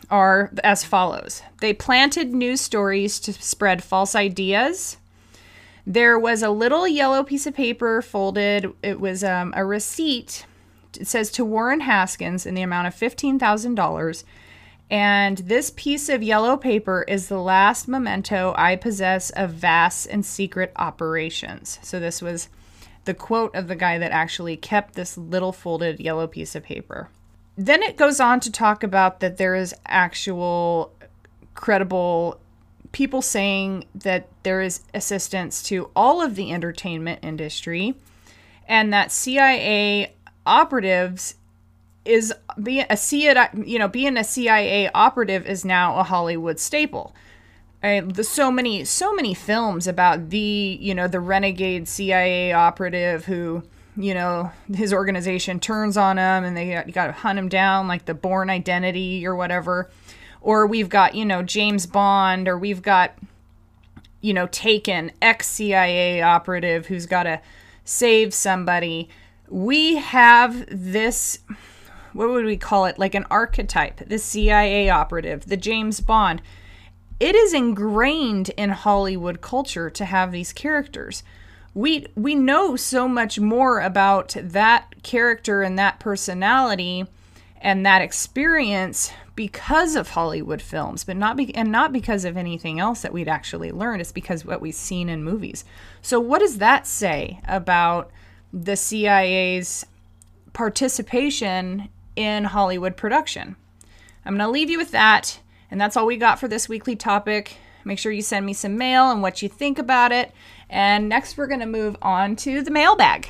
are 0.10 0.52
as 0.64 0.84
follows. 0.84 1.42
They 1.62 1.74
planted 1.74 2.34
news 2.34 2.62
stories 2.62 3.20
to 3.22 3.34
spread 3.34 3.84
false 3.84 4.16
ideas. 4.16 4.98
There 5.86 6.20
was 6.20 6.44
a 6.44 6.50
little 6.50 6.88
yellow 6.88 7.24
piece 7.24 7.48
of 7.48 7.56
paper 7.56 8.02
folded. 8.02 8.74
It 8.84 9.00
was 9.00 9.24
um, 9.24 9.54
a 9.56 9.64
receipt. 9.66 10.46
It 11.00 11.08
says 11.08 11.32
to 11.32 11.46
Warren 11.46 11.82
Haskins 11.82 12.46
in 12.46 12.56
the 12.56 12.62
amount 12.62 12.88
of 12.88 12.96
$15,000. 12.96 14.24
And 14.92 15.38
this 15.40 15.72
piece 15.76 16.10
of 16.10 16.24
yellow 16.24 16.58
paper 16.58 17.06
is 17.08 17.28
the 17.28 17.40
last 17.40 17.88
memento 17.88 18.54
I 18.58 18.76
possess 18.76 19.30
of 19.32 19.52
vast 19.52 20.08
and 20.08 20.26
secret 20.26 20.72
operations. 20.76 21.78
So 21.84 22.00
this 22.00 22.22
was 22.22 22.50
the 23.06 23.14
quote 23.14 23.56
of 23.56 23.68
the 23.68 23.76
guy 23.76 23.98
that 23.98 24.12
actually 24.12 24.58
kept 24.58 24.96
this 24.96 25.18
little 25.18 25.52
folded 25.52 26.00
yellow 26.00 26.28
piece 26.28 26.56
of 26.56 26.64
paper. 26.64 27.10
Then 27.58 27.84
it 27.84 27.98
goes 27.98 28.20
on 28.20 28.40
to 28.42 28.52
talk 28.52 28.84
about 28.84 29.20
that 29.20 29.38
there 29.38 29.56
is 29.56 29.74
actual 29.86 30.94
credible 31.56 32.40
people 32.92 33.22
saying 33.22 33.86
that 33.94 34.28
there 34.44 34.62
is 34.62 34.82
assistance 34.94 35.62
to 35.64 35.90
all 35.96 36.22
of 36.22 36.36
the 36.36 36.52
entertainment 36.52 37.20
industry 37.22 37.96
and 38.68 38.94
that 38.94 39.12
CIA 39.12 40.14
operatives 40.46 41.36
is 42.06 42.34
being 42.62 42.86
a 42.90 42.98
CIA, 42.98 43.50
you 43.66 43.78
know, 43.78 43.88
being 43.88 44.18
a 44.18 44.24
CIA 44.24 44.90
operative 44.94 45.46
is 45.46 45.66
now 45.66 45.98
a 46.00 46.04
Hollywood 46.04 46.60
staple. 46.60 47.14
The, 47.82 48.26
so 48.28 48.52
many 48.52 48.84
so 48.84 49.14
many 49.14 49.34
films 49.34 49.88
about 49.88 50.30
the 50.30 50.78
you 50.82 50.94
know 50.94 51.08
the 51.08 51.22
renegade 51.22 51.88
CIA 51.88 52.52
operative 52.52 53.26
who 53.26 53.64
you 53.96 54.14
know 54.14 54.52
his 54.74 54.92
organization 54.92 55.60
turns 55.60 55.96
on 55.96 56.18
him 56.18 56.44
and 56.44 56.58
they 56.58 56.72
got, 56.72 56.92
got 56.92 57.08
to 57.08 57.14
hunt 57.14 57.40
him 57.40 57.48
down 57.48 57.88
like 57.88 58.06
the 58.06 58.14
Bourne 58.14 58.50
Identity 58.50 59.26
or 59.26 59.36
whatever. 59.36 59.90
Or 60.42 60.68
we've 60.68 60.90
got 60.90 61.16
you 61.16 61.26
know 61.26 61.42
James 61.42 61.86
Bond 61.86 62.50
or 62.50 62.58
we've 62.58 62.82
got 62.82 63.14
you 64.20 64.34
know 64.34 64.48
Taken 64.48 65.12
ex 65.22 65.48
CIA 65.48 66.22
operative 66.22 66.88
who's 66.88 67.06
got 67.06 67.24
to 67.24 67.42
save 67.86 68.34
somebody. 68.34 69.08
We 69.48 69.96
have 69.96 70.66
this 70.70 71.40
what 72.12 72.28
would 72.28 72.44
we 72.44 72.58
call 72.58 72.86
it? 72.86 73.00
Like 73.00 73.16
an 73.16 73.26
archetype 73.32 74.06
the 74.06 74.20
CIA 74.20 74.90
operative 74.90 75.46
the 75.46 75.56
James 75.56 76.02
Bond 76.02 76.42
it 77.20 77.36
is 77.36 77.54
ingrained 77.54 78.50
in 78.50 78.70
Hollywood 78.70 79.42
culture 79.42 79.90
to 79.90 80.06
have 80.06 80.32
these 80.32 80.54
characters. 80.54 81.24
We 81.74 82.08
we 82.16 82.36
know 82.36 82.76
so 82.76 83.08
much 83.08 83.40
more 83.40 83.80
about 83.82 84.36
that 84.42 85.04
character 85.04 85.62
and 85.62 85.78
that 85.78 86.00
personality 86.00 87.06
and 87.62 87.86
that 87.86 88.02
experience 88.02 89.12
because 89.36 89.96
of 89.96 90.10
Hollywood 90.10 90.62
films, 90.62 91.04
but 91.04 91.16
not 91.16 91.38
be, 91.38 91.56
and 91.56 91.72
not 91.72 91.94
because 91.94 92.26
of 92.26 92.36
anything 92.36 92.80
else 92.80 93.02
that 93.02 93.14
we'd 93.14 93.30
actually 93.30 93.72
learned. 93.72 94.02
It's 94.02 94.12
because 94.12 94.44
what 94.44 94.62
we've 94.62 94.76
seen 94.76 95.08
in 95.08 95.24
movies. 95.24 95.64
So 96.02 96.20
what 96.20 96.40
does 96.40 96.58
that 96.58 96.86
say 96.86 97.40
about 97.48 98.12
the 98.52 98.76
CIA's 98.76 99.86
participation 100.52 101.88
in 102.16 102.46
Hollywood 102.46 102.98
production? 102.98 103.56
I'm 104.26 104.36
going 104.36 104.46
to 104.46 104.52
leave 104.52 104.70
you 104.70 104.78
with 104.78 104.92
that. 104.92 105.40
And 105.72 105.80
that's 105.80 105.96
all 105.96 106.06
we 106.06 106.18
got 106.18 106.40
for 106.40 106.48
this 106.48 106.68
weekly 106.68 106.96
topic. 106.96 107.58
Make 107.86 108.00
sure 108.00 108.12
you 108.12 108.22
send 108.22 108.46
me 108.46 108.54
some 108.54 108.78
mail 108.78 109.12
and 109.12 109.22
what 109.22 109.42
you 109.42 109.50
think 109.50 109.80
about 109.80 110.12
it. 110.12 110.32
And 110.70 111.10
next, 111.10 111.38
we're 111.38 111.48
going 111.48 111.60
to 111.62 111.66
move 111.66 111.96
on 112.02 112.36
to 112.38 112.62
the 112.62 112.72
mailbag. 112.72 113.30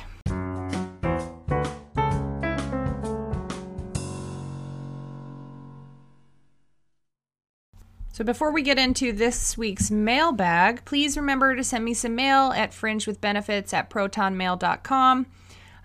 So 8.12 8.24
before 8.24 8.52
we 8.52 8.60
get 8.60 8.78
into 8.78 9.12
this 9.12 9.56
week's 9.56 9.90
mailbag, 9.90 10.84
please 10.84 11.16
remember 11.16 11.56
to 11.56 11.64
send 11.64 11.86
me 11.86 11.94
some 11.94 12.14
mail 12.14 12.52
at 12.52 12.72
fringewithbenefits 12.72 13.72
at 13.72 13.88
protonmail.com. 13.88 15.26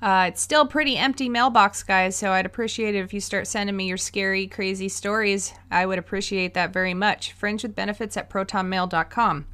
Uh, 0.06 0.26
it's 0.28 0.40
still 0.40 0.68
pretty 0.68 0.98
empty 0.98 1.28
mailbox, 1.28 1.82
guys, 1.82 2.16
so 2.16 2.32
I'd 2.32 2.46
appreciate 2.46 2.94
it 2.94 3.04
if 3.04 3.12
you 3.12 3.20
start 3.20 3.48
sending 3.48 3.76
me 3.76 3.88
your 3.88 3.98
scary, 3.98 4.46
crazy 4.46 4.88
stories. 4.88 5.52
I 5.72 5.88
would 5.88 5.98
appreciate 5.98 6.54
that 6.54 6.72
very 6.72 6.94
much. 6.94 7.32
Friends 7.32 7.64
with 7.64 7.74
benefits 7.74 8.16
at 8.16 8.30
protonmail.com. 8.30 9.48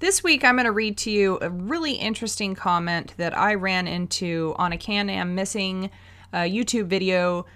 This 0.00 0.22
week, 0.22 0.44
I'm 0.44 0.56
going 0.56 0.66
to 0.66 0.72
read 0.72 0.98
to 0.98 1.10
you 1.10 1.38
a 1.40 1.48
really 1.48 1.94
interesting 1.94 2.54
comment 2.54 3.14
that 3.16 3.34
I 3.38 3.54
ran 3.54 3.88
into 3.88 4.54
on 4.58 4.70
a 4.70 4.76
Can 4.76 5.08
Am 5.08 5.34
Missing 5.34 5.90
uh, 6.30 6.40
YouTube 6.40 6.88
video 6.88 7.46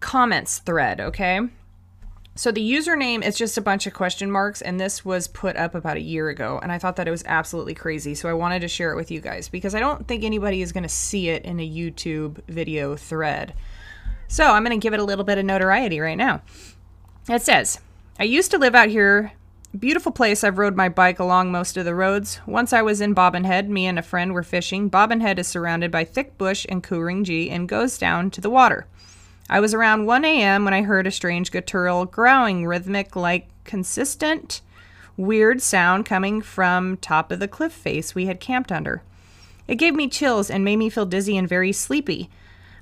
comments 0.00 0.58
thread, 0.58 1.00
okay? 1.00 1.38
So 2.36 2.50
the 2.50 2.72
username 2.72 3.24
is 3.24 3.36
just 3.36 3.56
a 3.56 3.62
bunch 3.62 3.86
of 3.86 3.94
question 3.94 4.28
marks, 4.28 4.60
and 4.60 4.80
this 4.80 5.04
was 5.04 5.28
put 5.28 5.56
up 5.56 5.74
about 5.74 5.96
a 5.96 6.00
year 6.00 6.28
ago, 6.28 6.58
and 6.60 6.72
I 6.72 6.78
thought 6.78 6.96
that 6.96 7.06
it 7.06 7.12
was 7.12 7.22
absolutely 7.26 7.74
crazy. 7.74 8.16
So 8.16 8.28
I 8.28 8.32
wanted 8.32 8.60
to 8.60 8.68
share 8.68 8.90
it 8.92 8.96
with 8.96 9.12
you 9.12 9.20
guys 9.20 9.48
because 9.48 9.72
I 9.72 9.80
don't 9.80 10.08
think 10.08 10.24
anybody 10.24 10.60
is 10.60 10.72
going 10.72 10.82
to 10.82 10.88
see 10.88 11.28
it 11.28 11.44
in 11.44 11.60
a 11.60 11.68
YouTube 11.68 12.40
video 12.48 12.96
thread. 12.96 13.54
So 14.26 14.50
I'm 14.50 14.64
going 14.64 14.78
to 14.78 14.82
give 14.82 14.94
it 14.94 15.00
a 15.00 15.04
little 15.04 15.24
bit 15.24 15.38
of 15.38 15.44
notoriety 15.44 16.00
right 16.00 16.18
now. 16.18 16.42
It 17.28 17.42
says, 17.42 17.78
I 18.18 18.24
used 18.24 18.50
to 18.50 18.58
live 18.58 18.74
out 18.74 18.88
here. 18.88 19.32
Beautiful 19.78 20.12
place. 20.12 20.42
I've 20.42 20.58
rode 20.58 20.76
my 20.76 20.88
bike 20.88 21.20
along 21.20 21.52
most 21.52 21.76
of 21.76 21.84
the 21.84 21.94
roads. 21.94 22.40
Once 22.46 22.72
I 22.72 22.82
was 22.82 23.00
in 23.00 23.14
Bobbinhead, 23.14 23.68
me 23.68 23.86
and 23.86 23.98
a 23.98 24.02
friend 24.02 24.32
were 24.32 24.42
fishing. 24.42 24.90
Bobbinhead 24.90 25.38
is 25.38 25.46
surrounded 25.46 25.90
by 25.92 26.04
thick 26.04 26.36
bush 26.36 26.66
and 26.68 26.82
Ku-ring-gai 26.82 27.48
and 27.48 27.68
goes 27.68 27.96
down 27.96 28.30
to 28.32 28.40
the 28.40 28.50
water. 28.50 28.86
I 29.48 29.60
was 29.60 29.74
around 29.74 30.06
1 30.06 30.24
a.m. 30.24 30.64
when 30.64 30.72
I 30.72 30.82
heard 30.82 31.06
a 31.06 31.10
strange 31.10 31.50
guttural 31.50 32.06
growling, 32.06 32.66
rhythmic, 32.66 33.14
like 33.14 33.48
consistent, 33.64 34.62
weird 35.16 35.60
sound 35.60 36.06
coming 36.06 36.40
from 36.40 36.96
top 36.96 37.30
of 37.30 37.40
the 37.40 37.48
cliff 37.48 37.72
face 37.72 38.14
we 38.14 38.26
had 38.26 38.40
camped 38.40 38.72
under. 38.72 39.02
It 39.68 39.76
gave 39.76 39.94
me 39.94 40.08
chills 40.08 40.50
and 40.50 40.64
made 40.64 40.76
me 40.76 40.88
feel 40.88 41.06
dizzy 41.06 41.36
and 41.36 41.48
very 41.48 41.72
sleepy. 41.72 42.30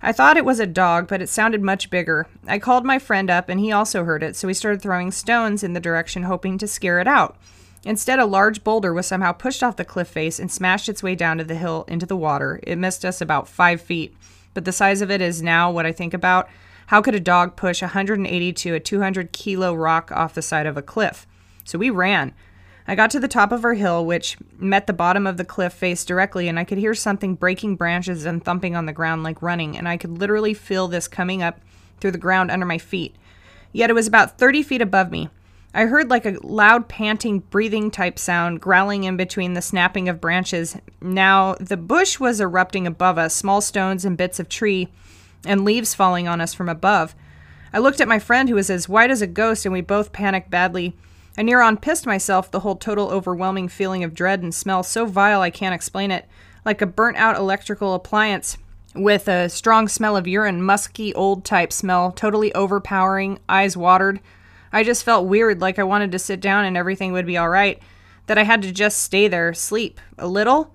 I 0.01 0.13
thought 0.13 0.37
it 0.37 0.45
was 0.45 0.61
a 0.61 0.67
dog, 0.67 1.09
but 1.09 1.23
it 1.23 1.29
sounded 1.29 1.63
much 1.63 1.91
bigger. 1.91 2.27
I 2.47 2.59
called 2.59 2.85
my 2.85 2.99
friend 2.99 3.31
up 3.31 3.49
and 3.49 3.61
he 3.61 3.73
also 3.73 4.05
heard 4.05 4.23
it, 4.23 4.37
so 4.37 4.47
we 4.47 4.55
started 4.55 4.83
throwing 4.83 5.11
stones 5.11 5.63
in 5.63 5.75
the 5.75 5.81
direction 5.81 6.25
hoping 6.25 6.59
to 6.59 6.67
scare 6.69 7.01
it 7.01 7.09
out. 7.09 7.37
Instead, 7.85 8.21
a 8.21 8.27
large 8.27 8.63
boulder 8.63 8.93
was 8.93 9.07
somehow 9.07 9.33
pushed 9.33 9.63
off 9.63 9.77
the 9.77 9.85
cliff 9.85 10.09
face 10.09 10.39
and 10.39 10.51
smashed 10.51 10.89
its 10.89 11.03
way 11.03 11.17
down 11.17 11.39
to 11.39 11.45
the 11.45 11.57
hill 11.57 11.85
into 11.89 12.07
the 12.07 12.17
water. 12.17 12.61
It 12.63 12.79
missed 12.79 13.05
us 13.05 13.21
about 13.21 13.49
five 13.49 13.81
feet 13.81 14.17
but 14.55 14.65
the 14.65 14.73
size 14.73 15.01
of 15.01 15.11
it 15.11 15.21
is 15.21 15.43
now 15.43 15.71
what 15.71 15.87
I 15.87 15.93
think 15.93 16.15
about. 16.15 16.49
How 16.87 17.01
could 17.01 17.15
a 17.15 17.21
dog 17.21 17.57
push 17.57 17.83
180 17.83 18.53
to 18.53 18.75
a 18.75 18.81
200 18.81 19.33
kilo 19.33 19.75
rock 19.75 20.11
off 20.13 20.35
the 20.35 20.43
side 20.43 20.67
of 20.67 20.77
a 20.77 20.83
cliff? 20.83 21.27
So 21.65 21.79
we 21.79 21.91
ran. 21.91 22.35
I 22.87 22.95
got 22.95 23.11
to 23.13 23.21
the 23.21 23.29
top 23.29 23.53
of 23.53 23.65
our 23.65 23.75
hill, 23.75 24.05
which 24.05 24.37
met 24.59 24.87
the 24.87 24.93
bottom 24.93 25.27
of 25.27 25.37
the 25.37 25.45
cliff 25.45 25.73
face 25.73 26.05
directly, 26.05 26.49
and 26.49 26.59
I 26.59 26.65
could 26.65 26.79
hear 26.79 26.95
something 26.95 27.37
breaking 27.37 27.77
branches 27.77 28.25
and 28.25 28.45
thumping 28.45 28.75
on 28.75 28.87
the 28.87 28.93
ground 28.93 29.23
like 29.23 29.41
running, 29.41 29.79
and 29.79 29.89
I 29.89 29.97
could 29.97 30.19
literally 30.19 30.53
feel 30.53 30.89
this 30.89 31.07
coming 31.07 31.43
up 31.43 31.61
through 32.01 32.11
the 32.11 32.19
ground 32.19 32.51
under 32.51 32.67
my 32.67 32.79
feet. 32.79 33.15
Yet 33.73 33.89
it 33.89 33.95
was 33.95 34.09
about 34.09 34.39
30 34.39 34.63
feet 34.63 34.83
above 34.83 35.11
me. 35.11 35.31
I 35.75 35.87
heard 35.87 36.11
like 36.11 36.27
a 36.27 36.37
loud 36.43 36.89
panting, 36.89 37.41
breathing 37.41 37.91
type 37.91 38.19
sound 38.19 38.61
growling 38.61 39.05
in 39.05 39.17
between 39.17 39.55
the 39.55 39.63
snapping 39.63 40.09
of 40.09 40.21
branches. 40.21 40.77
Now, 41.01 41.55
the 41.55 41.79
bush 41.79 42.21
was 42.21 42.41
erupting 42.41 42.87
above 42.87 43.17
us, 43.17 43.35
small 43.35 43.63
stones 43.63 44.05
and 44.05 44.17
bits 44.17 44.39
of 44.39 44.51
tree 44.51 44.89
and 45.47 45.65
leaves 45.65 45.95
falling 45.95 46.29
on 46.29 46.41
us 46.41 46.53
from 46.53 46.69
above. 46.69 47.15
I 47.73 47.79
looked 47.79 48.01
at 48.01 48.09
my 48.09 48.19
friend 48.19 48.49
who 48.49 48.55
was 48.55 48.69
as 48.69 48.89
white 48.89 49.11
as 49.11 49.23
a 49.23 49.27
ghost, 49.27 49.65
and 49.65 49.73
we 49.73 49.81
both 49.81 50.13
panicked 50.13 50.51
badly. 50.51 50.95
I 51.39 51.43
near 51.43 51.63
on 51.63 51.79
pissed 51.79 52.05
myself, 52.05 52.51
the 52.51 52.61
whole 52.61 52.77
total 52.77 53.09
overwhelming 53.11 53.69
feeling 53.69 54.05
of 54.05 54.15
dread 54.15 54.43
and 54.43 54.55
smell 54.55 54.83
so 54.83 55.07
vile 55.07 55.41
I 55.41 55.49
can't 55.51 55.75
explain 55.75 56.11
it, 56.11 56.27
like 56.67 56.83
a 56.83 56.87
burnt 56.87 57.17
out 57.17 57.37
electrical 57.37 57.95
appliance 57.95 58.59
with 58.95 59.27
a 59.27 59.49
strong 59.49 59.89
smell 59.89 60.19
of 60.19 60.29
urine, 60.29 60.63
musky 60.63 61.15
old 61.15 61.47
type 61.47 61.73
smell, 61.73 62.13
totally 62.13 62.55
overpowering, 62.55 63.39
eyes 63.49 63.75
watered. 63.75 64.21
I 64.73 64.83
just 64.83 65.05
felt 65.05 65.27
weird, 65.27 65.61
like 65.61 65.79
I 65.79 65.85
wanted 65.85 66.13
to 66.13 66.19
sit 66.19 66.41
down 66.41 66.65
and 66.65 66.77
everything 66.77 67.13
would 67.13 67.27
be 67.27 67.37
all 67.37 67.49
right, 67.49 67.81
that 68.27 68.39
I 68.39 68.45
had 68.45 68.63
to 68.63 68.73
just 68.73 69.03
stay 69.03 69.29
there, 69.29 69.53
sleep 69.53 70.01
a 70.19 70.27
little. 70.27 70.75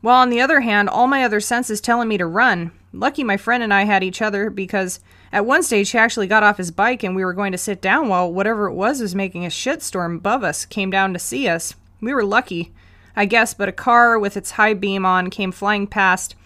While 0.00 0.20
on 0.20 0.30
the 0.30 0.40
other 0.40 0.60
hand, 0.60 0.88
all 0.88 1.06
my 1.06 1.24
other 1.24 1.40
senses 1.40 1.80
telling 1.80 2.08
me 2.08 2.18
to 2.18 2.26
run. 2.26 2.72
Lucky 2.92 3.24
my 3.24 3.36
friend 3.36 3.62
and 3.62 3.74
I 3.74 3.84
had 3.84 4.04
each 4.04 4.22
other 4.22 4.50
because 4.50 5.00
at 5.32 5.46
one 5.46 5.62
stage 5.62 5.90
he 5.90 5.98
actually 5.98 6.26
got 6.26 6.42
off 6.42 6.58
his 6.58 6.70
bike 6.70 7.02
and 7.02 7.16
we 7.16 7.24
were 7.24 7.32
going 7.32 7.52
to 7.52 7.58
sit 7.58 7.80
down 7.82 8.08
while 8.08 8.32
whatever 8.32 8.66
it 8.66 8.74
was 8.74 9.00
was 9.00 9.14
making 9.14 9.44
a 9.44 9.48
shitstorm 9.48 10.16
above 10.16 10.44
us 10.44 10.64
came 10.64 10.90
down 10.90 11.12
to 11.12 11.18
see 11.18 11.48
us. 11.48 11.74
We 12.00 12.14
were 12.14 12.24
lucky, 12.24 12.72
I 13.16 13.24
guess, 13.24 13.52
but 13.52 13.68
a 13.68 13.72
car 13.72 14.18
with 14.18 14.36
its 14.36 14.52
high 14.52 14.74
beam 14.74 15.04
on 15.04 15.30
came 15.30 15.52
flying 15.52 15.86
past 15.86 16.36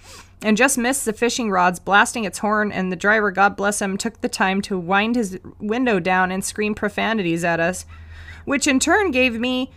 and 0.43 0.57
just 0.57 0.79
missed 0.79 1.05
the 1.05 1.13
fishing 1.13 1.51
rods, 1.51 1.81
blasting 1.81 2.25
its 2.25 2.39
horn, 2.39 2.71
and 2.71 2.93
the 2.93 2.97
driver, 2.97 3.31
God 3.31 3.57
bless 3.57 3.83
him, 3.83 3.97
took 3.97 4.21
the 4.21 4.29
time 4.29 4.61
to 4.63 4.79
wind 4.79 5.17
his 5.17 5.39
window 5.59 5.99
down 5.99 6.31
and 6.31 6.45
scream 6.45 6.75
profanities 6.75 7.45
at 7.45 7.61
us, 7.61 7.85
which 8.45 8.67
in 8.67 8.79
turn 8.79 9.11
gave 9.11 9.39
me 9.39 9.71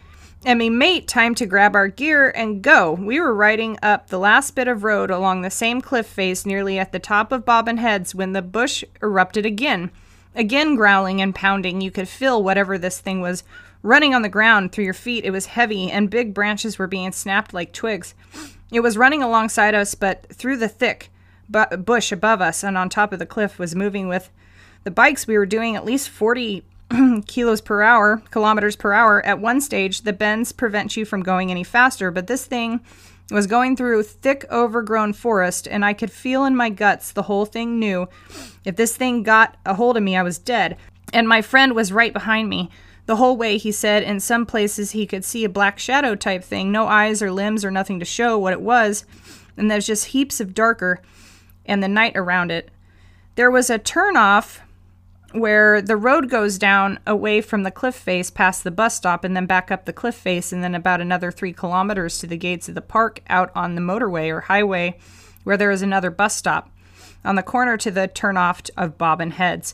and 0.44 0.58
my 0.58 0.70
mate 0.70 1.08
time 1.08 1.36
to 1.36 1.46
grab 1.46 1.76
our 1.76 1.88
gear 1.88 2.32
and 2.32 2.64
go. 2.64 2.94
We 2.94 3.20
were 3.20 3.34
riding 3.34 3.78
up 3.84 4.08
the 4.08 4.20
last 4.20 4.56
bit 4.56 4.68
of 4.68 4.84
road 4.84 5.12
along 5.12 5.42
the 5.42 5.52
same 5.52 5.82
cliff 5.82 6.08
face 6.08 6.46
nearly 6.46 6.80
at 6.80 6.92
the 6.92 7.00
top 7.00 7.32
of 7.32 7.46
Bobbin 7.46 7.78
Heads 7.78 8.16
when 8.16 8.34
the 8.34 8.42
bush 8.42 8.84
erupted 9.02 9.46
again. 9.46 9.92
Again 10.34 10.76
growling 10.76 11.22
and 11.22 11.36
pounding, 11.36 11.82
you 11.82 11.92
could 11.92 12.08
feel 12.08 12.42
whatever 12.42 12.78
this 12.78 13.00
thing 13.00 13.22
was 13.22 13.44
running 13.84 14.14
on 14.14 14.22
the 14.22 14.30
ground 14.30 14.72
through 14.72 14.86
your 14.86 14.94
feet. 14.94 15.26
It 15.26 15.32
was 15.32 15.48
heavy, 15.48 15.90
and 15.90 16.10
big 16.10 16.34
branches 16.34 16.78
were 16.78 16.88
being 16.88 17.12
snapped 17.12 17.54
like 17.54 17.74
twigs. 17.74 18.14
It 18.72 18.82
was 18.82 18.98
running 18.98 19.22
alongside 19.24 19.76
us, 19.76 19.96
but 19.96 20.28
through 20.34 20.58
the 20.58 20.70
thick 20.70 21.10
bu- 21.50 21.78
bush 21.78 22.12
above 22.12 22.42
us 22.42 22.64
and 22.64 22.78
on 22.78 22.90
top 22.90 23.14
of 23.14 23.20
the 23.20 23.26
cliff 23.26 23.60
was 23.60 23.76
moving 23.76 24.08
with 24.08 24.30
the 24.84 24.92
bikes. 24.92 25.28
We 25.28 25.38
were 25.38 25.46
doing 25.46 25.76
at 25.76 25.86
least 25.86 26.10
40 26.10 26.64
kilos 27.28 27.62
per 27.62 27.82
hour, 27.82 28.22
kilometers 28.32 28.76
per 28.76 28.94
hour. 28.94 29.26
At 29.26 29.40
one 29.40 29.62
stage, 29.62 30.02
the 30.02 30.14
bends 30.14 30.52
prevent 30.52 30.98
you 30.98 31.06
from 31.06 31.24
going 31.24 31.52
any 31.52 31.64
faster, 31.64 32.12
but 32.12 32.28
this 32.28 32.46
thing 32.46 32.82
was 33.30 33.48
going 33.48 33.76
through 33.76 34.04
thick, 34.04 34.46
overgrown 34.52 35.14
forest, 35.14 35.68
and 35.68 35.86
I 35.86 35.94
could 35.94 36.12
feel 36.12 36.44
in 36.44 36.56
my 36.56 36.70
guts 36.70 37.12
the 37.12 37.24
whole 37.24 37.46
thing 37.46 37.80
knew 37.80 38.10
if 38.66 38.76
this 38.76 38.98
thing 38.98 39.24
got 39.24 39.56
a 39.66 39.76
hold 39.76 39.96
of 39.96 40.04
me, 40.04 40.18
I 40.18 40.24
was 40.24 40.38
dead. 40.38 40.78
And 41.14 41.28
my 41.28 41.42
friend 41.42 41.74
was 41.74 41.92
right 41.92 42.14
behind 42.14 42.50
me. 42.50 42.70
The 43.06 43.16
whole 43.16 43.36
way, 43.36 43.58
he 43.58 43.72
said, 43.72 44.04
in 44.04 44.20
some 44.20 44.46
places 44.46 44.92
he 44.92 45.06
could 45.06 45.26
see 45.26 45.44
a 45.44 45.50
black 45.50 45.80
shadow 45.80 46.16
type 46.16 46.44
thing, 46.44 46.72
no 46.72 46.88
eyes 46.88 47.22
or 47.22 47.32
limbs 47.32 47.66
or 47.66 47.72
nothing 47.72 48.00
to 48.00 48.06
show 48.06 48.38
what 48.38 48.54
it 48.54 48.62
was, 48.62 49.06
and 49.58 49.70
there's 49.70 49.88
just 49.88 50.08
heaps 50.08 50.40
of 50.40 50.54
darker 50.54 51.02
and 51.66 51.82
the 51.82 51.88
night 51.88 52.16
around 52.16 52.52
it. 52.52 52.70
There 53.36 53.52
was 53.52 53.70
a 53.70 53.80
turnoff 53.80 54.60
where 55.34 55.82
the 55.82 55.96
road 55.96 56.30
goes 56.30 56.58
down 56.58 57.00
away 57.08 57.42
from 57.42 57.64
the 57.64 57.72
cliff 57.72 57.96
face 57.96 58.30
past 58.30 58.64
the 58.64 58.72
bus 58.72 58.96
stop 58.96 59.24
and 59.24 59.36
then 59.36 59.46
back 59.46 59.72
up 59.72 59.86
the 59.86 59.94
cliff 59.94 60.16
face 60.16 60.52
and 60.52 60.64
then 60.64 60.76
about 60.76 61.00
another 61.00 61.32
three 61.32 61.54
kilometers 61.54 62.18
to 62.20 62.28
the 62.28 62.38
gates 62.38 62.68
of 62.68 62.76
the 62.76 62.82
park 62.82 63.22
out 63.30 63.50
on 63.56 63.76
the 63.76 63.82
motorway 63.82 64.30
or 64.30 64.42
highway 64.42 64.98
where 65.44 65.58
there 65.58 65.72
is 65.72 65.82
another 65.82 66.12
bus 66.12 66.36
stop 66.36 66.70
on 67.24 67.36
the 67.36 67.44
corner 67.44 67.78
to 67.78 67.92
the 67.92 68.10
turnoff 68.10 68.70
of 68.76 68.98
Bobbin 68.98 69.32
Heads. 69.32 69.74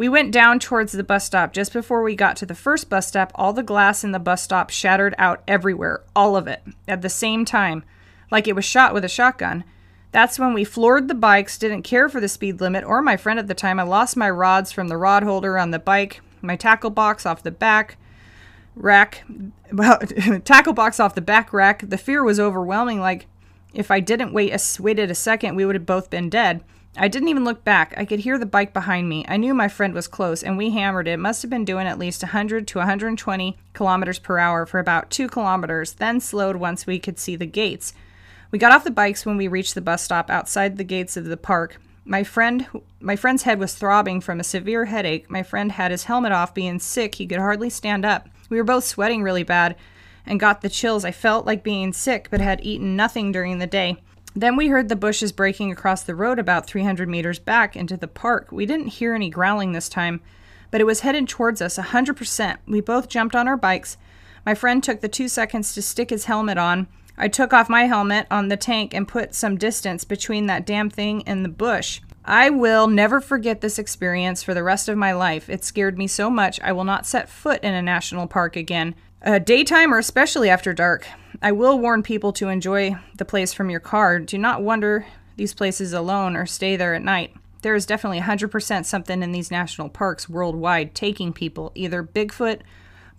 We 0.00 0.08
went 0.08 0.32
down 0.32 0.60
towards 0.60 0.92
the 0.92 1.04
bus 1.04 1.26
stop. 1.26 1.52
Just 1.52 1.74
before 1.74 2.02
we 2.02 2.14
got 2.14 2.34
to 2.36 2.46
the 2.46 2.54
first 2.54 2.88
bus 2.88 3.08
stop, 3.08 3.32
all 3.34 3.52
the 3.52 3.62
glass 3.62 4.02
in 4.02 4.12
the 4.12 4.18
bus 4.18 4.42
stop 4.42 4.70
shattered 4.70 5.14
out 5.18 5.42
everywhere, 5.46 6.00
all 6.16 6.38
of 6.38 6.46
it, 6.46 6.62
at 6.88 7.02
the 7.02 7.10
same 7.10 7.44
time, 7.44 7.84
like 8.30 8.48
it 8.48 8.56
was 8.56 8.64
shot 8.64 8.94
with 8.94 9.04
a 9.04 9.10
shotgun. 9.10 9.62
That's 10.10 10.38
when 10.38 10.54
we 10.54 10.64
floored 10.64 11.08
the 11.08 11.14
bikes, 11.14 11.58
didn't 11.58 11.82
care 11.82 12.08
for 12.08 12.18
the 12.18 12.30
speed 12.30 12.62
limit 12.62 12.82
or 12.82 13.02
my 13.02 13.18
friend 13.18 13.38
at 13.38 13.46
the 13.46 13.52
time. 13.52 13.78
I 13.78 13.82
lost 13.82 14.16
my 14.16 14.30
rods 14.30 14.72
from 14.72 14.88
the 14.88 14.96
rod 14.96 15.22
holder 15.22 15.58
on 15.58 15.70
the 15.70 15.78
bike, 15.78 16.22
my 16.40 16.56
tackle 16.56 16.88
box 16.88 17.26
off 17.26 17.42
the 17.42 17.50
back 17.50 17.98
rack, 18.74 19.22
well, 19.70 19.98
tackle 20.46 20.72
box 20.72 20.98
off 20.98 21.14
the 21.14 21.20
back 21.20 21.52
rack. 21.52 21.86
The 21.86 21.98
fear 21.98 22.24
was 22.24 22.40
overwhelming. 22.40 23.00
Like, 23.00 23.26
if 23.74 23.90
I 23.90 24.00
didn't 24.00 24.32
wait 24.32 24.54
a, 24.54 24.82
waited 24.82 25.10
a 25.10 25.14
second, 25.14 25.56
we 25.56 25.66
would 25.66 25.74
have 25.74 25.84
both 25.84 26.08
been 26.08 26.30
dead. 26.30 26.64
I 27.02 27.08
didn't 27.08 27.28
even 27.28 27.46
look 27.46 27.64
back. 27.64 27.94
I 27.96 28.04
could 28.04 28.20
hear 28.20 28.36
the 28.36 28.44
bike 28.44 28.74
behind 28.74 29.08
me. 29.08 29.24
I 29.26 29.38
knew 29.38 29.54
my 29.54 29.68
friend 29.68 29.94
was 29.94 30.06
close, 30.06 30.42
and 30.42 30.58
we 30.58 30.68
hammered 30.68 31.08
it. 31.08 31.16
Must 31.16 31.40
have 31.40 31.50
been 31.50 31.64
doing 31.64 31.86
at 31.86 31.98
least 31.98 32.22
100 32.22 32.68
to 32.68 32.78
120 32.78 33.56
kilometers 33.72 34.18
per 34.18 34.38
hour 34.38 34.66
for 34.66 34.78
about 34.78 35.08
two 35.08 35.26
kilometers, 35.26 35.94
then 35.94 36.20
slowed 36.20 36.56
once 36.56 36.86
we 36.86 36.98
could 36.98 37.18
see 37.18 37.36
the 37.36 37.46
gates. 37.46 37.94
We 38.50 38.58
got 38.58 38.72
off 38.72 38.84
the 38.84 38.90
bikes 38.90 39.24
when 39.24 39.38
we 39.38 39.48
reached 39.48 39.74
the 39.74 39.80
bus 39.80 40.02
stop 40.02 40.28
outside 40.28 40.76
the 40.76 40.84
gates 40.84 41.16
of 41.16 41.24
the 41.24 41.38
park. 41.38 41.80
My 42.04 42.22
friend, 42.22 42.66
my 43.00 43.16
friend's 43.16 43.44
head 43.44 43.58
was 43.58 43.72
throbbing 43.72 44.20
from 44.20 44.38
a 44.38 44.44
severe 44.44 44.84
headache. 44.84 45.30
My 45.30 45.42
friend 45.42 45.72
had 45.72 45.92
his 45.92 46.04
helmet 46.04 46.32
off, 46.32 46.52
being 46.52 46.78
sick. 46.78 47.14
He 47.14 47.26
could 47.26 47.38
hardly 47.38 47.70
stand 47.70 48.04
up. 48.04 48.28
We 48.50 48.58
were 48.58 48.64
both 48.64 48.84
sweating 48.84 49.22
really 49.22 49.42
bad, 49.42 49.74
and 50.26 50.38
got 50.38 50.60
the 50.60 50.68
chills. 50.68 51.06
I 51.06 51.12
felt 51.12 51.46
like 51.46 51.62
being 51.62 51.94
sick, 51.94 52.28
but 52.30 52.42
had 52.42 52.60
eaten 52.62 52.94
nothing 52.94 53.32
during 53.32 53.58
the 53.58 53.66
day. 53.66 53.96
Then 54.34 54.56
we 54.56 54.68
heard 54.68 54.88
the 54.88 54.96
bushes 54.96 55.32
breaking 55.32 55.72
across 55.72 56.02
the 56.02 56.14
road 56.14 56.38
about 56.38 56.66
300 56.66 57.08
meters 57.08 57.38
back 57.38 57.74
into 57.74 57.96
the 57.96 58.08
park. 58.08 58.52
We 58.52 58.64
didn't 58.64 58.88
hear 58.88 59.14
any 59.14 59.28
growling 59.28 59.72
this 59.72 59.88
time, 59.88 60.20
but 60.70 60.80
it 60.80 60.84
was 60.84 61.00
headed 61.00 61.28
towards 61.28 61.60
us 61.60 61.78
100%. 61.78 62.58
We 62.66 62.80
both 62.80 63.08
jumped 63.08 63.34
on 63.34 63.48
our 63.48 63.56
bikes. 63.56 63.96
My 64.46 64.54
friend 64.54 64.82
took 64.82 65.00
the 65.00 65.08
two 65.08 65.28
seconds 65.28 65.74
to 65.74 65.82
stick 65.82 66.10
his 66.10 66.26
helmet 66.26 66.58
on. 66.58 66.86
I 67.18 67.28
took 67.28 67.52
off 67.52 67.68
my 67.68 67.84
helmet 67.84 68.26
on 68.30 68.48
the 68.48 68.56
tank 68.56 68.94
and 68.94 69.06
put 69.06 69.34
some 69.34 69.58
distance 69.58 70.04
between 70.04 70.46
that 70.46 70.64
damn 70.64 70.88
thing 70.88 71.22
and 71.26 71.44
the 71.44 71.50
bush. 71.50 72.00
I 72.24 72.50
will 72.50 72.86
never 72.86 73.20
forget 73.20 73.60
this 73.60 73.78
experience 73.78 74.42
for 74.42 74.54
the 74.54 74.62
rest 74.62 74.88
of 74.88 74.96
my 74.96 75.12
life. 75.12 75.50
It 75.50 75.64
scared 75.64 75.98
me 75.98 76.06
so 76.06 76.30
much 76.30 76.60
I 76.60 76.72
will 76.72 76.84
not 76.84 77.04
set 77.04 77.28
foot 77.28 77.62
in 77.64 77.74
a 77.74 77.82
national 77.82 78.26
park 78.26 78.56
again. 78.56 78.94
Uh, 79.22 79.38
daytime 79.38 79.92
or 79.92 79.98
especially 79.98 80.48
after 80.48 80.72
dark. 80.72 81.06
I 81.42 81.52
will 81.52 81.78
warn 81.78 82.02
people 82.02 82.32
to 82.34 82.48
enjoy 82.48 82.96
the 83.16 83.26
place 83.26 83.52
from 83.52 83.68
your 83.68 83.80
car. 83.80 84.18
Do 84.18 84.38
not 84.38 84.62
wander 84.62 85.06
these 85.36 85.52
places 85.52 85.92
alone 85.92 86.36
or 86.36 86.46
stay 86.46 86.76
there 86.76 86.94
at 86.94 87.02
night. 87.02 87.34
There 87.62 87.74
is 87.74 87.84
definitely 87.84 88.20
100% 88.20 88.86
something 88.86 89.22
in 89.22 89.32
these 89.32 89.50
national 89.50 89.90
parks 89.90 90.28
worldwide 90.28 90.94
taking 90.94 91.34
people, 91.34 91.70
either 91.74 92.02
Bigfoot, 92.02 92.60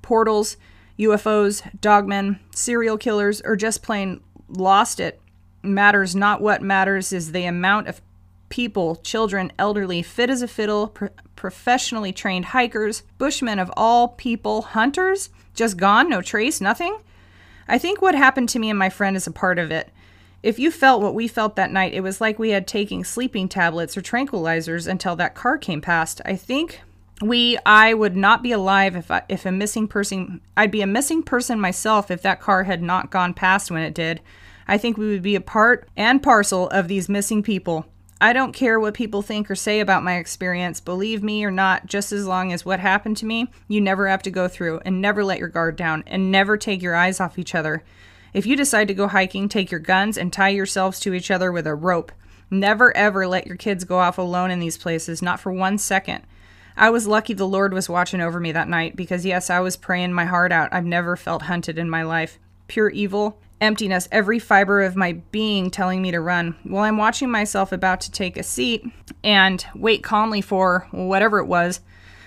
portals, 0.01 0.57
UFOs, 0.97 1.61
dogmen, 1.79 2.39
serial 2.53 2.97
killers, 2.97 3.41
or 3.41 3.55
just 3.55 3.83
plain 3.83 4.21
lost 4.47 4.99
it. 4.99 5.21
Matters 5.61 6.15
not 6.15 6.41
what 6.41 6.63
matters 6.63 7.13
is 7.13 7.31
the 7.31 7.45
amount 7.45 7.87
of 7.87 8.01
people, 8.49 8.95
children, 8.97 9.51
elderly, 9.59 10.01
fit 10.01 10.31
as 10.31 10.41
a 10.41 10.47
fiddle, 10.47 10.87
pro- 10.87 11.09
professionally 11.35 12.11
trained 12.11 12.45
hikers, 12.45 13.03
bushmen 13.19 13.59
of 13.59 13.71
all 13.77 14.09
people, 14.09 14.63
hunters, 14.63 15.29
just 15.53 15.77
gone, 15.77 16.09
no 16.09 16.21
trace, 16.21 16.61
nothing. 16.61 16.97
I 17.67 17.77
think 17.77 18.01
what 18.01 18.15
happened 18.15 18.49
to 18.49 18.59
me 18.59 18.69
and 18.69 18.79
my 18.79 18.89
friend 18.89 19.15
is 19.15 19.27
a 19.27 19.31
part 19.31 19.59
of 19.59 19.71
it. 19.71 19.89
If 20.43 20.57
you 20.57 20.71
felt 20.71 21.01
what 21.01 21.13
we 21.13 21.27
felt 21.27 21.55
that 21.55 21.71
night, 21.71 21.93
it 21.93 22.01
was 22.01 22.19
like 22.19 22.39
we 22.39 22.49
had 22.49 22.67
taken 22.67 23.03
sleeping 23.03 23.47
tablets 23.47 23.95
or 23.95 24.01
tranquilizers 24.01 24.87
until 24.87 25.15
that 25.17 25.35
car 25.35 25.57
came 25.57 25.81
past. 25.81 26.19
I 26.25 26.35
think 26.35 26.81
we 27.21 27.57
I 27.65 27.93
would 27.93 28.15
not 28.15 28.41
be 28.41 28.51
alive 28.51 28.95
if 28.95 29.11
I, 29.11 29.21
if 29.29 29.45
a 29.45 29.51
missing 29.51 29.87
person 29.87 30.41
I'd 30.57 30.71
be 30.71 30.81
a 30.81 30.87
missing 30.87 31.21
person 31.21 31.59
myself 31.59 32.09
if 32.09 32.23
that 32.23 32.41
car 32.41 32.63
had 32.63 32.81
not 32.81 33.11
gone 33.11 33.33
past 33.33 33.69
when 33.69 33.83
it 33.83 33.93
did. 33.93 34.21
I 34.67 34.77
think 34.77 34.97
we 34.97 35.09
would 35.09 35.21
be 35.21 35.35
a 35.35 35.41
part 35.41 35.87
and 35.95 36.23
parcel 36.23 36.69
of 36.69 36.87
these 36.87 37.09
missing 37.09 37.43
people. 37.43 37.85
I 38.23 38.33
don't 38.33 38.53
care 38.53 38.79
what 38.79 38.93
people 38.93 39.23
think 39.23 39.49
or 39.49 39.55
say 39.55 39.79
about 39.79 40.03
my 40.03 40.17
experience, 40.17 40.79
believe 40.79 41.23
me 41.23 41.43
or 41.43 41.49
not, 41.49 41.87
just 41.87 42.11
as 42.11 42.27
long 42.27 42.53
as 42.53 42.63
what 42.63 42.79
happened 42.79 43.17
to 43.17 43.25
me, 43.25 43.47
you 43.67 43.81
never 43.81 44.07
have 44.07 44.21
to 44.21 44.29
go 44.29 44.47
through, 44.47 44.79
and 44.85 45.01
never 45.01 45.23
let 45.23 45.39
your 45.39 45.47
guard 45.47 45.75
down, 45.75 46.03
and 46.05 46.31
never 46.31 46.55
take 46.55 46.83
your 46.83 46.95
eyes 46.95 47.19
off 47.19 47.39
each 47.39 47.55
other. 47.55 47.83
If 48.31 48.45
you 48.45 48.55
decide 48.55 48.87
to 48.89 48.93
go 48.93 49.07
hiking, 49.07 49.49
take 49.49 49.71
your 49.71 49.79
guns 49.79 50.19
and 50.19 50.31
tie 50.31 50.49
yourselves 50.49 50.99
to 50.99 51.15
each 51.15 51.31
other 51.31 51.51
with 51.51 51.65
a 51.65 51.73
rope. 51.73 52.11
Never 52.51 52.95
ever 52.95 53.25
let 53.27 53.47
your 53.47 53.57
kids 53.57 53.85
go 53.85 53.97
off 53.97 54.19
alone 54.19 54.51
in 54.51 54.59
these 54.59 54.77
places, 54.77 55.23
not 55.23 55.39
for 55.39 55.51
one 55.51 55.79
second. 55.79 56.23
I 56.77 56.91
was 56.91 57.07
lucky 57.07 57.33
the 57.33 57.47
Lord 57.47 57.73
was 57.73 57.89
watching 57.89 58.21
over 58.21 58.39
me 58.39 58.51
that 58.51 58.69
night 58.69 58.95
because, 58.95 59.25
yes, 59.25 59.49
I 59.49 59.61
was 59.61 59.75
praying 59.75 60.13
my 60.13 60.25
heart 60.25 60.51
out. 60.51 60.71
I've 60.71 60.85
never 60.85 61.15
felt 61.15 61.43
hunted 61.43 61.79
in 61.79 61.89
my 61.89 62.03
life. 62.03 62.37
Pure 62.67 62.91
evil, 62.91 63.39
emptiness, 63.61 64.09
every 64.11 64.39
fiber 64.39 64.81
of 64.81 64.95
my 64.95 65.13
being 65.31 65.69
telling 65.69 66.01
me 66.01 66.11
to 66.11 66.19
run. 66.19 66.55
While 66.63 66.83
I'm 66.83 66.97
watching 66.97 67.29
myself 67.29 67.71
about 67.71 68.01
to 68.01 68.11
take 68.11 68.35
a 68.35 68.43
seat 68.43 68.83
and 69.23 69.65
wait 69.75 70.03
calmly 70.03 70.41
for 70.41 70.87
whatever 70.91 71.39
it 71.39 71.45
was, 71.45 71.79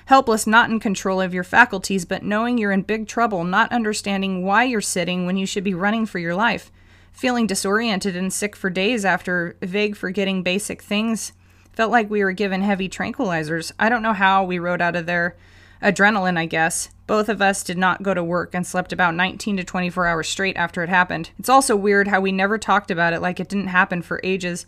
helpless, 0.07 0.47
not 0.47 0.71
in 0.71 0.79
control 0.81 1.21
of 1.21 1.35
your 1.35 1.45
faculties, 1.45 2.05
but 2.05 2.23
knowing 2.23 2.57
you're 2.57 2.73
in 2.73 2.83
big 2.83 3.09
trouble, 3.09 3.45
not 3.45 3.73
understanding 3.73 4.45
why 4.45 4.65
you're 4.65 4.81
sitting 4.81 5.27
when 5.27 5.37
you 5.37 5.45
should 5.45 5.65
be 5.65 5.75
running 5.75 6.07
for 6.07 6.19
your 6.19 6.35
life, 6.35 6.71
feeling 7.13 7.47
disoriented 7.47 8.15
and 8.17 8.33
sick 8.33 8.55
for 8.55 8.71
days 8.71 9.05
after 9.05 9.57
vague 9.61 9.97
forgetting 9.97 10.43
basic 10.43 10.81
things. 10.81 11.33
Felt 11.73 11.91
like 11.91 12.09
we 12.09 12.23
were 12.23 12.33
given 12.33 12.63
heavy 12.63 12.89
tranquilizers. 12.89 13.73
I 13.81 13.89
don't 13.89 14.03
know 14.03 14.13
how 14.13 14.45
we 14.45 14.61
rode 14.61 14.81
out 14.81 14.95
of 14.95 15.07
there 15.07 15.37
adrenaline, 15.83 16.39
I 16.39 16.47
guess. 16.47 16.89
Both 17.07 17.29
of 17.29 17.43
us 17.43 17.63
did 17.63 17.77
not 17.77 18.03
go 18.03 18.15
to 18.15 18.25
work 18.25 18.55
and 18.55 18.67
slept 18.67 18.93
about 18.93 19.15
19 19.15 19.59
to 19.59 19.65
24 19.65 20.07
hours 20.07 20.29
straight 20.29 20.57
after 20.57 20.83
it 20.83 20.89
happened. 20.89 21.31
It's 21.39 21.49
also 21.51 21.77
weird 21.77 22.09
how 22.09 22.21
we 22.21 22.33
never 22.33 22.57
talked 22.57 22.91
about 22.91 23.13
it 23.13 23.21
like 23.21 23.39
it 23.39 23.49
didn't 23.49 23.69
happen 23.69 24.01
for 24.01 24.21
ages. 24.25 24.67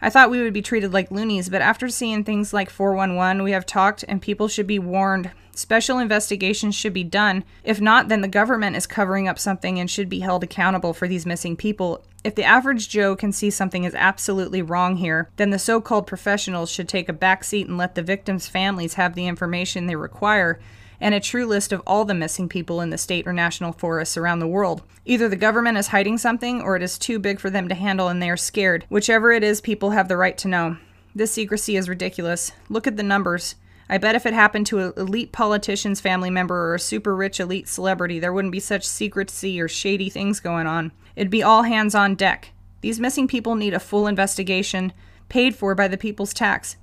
I 0.00 0.10
thought 0.10 0.30
we 0.30 0.42
would 0.42 0.52
be 0.52 0.62
treated 0.62 0.92
like 0.92 1.10
loonies, 1.10 1.48
but 1.48 1.62
after 1.62 1.88
seeing 1.88 2.24
things 2.24 2.52
like 2.52 2.70
411, 2.70 3.42
we 3.42 3.52
have 3.52 3.66
talked 3.66 4.04
and 4.08 4.20
people 4.20 4.48
should 4.48 4.66
be 4.66 4.78
warned. 4.78 5.30
Special 5.52 5.98
investigations 5.98 6.74
should 6.74 6.92
be 6.92 7.04
done. 7.04 7.44
If 7.62 7.80
not, 7.80 8.08
then 8.08 8.20
the 8.20 8.28
government 8.28 8.76
is 8.76 8.86
covering 8.86 9.28
up 9.28 9.38
something 9.38 9.78
and 9.78 9.90
should 9.90 10.08
be 10.08 10.20
held 10.20 10.42
accountable 10.42 10.94
for 10.94 11.06
these 11.06 11.26
missing 11.26 11.56
people. 11.56 12.04
If 12.24 12.34
the 12.34 12.44
average 12.44 12.88
Joe 12.88 13.14
can 13.14 13.30
see 13.30 13.50
something 13.50 13.84
is 13.84 13.94
absolutely 13.94 14.62
wrong 14.62 14.96
here, 14.96 15.28
then 15.36 15.50
the 15.50 15.58
so 15.58 15.80
called 15.80 16.06
professionals 16.06 16.70
should 16.70 16.88
take 16.88 17.08
a 17.08 17.12
back 17.12 17.44
seat 17.44 17.68
and 17.68 17.78
let 17.78 17.94
the 17.94 18.02
victims' 18.02 18.48
families 18.48 18.94
have 18.94 19.14
the 19.14 19.26
information 19.26 19.86
they 19.86 19.96
require 19.96 20.58
and 21.04 21.14
a 21.14 21.20
true 21.20 21.44
list 21.44 21.70
of 21.70 21.82
all 21.86 22.06
the 22.06 22.14
missing 22.14 22.48
people 22.48 22.80
in 22.80 22.88
the 22.88 22.96
state 22.96 23.26
or 23.26 23.32
national 23.34 23.72
forests 23.72 24.16
around 24.16 24.38
the 24.38 24.48
world. 24.48 24.82
Either 25.04 25.28
the 25.28 25.36
government 25.36 25.76
is 25.76 25.88
hiding 25.88 26.16
something 26.16 26.62
or 26.62 26.76
it 26.76 26.82
is 26.82 26.96
too 26.96 27.18
big 27.18 27.38
for 27.38 27.50
them 27.50 27.68
to 27.68 27.74
handle 27.74 28.08
and 28.08 28.22
they 28.22 28.30
are 28.30 28.38
scared. 28.38 28.86
Whichever 28.88 29.30
it 29.30 29.44
is, 29.44 29.60
people 29.60 29.90
have 29.90 30.08
the 30.08 30.16
right 30.16 30.38
to 30.38 30.48
know. 30.48 30.78
This 31.14 31.30
secrecy 31.30 31.76
is 31.76 31.90
ridiculous. 31.90 32.52
Look 32.70 32.86
at 32.86 32.96
the 32.96 33.02
numbers. 33.02 33.56
I 33.86 33.98
bet 33.98 34.14
if 34.14 34.24
it 34.24 34.32
happened 34.32 34.66
to 34.68 34.78
an 34.78 34.92
elite 34.96 35.30
politician's 35.30 36.00
family 36.00 36.30
member 36.30 36.70
or 36.70 36.76
a 36.76 36.80
super 36.80 37.14
rich 37.14 37.38
elite 37.38 37.68
celebrity, 37.68 38.18
there 38.18 38.32
wouldn't 38.32 38.52
be 38.52 38.58
such 38.58 38.86
secrecy 38.86 39.60
or 39.60 39.68
shady 39.68 40.08
things 40.08 40.40
going 40.40 40.66
on. 40.66 40.90
It'd 41.16 41.28
be 41.28 41.42
all 41.42 41.64
hands 41.64 41.94
on 41.94 42.14
deck. 42.14 42.52
These 42.80 42.98
missing 42.98 43.28
people 43.28 43.56
need 43.56 43.74
a 43.74 43.78
full 43.78 44.06
investigation, 44.06 44.94
paid 45.28 45.54
for 45.54 45.74
by 45.74 45.86
the 45.86 45.98
people's 45.98 46.32
tax. 46.32 46.78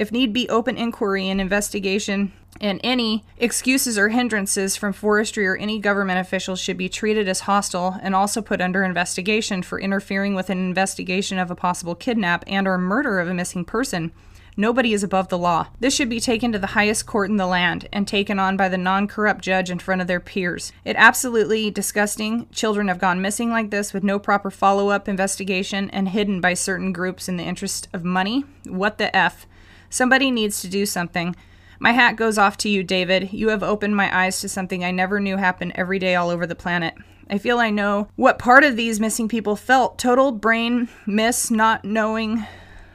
If 0.00 0.10
need 0.10 0.32
be, 0.32 0.48
open 0.48 0.78
inquiry 0.78 1.28
and 1.28 1.42
investigation, 1.42 2.32
and 2.58 2.80
any 2.82 3.22
excuses 3.36 3.98
or 3.98 4.08
hindrances 4.08 4.74
from 4.74 4.94
forestry 4.94 5.46
or 5.46 5.56
any 5.56 5.78
government 5.78 6.18
officials 6.20 6.58
should 6.58 6.78
be 6.78 6.88
treated 6.88 7.28
as 7.28 7.40
hostile 7.40 7.98
and 8.00 8.14
also 8.14 8.40
put 8.40 8.62
under 8.62 8.82
investigation 8.82 9.62
for 9.62 9.78
interfering 9.78 10.34
with 10.34 10.48
an 10.48 10.56
investigation 10.56 11.36
of 11.36 11.50
a 11.50 11.54
possible 11.54 11.94
kidnap 11.94 12.44
and 12.46 12.66
or 12.66 12.78
murder 12.78 13.20
of 13.20 13.28
a 13.28 13.34
missing 13.34 13.62
person. 13.62 14.10
Nobody 14.56 14.94
is 14.94 15.02
above 15.02 15.28
the 15.28 15.36
law. 15.36 15.66
This 15.80 15.94
should 15.94 16.08
be 16.08 16.18
taken 16.18 16.50
to 16.52 16.58
the 16.58 16.68
highest 16.68 17.04
court 17.04 17.28
in 17.28 17.36
the 17.36 17.46
land 17.46 17.86
and 17.92 18.08
taken 18.08 18.38
on 18.38 18.56
by 18.56 18.70
the 18.70 18.78
non 18.78 19.06
corrupt 19.06 19.42
judge 19.42 19.70
in 19.70 19.78
front 19.80 20.00
of 20.00 20.06
their 20.06 20.18
peers. 20.18 20.72
It 20.82 20.96
absolutely 20.96 21.70
disgusting. 21.70 22.48
Children 22.52 22.88
have 22.88 22.98
gone 22.98 23.20
missing 23.20 23.50
like 23.50 23.70
this 23.70 23.92
with 23.92 24.02
no 24.02 24.18
proper 24.18 24.50
follow 24.50 24.88
up 24.88 25.08
investigation 25.08 25.90
and 25.90 26.08
hidden 26.08 26.40
by 26.40 26.54
certain 26.54 26.94
groups 26.94 27.28
in 27.28 27.36
the 27.36 27.44
interest 27.44 27.88
of 27.92 28.02
money. 28.02 28.44
What 28.64 28.96
the 28.96 29.14
F? 29.14 29.46
Somebody 29.90 30.30
needs 30.30 30.62
to 30.62 30.68
do 30.68 30.86
something. 30.86 31.36
My 31.78 31.92
hat 31.92 32.16
goes 32.16 32.38
off 32.38 32.56
to 32.58 32.68
you, 32.68 32.82
David. 32.82 33.32
You 33.32 33.48
have 33.48 33.62
opened 33.62 33.96
my 33.96 34.24
eyes 34.24 34.40
to 34.40 34.48
something 34.48 34.84
I 34.84 34.90
never 34.90 35.20
knew 35.20 35.36
happened 35.36 35.72
every 35.74 35.98
day 35.98 36.14
all 36.14 36.30
over 36.30 36.46
the 36.46 36.54
planet. 36.54 36.94
I 37.28 37.38
feel 37.38 37.58
I 37.58 37.70
know 37.70 38.08
what 38.16 38.38
part 38.38 38.64
of 38.64 38.76
these 38.76 39.00
missing 39.00 39.28
people 39.28 39.56
felt 39.56 39.98
total 39.98 40.32
brain 40.32 40.88
miss, 41.06 41.50
not 41.50 41.84
knowing 41.84 42.46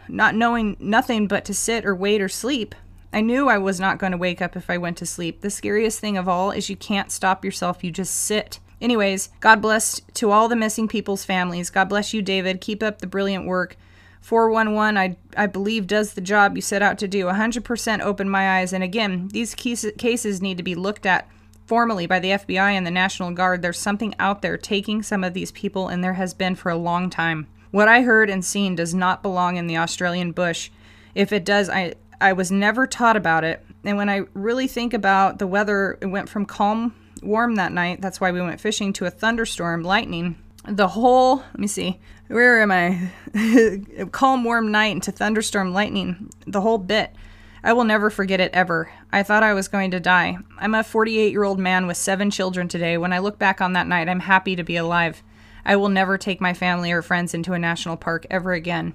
not 0.08 0.36
knowing 0.36 0.78
nothing 0.80 1.28
but 1.28 1.46
to 1.46 1.54
sit 1.54 1.86
or 1.86 1.96
wait 1.96 2.22
or 2.22 2.30
sleep. 2.30 2.76
I 3.12 3.22
knew 3.22 3.48
I 3.48 3.58
was 3.58 3.80
not 3.80 3.98
going 3.98 4.12
to 4.12 4.18
wake 4.18 4.42
up 4.42 4.56
if 4.56 4.70
I 4.70 4.78
went 4.78 4.98
to 4.98 5.06
sleep. 5.06 5.42
The 5.42 5.50
scariest 5.50 6.00
thing 6.00 6.18
of 6.18 6.28
all 6.28 6.52
is 6.52 6.70
you 6.70 6.76
can't 6.76 7.12
stop 7.12 7.44
yourself, 7.44 7.84
you 7.84 7.92
just 7.92 8.14
sit. 8.14 8.60
Anyways, 8.82 9.30
God 9.40 9.62
bless 9.62 10.02
to 10.16 10.32
all 10.32 10.48
the 10.48 10.56
missing 10.56 10.88
people's 10.88 11.24
families. 11.24 11.70
God 11.70 11.90
bless 11.90 12.14
you, 12.14 12.22
David. 12.22 12.62
Keep 12.62 12.84
up 12.84 13.00
the 13.00 13.08
brilliant 13.08 13.48
work. 13.48 13.78
411, 14.26 14.98
I, 14.98 15.18
I 15.38 15.46
believe, 15.46 15.86
does 15.86 16.14
the 16.14 16.22
job 16.22 16.56
you 16.56 16.62
set 16.62 16.82
out 16.82 16.98
to 16.98 17.08
do. 17.08 17.26
100% 17.26 18.02
open 18.02 18.28
my 18.28 18.58
eyes. 18.58 18.74
And 18.74 18.84
again, 18.84 19.28
these 19.28 19.54
cases 19.54 20.42
need 20.42 20.58
to 20.58 20.64
be 20.64 20.74
looked 20.74 21.06
at 21.06 21.30
formally 21.68 22.08
by 22.08 22.18
the 22.18 22.30
FBI 22.30 22.72
and 22.72 22.88
the 22.88 22.92
National 22.92 23.30
Guard. 23.30 23.62
There's 23.62 23.78
something 23.78 24.16
out 24.18 24.42
there 24.42 24.58
taking 24.58 25.04
some 25.04 25.24
of 25.24 25.36
these 25.36 25.52
people, 25.52 25.90
and 25.90 26.04
there 26.04 26.14
has 26.14 26.34
been 26.34 26.56
for 26.56 26.72
a 26.72 26.76
long 26.76 27.12
time. 27.12 27.46
What 27.70 27.88
I 27.88 28.02
heard 28.02 28.32
and 28.32 28.44
seen 28.44 28.74
does 28.74 28.96
not 28.96 29.22
belong 29.22 29.58
in 29.58 29.68
the 29.68 29.78
Australian 29.78 30.32
bush. 30.32 30.72
If 31.14 31.32
it 31.32 31.46
does, 31.46 31.70
I, 31.70 31.94
I 32.20 32.34
was 32.34 32.52
never 32.52 32.88
taught 32.88 33.16
about 33.16 33.44
it. 33.44 33.64
And 33.84 33.96
when 33.96 34.10
I 34.10 34.24
really 34.34 34.68
think 34.68 34.96
about 34.96 35.38
the 35.38 35.46
weather, 35.46 36.00
it 36.02 36.08
went 36.08 36.30
from 36.30 36.48
calm, 36.48 36.96
warm 37.22 37.58
that 37.58 37.72
night. 37.72 38.02
That's 38.02 38.20
why 38.20 38.32
we 38.32 38.42
went 38.42 38.60
fishing 38.60 38.92
to 38.94 39.06
a 39.06 39.12
thunderstorm, 39.12 39.84
lightning. 39.84 40.38
The 40.68 40.88
whole, 40.88 41.38
let 41.38 41.60
me 41.60 41.68
see, 41.68 42.00
where 42.28 42.62
am 42.62 42.72
I? 42.72 43.12
calm, 44.12 44.44
warm 44.44 44.72
night 44.72 44.94
into 44.94 45.12
thunderstorm, 45.12 45.74
lightning. 45.74 46.30
The 46.48 46.62
whole 46.62 46.80
bit. 46.80 47.14
I 47.64 47.74
will 47.74 47.84
never 47.84 48.10
forget 48.10 48.40
it 48.40 48.52
ever. 48.54 48.92
I 49.12 49.24
thought 49.24 49.44
I 49.44 49.54
was 49.54 49.68
going 49.68 49.92
to 49.92 50.00
die. 50.00 50.38
I'm 50.58 50.76
a 50.76 50.84
48 50.84 51.32
year 51.32 51.44
old 51.44 51.60
man 51.60 51.88
with 51.88 51.98
seven 51.98 52.32
children 52.32 52.68
today. 52.68 52.98
When 52.98 53.14
I 53.14 53.20
look 53.20 53.40
back 53.40 53.62
on 53.62 53.74
that 53.74 53.88
night, 53.88 54.10
I'm 54.10 54.22
happy 54.22 54.56
to 54.56 54.64
be 54.64 54.76
alive. 54.76 55.24
I 55.66 55.76
will 55.76 55.90
never 55.90 56.18
take 56.18 56.42
my 56.42 56.54
family 56.54 56.92
or 56.92 57.02
friends 57.02 57.34
into 57.34 57.54
a 57.54 57.60
national 57.60 57.98
park 57.98 58.26
ever 58.30 58.54
again. 58.54 58.94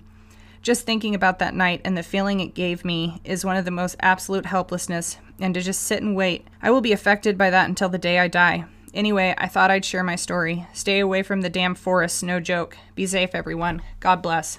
Just 0.62 0.84
thinking 0.84 1.14
about 1.14 1.38
that 1.38 1.54
night 1.54 1.80
and 1.84 1.96
the 1.96 2.02
feeling 2.02 2.40
it 2.40 2.54
gave 2.54 2.84
me 2.84 3.20
is 3.24 3.44
one 3.44 3.56
of 3.56 3.64
the 3.64 3.70
most 3.70 3.96
absolute 4.00 4.46
helplessness, 4.46 5.18
and 5.38 5.54
to 5.54 5.62
just 5.62 5.82
sit 5.82 6.02
and 6.02 6.14
wait. 6.14 6.46
I 6.62 6.70
will 6.70 6.82
be 6.82 6.92
affected 6.92 7.38
by 7.38 7.50
that 7.50 7.68
until 7.68 7.88
the 7.88 7.98
day 7.98 8.18
I 8.18 8.28
die. 8.28 8.66
Anyway, 8.92 9.34
I 9.38 9.46
thought 9.46 9.70
I'd 9.70 9.84
share 9.84 10.02
my 10.02 10.16
story. 10.16 10.66
Stay 10.72 10.98
away 10.98 11.22
from 11.22 11.42
the 11.42 11.50
damn 11.50 11.74
forests, 11.74 12.22
no 12.22 12.40
joke. 12.40 12.76
Be 12.94 13.06
safe, 13.06 13.34
everyone. 13.34 13.82
God 14.00 14.22
bless. 14.22 14.58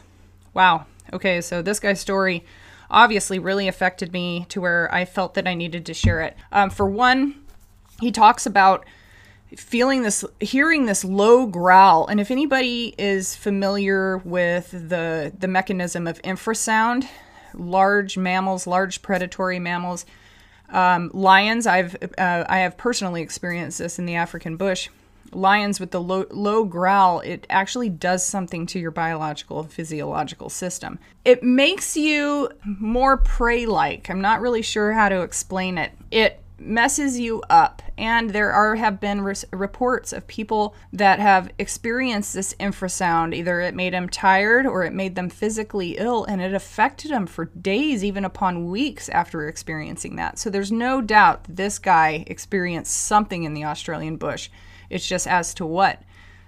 Wow. 0.54 0.86
Okay, 1.12 1.42
so 1.42 1.62
this 1.62 1.80
guy's 1.80 2.00
story 2.00 2.46
obviously 2.90 3.40
really 3.40 3.68
affected 3.68 4.14
me 4.14 4.46
to 4.50 4.62
where 4.62 4.94
I 4.94 5.06
felt 5.06 5.34
that 5.34 5.48
I 5.48 5.54
needed 5.54 5.86
to 5.86 5.94
share 5.94 6.22
it. 6.22 6.36
Um, 6.52 6.70
for 6.70 6.86
one, 6.86 7.36
he 8.00 8.12
talks 8.12 8.46
about 8.46 8.86
feeling 9.56 10.04
this 10.04 10.24
hearing 10.40 10.86
this 10.86 11.04
low 11.04 11.46
growl 11.46 12.08
and 12.08 12.22
if 12.22 12.32
anybody 12.32 12.96
is 12.98 13.36
familiar 13.36 14.18
with 14.20 14.72
the 14.72 15.34
the 15.38 15.48
mechanism 15.48 16.08
of 16.08 16.22
infrasound 16.22 17.06
large 17.54 18.18
mammals 18.18 18.66
large 18.66 19.02
predatory 19.02 19.60
mammals 19.60 20.06
um, 20.72 21.12
lions 21.14 21.68
i've 21.68 21.96
uh, 22.18 22.44
i 22.48 22.60
have 22.60 22.78
personally 22.78 23.22
experienced 23.22 23.78
this 23.78 24.00
in 24.00 24.06
the 24.06 24.16
african 24.16 24.58
bush. 24.58 24.90
Lions 25.34 25.80
with 25.80 25.92
the 25.92 26.02
low, 26.02 26.26
low 26.30 26.66
growl 26.66 27.22
it 27.22 27.48
actually 27.50 27.88
does 27.88 28.26
something 28.26 28.66
to 28.66 28.80
your 28.80 28.92
biological 28.92 29.64
physiological 29.64 30.50
system. 30.50 31.00
It 31.24 31.42
makes 31.42 31.96
you 31.96 32.50
more 32.66 33.18
prey 33.18 33.66
like 33.66 34.10
i'm 34.10 34.22
not 34.22 34.42
really 34.42 34.62
sure 34.62 34.92
how 34.92 35.10
to 35.10 35.22
explain 35.22 35.78
it. 35.78 35.92
It 36.12 36.41
messes 36.62 37.20
you 37.20 37.42
up. 37.50 37.82
And 37.98 38.30
there 38.30 38.52
are 38.52 38.76
have 38.76 39.00
been 39.00 39.22
re- 39.22 39.36
reports 39.52 40.14
of 40.14 40.28
people 40.28 40.76
that 40.94 41.20
have 41.20 41.52
experienced 41.58 42.34
this 42.34 42.54
infrasound. 42.60 43.34
Either 43.36 43.62
it 43.62 43.76
made 43.76 43.94
them 43.94 44.08
tired 44.08 44.66
or 44.66 44.84
it 44.84 44.94
made 44.94 45.16
them 45.16 45.30
physically 45.30 45.98
ill 45.98 46.24
and 46.26 46.42
it 46.42 46.54
affected 46.54 47.12
them 47.12 47.28
for 47.28 47.46
days 47.46 48.04
even 48.04 48.24
upon 48.24 48.68
weeks 48.68 49.10
after 49.10 49.48
experiencing 49.48 50.16
that. 50.16 50.40
So 50.40 50.50
there's 50.50 50.72
no 50.72 51.02
doubt 51.02 51.46
this 51.50 51.80
guy 51.80 52.24
experienced 52.28 52.96
something 52.96 53.44
in 53.44 53.54
the 53.54 53.66
australian 53.66 54.18
bush. 54.18 54.50
It's 54.90 55.08
just 55.08 55.28
as 55.28 55.54
to 55.56 55.66
what. 55.66 56.02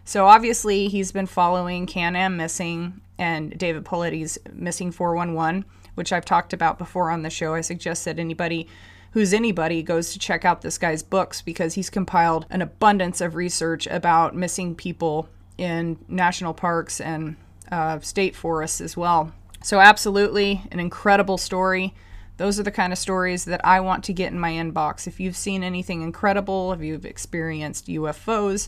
So 0.05 0.26
obviously 0.26 0.88
he's 0.88 1.11
been 1.11 1.28
following 1.28 1.86
can-am 1.86 2.38
missing 2.38 3.01
and 3.18 3.57
david 3.57 3.86
Paulides's 3.86 4.39
missing 4.51 4.91
411 4.91 5.66
which 5.95 6.11
i've 6.11 6.26
talked 6.26 6.51
about 6.51 6.80
before 6.80 7.11
on 7.11 7.22
the 7.22 7.30
show. 7.30 7.53
I 7.53 7.61
suggest 7.61 8.05
that 8.05 8.20
anybody 8.20 8.68
who's 9.14 9.34
anybody 9.34 9.82
goes 9.84 10.11
to 10.11 10.20
check 10.20 10.43
out 10.43 10.61
this 10.61 10.78
guy's 10.78 11.03
books 11.03 11.41
because 11.41 11.76
he's 11.76 11.89
compiled 11.89 12.45
an 12.49 12.61
abundance 12.61 13.22
of 13.22 13.36
research 13.36 13.88
about 13.88 14.36
missing 14.36 14.76
people 14.76 15.30
in 15.57 15.97
national 16.07 16.53
parks 16.53 16.99
and 16.99 17.36
uh, 17.72 17.99
state 17.99 18.36
forests 18.36 18.82
as 18.82 18.97
well. 18.97 19.32
So, 19.61 19.80
absolutely, 19.80 20.64
an 20.72 20.80
incredible 20.80 21.38
story. 21.38 21.93
Those 22.38 22.59
are 22.59 22.64
the 22.64 22.72
kind 22.72 22.91
of 22.91 22.99
stories 22.99 23.45
that 23.45 23.64
I 23.64 23.80
want 23.80 24.03
to 24.05 24.14
get 24.14 24.32
in 24.32 24.39
my 24.39 24.51
inbox. 24.51 25.05
If 25.07 25.20
you've 25.20 25.38
seen 25.38 25.64
anything 25.64 26.01
incredible, 26.01 26.74
if 26.74 26.82
you've 26.82 27.05
experienced 27.05 27.88
UFOs, 27.88 28.68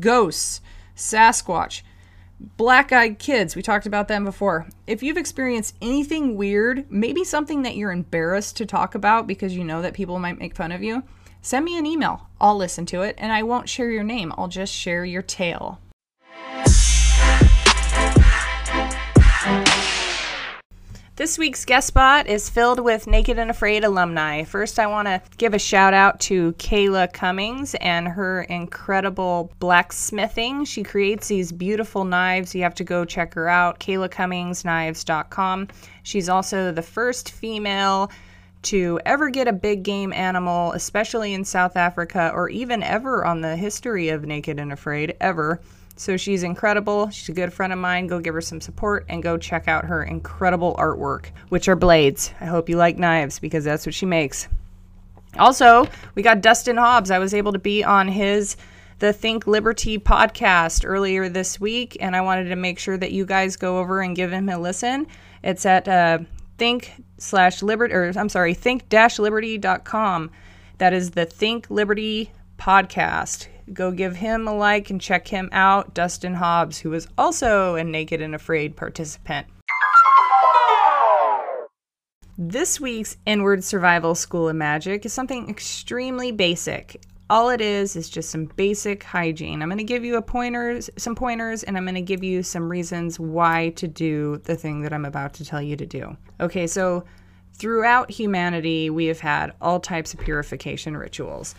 ghosts, 0.00 0.60
Sasquatch, 0.96 1.82
Black 2.38 2.92
eyed 2.92 3.18
kids, 3.18 3.56
we 3.56 3.62
talked 3.62 3.86
about 3.86 4.08
them 4.08 4.24
before. 4.24 4.66
If 4.86 5.02
you've 5.02 5.16
experienced 5.16 5.74
anything 5.80 6.36
weird, 6.36 6.90
maybe 6.90 7.24
something 7.24 7.62
that 7.62 7.76
you're 7.76 7.92
embarrassed 7.92 8.58
to 8.58 8.66
talk 8.66 8.94
about 8.94 9.26
because 9.26 9.56
you 9.56 9.64
know 9.64 9.80
that 9.80 9.94
people 9.94 10.18
might 10.18 10.38
make 10.38 10.54
fun 10.54 10.70
of 10.70 10.82
you, 10.82 11.02
send 11.40 11.64
me 11.64 11.78
an 11.78 11.86
email. 11.86 12.28
I'll 12.38 12.56
listen 12.56 12.84
to 12.86 13.00
it 13.00 13.14
and 13.16 13.32
I 13.32 13.42
won't 13.42 13.70
share 13.70 13.90
your 13.90 14.04
name, 14.04 14.34
I'll 14.36 14.48
just 14.48 14.74
share 14.74 15.04
your 15.04 15.22
tale. 15.22 15.80
This 21.16 21.38
week's 21.38 21.64
guest 21.64 21.86
spot 21.86 22.26
is 22.26 22.50
filled 22.50 22.78
with 22.78 23.06
Naked 23.06 23.38
and 23.38 23.50
Afraid 23.50 23.84
alumni. 23.84 24.44
First, 24.44 24.78
I 24.78 24.86
want 24.86 25.08
to 25.08 25.22
give 25.38 25.54
a 25.54 25.58
shout 25.58 25.94
out 25.94 26.20
to 26.20 26.52
Kayla 26.58 27.10
Cummings 27.10 27.74
and 27.76 28.06
her 28.06 28.42
incredible 28.42 29.50
blacksmithing. 29.58 30.66
She 30.66 30.82
creates 30.82 31.28
these 31.28 31.52
beautiful 31.52 32.04
knives. 32.04 32.54
You 32.54 32.64
have 32.64 32.74
to 32.74 32.84
go 32.84 33.06
check 33.06 33.32
her 33.32 33.48
out, 33.48 33.80
kaylacummingsKnives.com. 33.80 35.68
She's 36.02 36.28
also 36.28 36.70
the 36.70 36.82
first 36.82 37.30
female 37.30 38.10
to 38.64 39.00
ever 39.06 39.30
get 39.30 39.48
a 39.48 39.54
big 39.54 39.84
game 39.84 40.12
animal, 40.12 40.72
especially 40.72 41.32
in 41.32 41.46
South 41.46 41.78
Africa 41.78 42.30
or 42.34 42.50
even 42.50 42.82
ever 42.82 43.24
on 43.24 43.40
the 43.40 43.56
history 43.56 44.10
of 44.10 44.26
Naked 44.26 44.60
and 44.60 44.70
Afraid, 44.70 45.16
ever. 45.18 45.62
So 45.96 46.16
she's 46.16 46.42
incredible. 46.42 47.08
She's 47.10 47.30
a 47.30 47.32
good 47.32 47.52
friend 47.52 47.72
of 47.72 47.78
mine. 47.78 48.06
Go 48.06 48.20
give 48.20 48.34
her 48.34 48.40
some 48.42 48.60
support 48.60 49.06
and 49.08 49.22
go 49.22 49.38
check 49.38 49.66
out 49.66 49.86
her 49.86 50.04
incredible 50.04 50.74
artwork, 50.78 51.30
which 51.48 51.68
are 51.68 51.76
blades. 51.76 52.32
I 52.40 52.44
hope 52.44 52.68
you 52.68 52.76
like 52.76 52.98
knives 52.98 53.38
because 53.38 53.64
that's 53.64 53.86
what 53.86 53.94
she 53.94 54.04
makes. 54.04 54.48
Also, 55.38 55.86
we 56.14 56.22
got 56.22 56.42
Dustin 56.42 56.76
Hobbs. 56.76 57.10
I 57.10 57.18
was 57.18 57.34
able 57.34 57.52
to 57.52 57.58
be 57.58 57.82
on 57.82 58.08
his 58.08 58.56
the 58.98 59.12
Think 59.12 59.46
Liberty 59.46 59.98
podcast 59.98 60.84
earlier 60.86 61.28
this 61.28 61.60
week, 61.60 61.96
and 62.00 62.16
I 62.16 62.22
wanted 62.22 62.48
to 62.48 62.56
make 62.56 62.78
sure 62.78 62.96
that 62.96 63.12
you 63.12 63.26
guys 63.26 63.56
go 63.56 63.78
over 63.78 64.00
and 64.00 64.16
give 64.16 64.32
him 64.32 64.48
a 64.48 64.58
listen. 64.58 65.06
It's 65.42 65.66
at 65.66 65.86
uh, 65.88 66.20
think 66.58 66.92
slash 67.18 67.62
liberty, 67.62 67.94
or 67.94 68.12
I'm 68.16 68.28
sorry, 68.28 68.54
think 68.54 68.88
dash 68.88 69.18
liberty.com. 69.18 70.30
That 70.78 70.92
is 70.92 71.12
the 71.12 71.24
Think 71.24 71.70
Liberty 71.70 72.32
podcast. 72.58 73.48
Go 73.72 73.90
give 73.90 74.14
him 74.14 74.46
a 74.46 74.54
like 74.54 74.90
and 74.90 75.00
check 75.00 75.26
him 75.26 75.48
out. 75.50 75.92
Dustin 75.92 76.34
Hobbs, 76.34 76.78
who 76.78 76.90
was 76.90 77.08
also 77.18 77.74
a 77.74 77.82
Naked 77.82 78.20
and 78.20 78.34
Afraid 78.34 78.76
participant. 78.76 79.48
This 82.38 82.78
week's 82.78 83.16
Inward 83.26 83.64
Survival 83.64 84.14
School 84.14 84.48
of 84.48 84.54
Magic 84.54 85.04
is 85.04 85.12
something 85.12 85.50
extremely 85.50 86.30
basic. 86.30 87.02
All 87.28 87.48
it 87.48 87.60
is 87.60 87.96
is 87.96 88.08
just 88.08 88.30
some 88.30 88.44
basic 88.44 89.02
hygiene. 89.02 89.62
I'm 89.62 89.68
going 89.68 89.78
to 89.78 89.84
give 89.84 90.04
you 90.04 90.16
a 90.16 90.22
pointers, 90.22 90.88
some 90.96 91.16
pointers, 91.16 91.64
and 91.64 91.76
I'm 91.76 91.84
going 91.84 91.96
to 91.96 92.02
give 92.02 92.22
you 92.22 92.44
some 92.44 92.68
reasons 92.68 93.18
why 93.18 93.70
to 93.70 93.88
do 93.88 94.36
the 94.44 94.54
thing 94.54 94.82
that 94.82 94.92
I'm 94.92 95.04
about 95.04 95.34
to 95.34 95.44
tell 95.44 95.60
you 95.60 95.76
to 95.76 95.86
do. 95.86 96.16
Okay, 96.38 96.68
so 96.68 97.04
throughout 97.54 98.12
humanity, 98.12 98.90
we 98.90 99.06
have 99.06 99.18
had 99.18 99.54
all 99.60 99.80
types 99.80 100.14
of 100.14 100.20
purification 100.20 100.96
rituals 100.96 101.56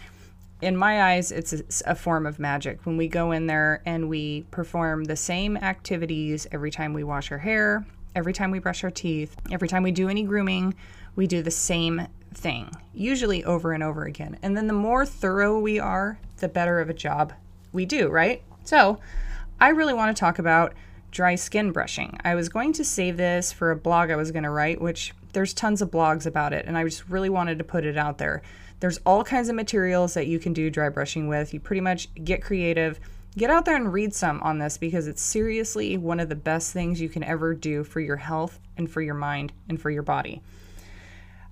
in 0.62 0.76
my 0.76 1.14
eyes, 1.14 1.32
it's 1.32 1.82
a, 1.86 1.95
form 1.95 2.26
of 2.26 2.39
magic. 2.39 2.86
When 2.86 2.97
we 2.97 3.08
go 3.08 3.32
in 3.32 3.47
there 3.47 3.82
and 3.86 4.10
we 4.10 4.43
perform 4.49 5.03
the 5.03 5.16
same 5.16 5.55
activities 5.58 6.47
every 6.51 6.72
time 6.72 6.93
we 6.93 7.03
wash 7.03 7.32
our 7.32 7.38
hair, 7.38 7.86
every 8.16 8.34
time 8.34 8.49
we 8.49 8.60
brush 8.60 8.84
our 8.84 8.89
teeth, 8.89 9.36
every 9.51 9.68
time 9.68 9.84
we 9.84 9.91
do 9.91 10.10
any 10.10 10.24
grooming, 10.24 10.74
we 11.16 11.28
do 11.28 11.43
the 11.43 11.51
same 11.51 12.08
thing, 12.34 12.72
usually 12.93 13.43
over 13.43 13.72
and 13.72 13.84
over 13.84 14.05
again. 14.05 14.38
And 14.41 14.58
then 14.58 14.68
the 14.68 14.74
more 14.74 15.05
thorough 15.05 15.60
we 15.60 15.80
are, 15.80 16.20
the 16.38 16.47
better 16.47 16.80
of 16.80 16.89
a 16.89 16.93
job 16.93 17.34
we 17.72 17.86
do, 17.86 18.10
right? 18.10 18.41
So, 18.64 18.99
I 19.60 19.70
really 19.70 19.93
want 19.93 20.16
to 20.16 20.20
talk 20.20 20.39
about 20.39 20.74
dry 21.12 21.36
skin 21.36 21.72
brushing. 21.72 22.18
I 22.24 22.36
was 22.36 22.49
going 22.49 22.74
to 22.74 22.84
save 22.84 23.18
this 23.18 23.51
for 23.51 23.72
a 23.72 23.76
blog 23.76 24.12
I 24.12 24.16
was 24.16 24.32
going 24.32 24.43
to 24.43 24.49
write, 24.49 24.82
which 24.82 25.14
there's 25.34 25.53
tons 25.53 25.82
of 25.82 25.91
blogs 25.91 26.26
about 26.26 26.53
it, 26.53 26.66
and 26.66 26.78
I 26.78 26.84
just 26.84 27.08
really 27.10 27.30
wanted 27.30 27.58
to 27.58 27.64
put 27.64 27.86
it 27.86 27.97
out 27.97 28.18
there. 28.18 28.41
There's 28.80 28.99
all 29.05 29.23
kinds 29.23 29.49
of 29.49 29.55
materials 29.55 30.13
that 30.13 30.28
you 30.28 30.39
can 30.39 30.53
do 30.53 30.69
dry 30.69 30.89
brushing 30.89 31.28
with. 31.28 31.53
You 31.53 31.59
pretty 31.59 31.82
much 31.82 32.13
get 32.23 32.41
creative. 32.41 32.99
Get 33.36 33.49
out 33.49 33.65
there 33.65 33.75
and 33.75 33.91
read 33.91 34.13
some 34.13 34.41
on 34.41 34.59
this 34.59 34.78
because 34.78 35.07
it's 35.07 35.21
seriously 35.21 35.97
one 35.97 36.19
of 36.19 36.30
the 36.30 36.36
best 36.36 36.73
things 36.73 37.01
you 37.01 37.09
can 37.09 37.23
ever 37.23 37.53
do 37.53 37.84
for 37.84 37.99
your 37.99 38.17
health 38.17 38.59
and 38.78 38.89
for 38.89 39.01
your 39.01 39.13
mind 39.13 39.53
and 39.69 39.80
for 39.80 39.89
your 39.89 40.03
body. 40.03 40.41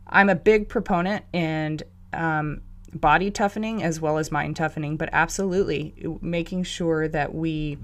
I'm 0.07 0.29
a 0.29 0.35
big 0.35 0.69
proponent 0.69 1.25
in 1.33 1.79
um, 2.13 2.61
body 2.93 3.29
toughening 3.29 3.83
as 3.83 3.99
well 3.99 4.17
as 4.17 4.31
mind 4.31 4.55
toughening, 4.55 4.97
but 4.97 5.09
absolutely 5.11 5.93
making 6.21 6.63
sure 6.63 7.07
that 7.07 7.33
we 7.33 7.77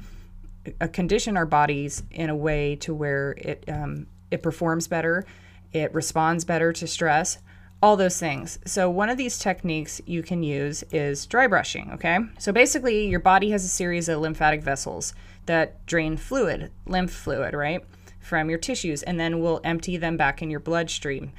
uh, 0.79 0.87
condition 0.87 1.37
our 1.37 1.45
bodies 1.45 2.03
in 2.11 2.29
a 2.29 2.35
way 2.35 2.75
to 2.77 2.93
where 2.93 3.31
it 3.37 3.63
um, 3.67 4.07
it 4.29 4.41
performs 4.41 4.87
better, 4.87 5.25
it 5.73 5.93
responds 5.93 6.45
better 6.45 6.71
to 6.71 6.87
stress, 6.87 7.39
all 7.81 7.97
those 7.97 8.19
things. 8.19 8.59
So, 8.65 8.89
one 8.89 9.09
of 9.09 9.17
these 9.17 9.39
techniques 9.39 10.01
you 10.05 10.21
can 10.21 10.43
use 10.43 10.83
is 10.91 11.25
dry 11.25 11.47
brushing, 11.47 11.91
okay? 11.93 12.19
So, 12.37 12.51
basically, 12.51 13.07
your 13.07 13.19
body 13.19 13.49
has 13.51 13.65
a 13.65 13.69
series 13.69 14.07
of 14.07 14.19
lymphatic 14.19 14.61
vessels 14.61 15.13
that 15.47 15.83
drain 15.85 16.17
fluid, 16.17 16.71
lymph 16.85 17.11
fluid, 17.11 17.53
right, 17.53 17.83
from 18.19 18.49
your 18.49 18.59
tissues, 18.59 19.01
and 19.01 19.19
then 19.19 19.41
will 19.41 19.61
empty 19.63 19.97
them 19.97 20.15
back 20.15 20.41
in 20.41 20.51
your 20.51 20.59
bloodstream. 20.59 21.31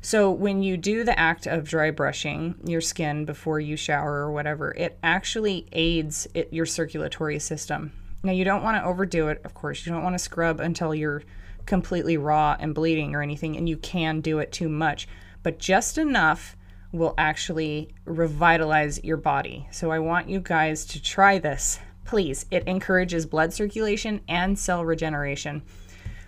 So, 0.00 0.30
when 0.30 0.62
you 0.62 0.76
do 0.76 1.04
the 1.04 1.18
act 1.18 1.46
of 1.46 1.68
dry 1.68 1.92
brushing 1.92 2.56
your 2.64 2.80
skin 2.80 3.24
before 3.24 3.60
you 3.60 3.76
shower 3.76 4.14
or 4.14 4.32
whatever, 4.32 4.72
it 4.72 4.98
actually 5.02 5.66
aids 5.72 6.26
it, 6.34 6.52
your 6.52 6.66
circulatory 6.66 7.38
system. 7.38 7.92
Now, 8.24 8.32
you 8.32 8.44
don't 8.44 8.64
want 8.64 8.76
to 8.76 8.84
overdo 8.84 9.28
it, 9.28 9.40
of 9.44 9.54
course. 9.54 9.86
You 9.86 9.92
don't 9.92 10.02
want 10.02 10.14
to 10.14 10.18
scrub 10.18 10.58
until 10.58 10.94
you're 10.94 11.22
completely 11.64 12.16
raw 12.16 12.56
and 12.58 12.74
bleeding 12.74 13.14
or 13.14 13.22
anything, 13.22 13.56
and 13.56 13.68
you 13.68 13.76
can 13.76 14.20
do 14.20 14.40
it 14.40 14.50
too 14.50 14.68
much 14.68 15.06
but 15.46 15.60
just 15.60 15.96
enough 15.96 16.56
will 16.90 17.14
actually 17.16 17.94
revitalize 18.04 19.04
your 19.04 19.16
body. 19.16 19.68
So 19.70 19.92
I 19.92 20.00
want 20.00 20.28
you 20.28 20.40
guys 20.40 20.84
to 20.86 21.00
try 21.00 21.38
this. 21.38 21.78
Please, 22.04 22.46
it 22.50 22.66
encourages 22.66 23.26
blood 23.26 23.52
circulation 23.52 24.22
and 24.26 24.58
cell 24.58 24.84
regeneration. 24.84 25.62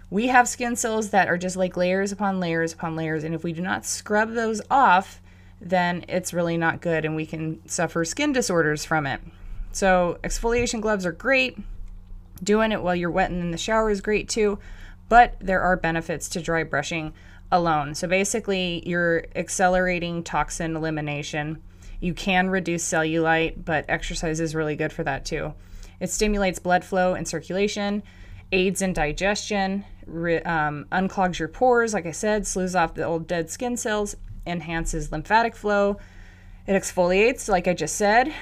We 0.09 0.29
have 0.29 0.47
skin 0.47 0.77
cells 0.77 1.11
that 1.11 1.27
are 1.27 1.37
just 1.37 1.57
like 1.57 1.77
layers 1.77 2.13
upon 2.13 2.39
layers 2.39 2.73
upon 2.73 2.95
layers, 2.95 3.25
and 3.25 3.35
if 3.35 3.43
we 3.43 3.53
do 3.53 3.61
not 3.61 3.85
scrub 3.85 4.35
those 4.35 4.63
off, 4.71 5.21
then 5.61 6.05
it's 6.09 6.33
really 6.33 6.57
not 6.57 6.81
good 6.81 7.05
and 7.05 7.17
we 7.17 7.27
can 7.27 7.69
suffer 7.69 8.05
skin 8.05 8.33
disorders 8.33 8.85
from 8.85 9.05
it. 9.05 9.21
So, 9.73 10.21
exfoliation 10.23 10.81
gloves 10.81 11.05
are 11.05 11.11
great. 11.11 11.59
Doing 12.41 12.71
it 12.71 12.85
while 12.85 12.95
you're 12.95 13.11
wet 13.11 13.33
and 13.33 13.41
in 13.41 13.51
the 13.51 13.59
shower 13.59 13.91
is 13.91 14.01
great 14.01 14.29
too, 14.29 14.61
but 15.09 15.35
there 15.41 15.61
are 15.61 15.77
benefits 15.77 16.29
to 16.29 16.41
dry 16.41 16.63
brushing 16.63 17.15
alone. 17.51 17.95
So 17.95 18.07
basically, 18.07 18.83
you're 18.87 19.25
accelerating 19.35 20.23
toxin 20.23 20.77
elimination. 20.77 21.63
You 22.01 22.15
can 22.15 22.51
reduce 22.51 22.85
cellulite, 22.89 23.65
but 23.65 23.85
exercise 23.89 24.41
is 24.41 24.55
really 24.55 24.77
good 24.77 24.93
for 24.93 25.03
that 25.05 25.25
too. 25.25 25.55
It 26.01 26.11
stimulates 26.11 26.59
blood 26.59 26.85
flow 26.85 27.15
and 27.15 27.27
circulation, 27.27 28.03
aids 28.53 28.83
in 28.83 28.93
digestion, 28.93 29.85
re- 30.07 30.43
um, 30.43 30.87
unclogs 30.93 31.39
your 31.39 31.49
pores, 31.49 31.93
like 31.93 32.07
I 32.07 32.13
said, 32.13 32.47
slews 32.47 32.77
off 32.77 32.95
the 32.95 33.03
old 33.03 33.27
dead 33.27 33.51
skin 33.51 33.77
cells, 33.77 34.15
enhances 34.47 35.11
lymphatic 35.11 35.57
flow. 35.57 35.99
It 36.67 36.73
exfoliates, 36.73 37.49
like 37.49 37.67
I 37.67 37.75
just 37.75 37.97
said. 37.97 38.33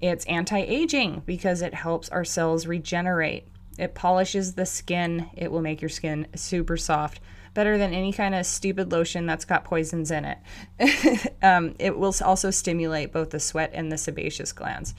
It's 0.00 0.26
anti 0.26 0.58
aging 0.58 1.22
because 1.26 1.62
it 1.62 1.74
helps 1.74 2.08
our 2.08 2.24
cells 2.24 2.66
regenerate. 2.66 3.46
It 3.78 3.94
polishes 3.94 4.54
the 4.54 4.66
skin, 4.66 5.30
it 5.36 5.52
will 5.52 5.60
make 5.60 5.80
your 5.80 5.90
skin 5.90 6.26
super 6.34 6.76
soft 6.76 7.20
better 7.56 7.78
than 7.78 7.94
any 7.94 8.12
kind 8.12 8.34
of 8.34 8.44
stupid 8.44 8.92
lotion 8.92 9.24
that's 9.24 9.46
got 9.46 9.64
poisons 9.64 10.10
in 10.10 10.26
it. 10.26 11.32
um, 11.42 11.74
it 11.78 11.98
will 11.98 12.14
also 12.22 12.50
stimulate 12.50 13.12
both 13.12 13.30
the 13.30 13.40
sweat 13.40 13.70
and 13.72 13.90
the 13.90 13.96
sebaceous 13.96 14.52
glands. 14.52 14.94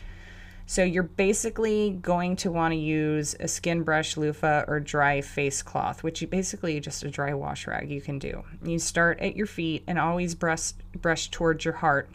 So 0.65 0.83
you're 0.83 1.03
basically 1.03 1.91
going 2.01 2.35
to 2.37 2.51
want 2.51 2.73
to 2.73 2.77
use 2.77 3.35
a 3.39 3.47
skin 3.47 3.83
brush, 3.83 4.17
loofah, 4.17 4.65
or 4.67 4.81
dry 4.81 5.21
face 5.21 5.61
cloth, 5.61 6.03
which 6.03 6.19
you 6.19 6.27
basically 6.27 6.79
just 6.81 7.03
a 7.03 7.09
dry 7.09 7.33
wash 7.33 7.67
rag 7.67 7.89
you 7.89 8.01
can 8.01 8.19
do. 8.19 8.43
You 8.61 8.79
start 8.79 9.19
at 9.21 9.37
your 9.37 9.47
feet 9.47 9.83
and 9.87 9.97
always 9.97 10.35
brush 10.35 10.73
brush 10.93 11.29
towards 11.29 11.63
your 11.63 11.75
heart. 11.75 12.09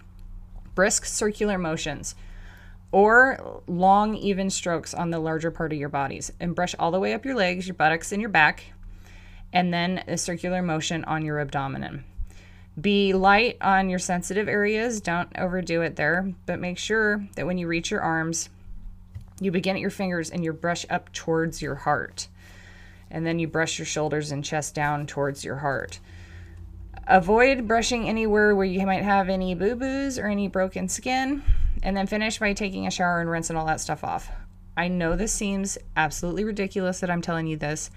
Brisk 0.75 1.07
circular 1.07 1.57
motions 1.57 2.15
or 2.91 3.63
long 3.67 4.17
even 4.17 4.51
strokes 4.51 4.93
on 4.93 5.11
the 5.11 5.19
larger 5.19 5.51
part 5.51 5.73
of 5.73 5.79
your 5.79 5.89
bodies 5.89 6.31
and 6.41 6.55
brush 6.55 6.75
all 6.79 6.91
the 6.91 7.01
way 7.01 7.15
up 7.15 7.25
your 7.25 7.35
legs, 7.35 7.67
your 7.67 7.75
buttocks 7.75 8.13
and 8.13 8.21
your 8.21 8.29
back 8.29 8.72
and 9.53 9.73
then 9.73 10.03
a 10.09 10.17
circular 10.17 10.63
motion 10.63 11.05
on 11.05 11.25
your 11.25 11.41
abdomen. 11.41 12.05
Be 12.81 13.13
light 13.13 13.59
on 13.61 13.91
your 13.91 13.99
sensitive 13.99 14.49
areas, 14.49 15.01
don't 15.01 15.29
overdo 15.37 15.83
it 15.83 15.97
there, 15.97 16.33
but 16.47 16.59
make 16.59 16.79
sure 16.79 17.27
that 17.37 17.47
when 17.47 17.59
you 17.59 17.69
reach 17.69 17.91
your 17.91 18.01
arms, 18.01 18.49
you 19.41 19.51
begin 19.51 19.77
at 19.77 19.81
your 19.81 19.91
fingers 19.91 20.31
and 20.31 20.45
you 20.45 20.53
brush 20.53 20.87
up 20.89 21.13
towards 21.13 21.61
your 21.61 21.75
heart. 21.75 22.29
And 23.11 23.27
then 23.27 23.39
you 23.39 23.47
brush 23.47 23.79
your 23.79 23.87
shoulders 23.87 24.33
and 24.33 24.45
chest 24.45 24.75
down 24.75 25.07
towards 25.07 25.45
your 25.45 25.57
heart. 25.57 25.99
Avoid 27.07 27.69
brushing 27.69 28.09
anywhere 28.09 28.55
where 28.55 28.65
you 28.65 28.87
might 28.87 29.03
have 29.03 29.29
any 29.29 29.55
boo 29.55 29.75
boos 29.75 30.19
or 30.19 30.27
any 30.29 30.49
broken 30.49 30.89
skin. 30.89 31.43
And 31.83 31.97
then 31.97 32.07
finish 32.07 32.39
by 32.39 32.53
taking 32.53 32.87
a 32.87 32.91
shower 32.91 33.21
and 33.21 33.29
rinsing 33.29 33.57
all 33.57 33.67
that 33.67 33.81
stuff 33.81 34.05
off. 34.05 34.31
I 34.77 34.89
know 34.89 35.17
this 35.17 35.33
seems 35.33 35.77
absolutely 35.97 36.45
ridiculous 36.45 37.01
that 37.01 37.11
I'm 37.11 37.21
telling 37.21 37.47
you 37.47 37.57
this, 37.57 37.91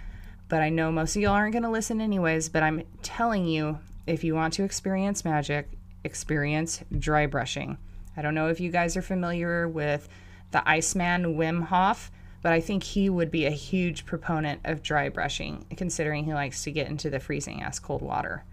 but 0.48 0.62
I 0.62 0.70
know 0.70 0.92
most 0.92 1.16
of 1.16 1.22
y'all 1.22 1.34
aren't 1.34 1.54
going 1.54 1.64
to 1.64 1.70
listen 1.70 2.02
anyways. 2.02 2.50
But 2.50 2.64
I'm 2.64 2.84
telling 3.02 3.46
you, 3.46 3.80
if 4.08 4.24
you 4.24 4.36
want 4.36 4.54
to 4.56 4.64
experience 4.64 5.26
magic, 5.26 5.70
experience 6.04 6.84
dry 6.98 7.26
brushing. 7.26 7.78
I 8.16 8.22
don't 8.22 8.36
know 8.36 8.48
if 8.48 8.60
you 8.60 8.72
guys 8.72 8.96
are 8.96 9.02
familiar 9.02 9.68
with 9.68 10.08
the 10.52 10.68
Iceman 10.68 11.36
Wim 11.36 11.64
Hof, 11.66 12.12
but 12.42 12.54
I 12.54 12.62
think 12.62 12.84
he 12.84 13.10
would 13.10 13.32
be 13.32 13.46
a 13.46 13.52
huge 13.52 14.06
proponent 14.06 14.62
of 14.64 14.84
dry 14.84 15.10
brushing, 15.10 15.66
considering 15.76 16.26
he 16.26 16.34
likes 16.34 16.64
to 16.64 16.72
get 16.72 16.88
into 16.88 17.10
the 17.10 17.20
freezing 17.20 17.62
ass 17.62 17.80
cold 17.80 18.02
water. 18.02 18.46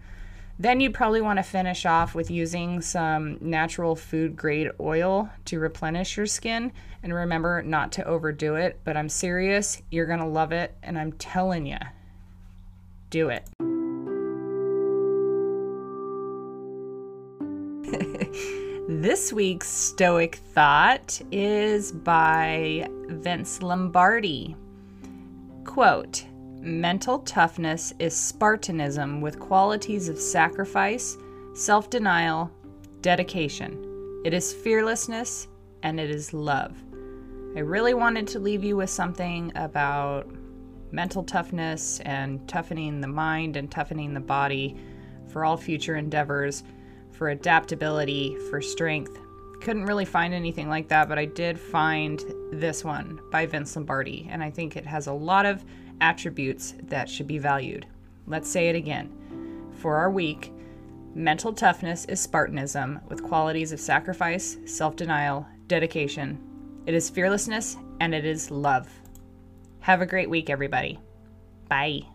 Then 0.59 0.79
you'd 0.79 0.93
probably 0.93 1.21
want 1.21 1.37
to 1.37 1.43
finish 1.43 1.85
off 1.85 2.13
with 2.13 2.29
using 2.29 2.79
some 2.81 3.37
natural 3.41 3.95
food 3.95 4.35
grade 4.35 4.69
oil 4.79 5.29
to 5.45 5.59
replenish 5.59 6.15
your 6.15 6.27
skin. 6.27 6.71
And 7.01 7.13
remember 7.13 7.63
not 7.63 7.91
to 7.93 8.05
overdo 8.05 8.55
it, 8.55 8.79
but 8.83 8.95
I'm 8.95 9.09
serious, 9.09 9.81
you're 9.89 10.05
going 10.05 10.19
to 10.19 10.25
love 10.25 10.51
it. 10.51 10.75
And 10.83 10.97
I'm 10.97 11.13
telling 11.13 11.65
you, 11.65 11.79
do 13.09 13.29
it. 13.29 13.49
this 18.87 19.33
week's 19.33 19.67
Stoic 19.67 20.35
Thought 20.35 21.19
is 21.31 21.91
by 21.91 22.87
Vince 23.07 23.61
Lombardi. 23.63 24.55
Quote, 25.65 26.25
Mental 26.63 27.19
toughness 27.19 27.93
is 27.99 28.15
Spartanism 28.15 29.19
with 29.19 29.37
qualities 29.37 30.07
of 30.07 30.17
sacrifice, 30.17 31.17
self 31.53 31.89
denial, 31.89 32.49
dedication. 33.01 34.21
It 34.23 34.33
is 34.33 34.53
fearlessness 34.53 35.49
and 35.81 35.99
it 35.99 36.09
is 36.09 36.33
love. 36.33 36.81
I 37.57 37.59
really 37.59 37.93
wanted 37.93 38.27
to 38.27 38.39
leave 38.39 38.63
you 38.63 38.77
with 38.77 38.89
something 38.89 39.51
about 39.55 40.33
mental 40.93 41.21
toughness 41.21 41.99
and 42.05 42.47
toughening 42.47 43.01
the 43.01 43.09
mind 43.09 43.57
and 43.57 43.69
toughening 43.69 44.13
the 44.13 44.21
body 44.21 44.77
for 45.27 45.43
all 45.43 45.57
future 45.57 45.97
endeavors, 45.97 46.63
for 47.11 47.27
adaptability, 47.27 48.37
for 48.49 48.61
strength. 48.61 49.19
Couldn't 49.59 49.83
really 49.83 50.05
find 50.05 50.33
anything 50.33 50.69
like 50.69 50.87
that, 50.87 51.09
but 51.09 51.19
I 51.19 51.25
did 51.25 51.59
find 51.59 52.23
this 52.53 52.85
one 52.85 53.19
by 53.31 53.47
Vince 53.47 53.75
Lombardi, 53.75 54.29
and 54.31 54.41
I 54.41 54.49
think 54.49 54.77
it 54.77 54.85
has 54.85 55.07
a 55.07 55.13
lot 55.13 55.45
of 55.45 55.65
attributes 56.03 56.75
that 56.89 57.09
should 57.09 57.27
be 57.27 57.37
valued. 57.37 57.87
Let's 58.27 58.49
say 58.49 58.67
it 58.67 58.75
again. 58.75 59.09
For 59.79 59.95
our 59.95 60.11
week, 60.11 60.51
mental 61.15 61.53
toughness 61.53 62.05
is 62.05 62.19
Spartanism 62.19 62.99
with 63.07 63.23
qualities 63.23 63.71
of 63.71 63.79
sacrifice, 63.79 64.57
self 64.65 64.95
denial, 64.95 65.47
dedication. 65.67 66.37
It 66.85 66.93
is 66.93 67.09
fearlessness 67.09 67.77
and 68.01 68.13
it 68.13 68.25
is 68.25 68.51
love. 68.51 68.89
Have 69.79 70.01
a 70.01 70.05
great 70.05 70.29
week, 70.29 70.49
everybody. 70.49 70.99
Bye. 71.69 72.12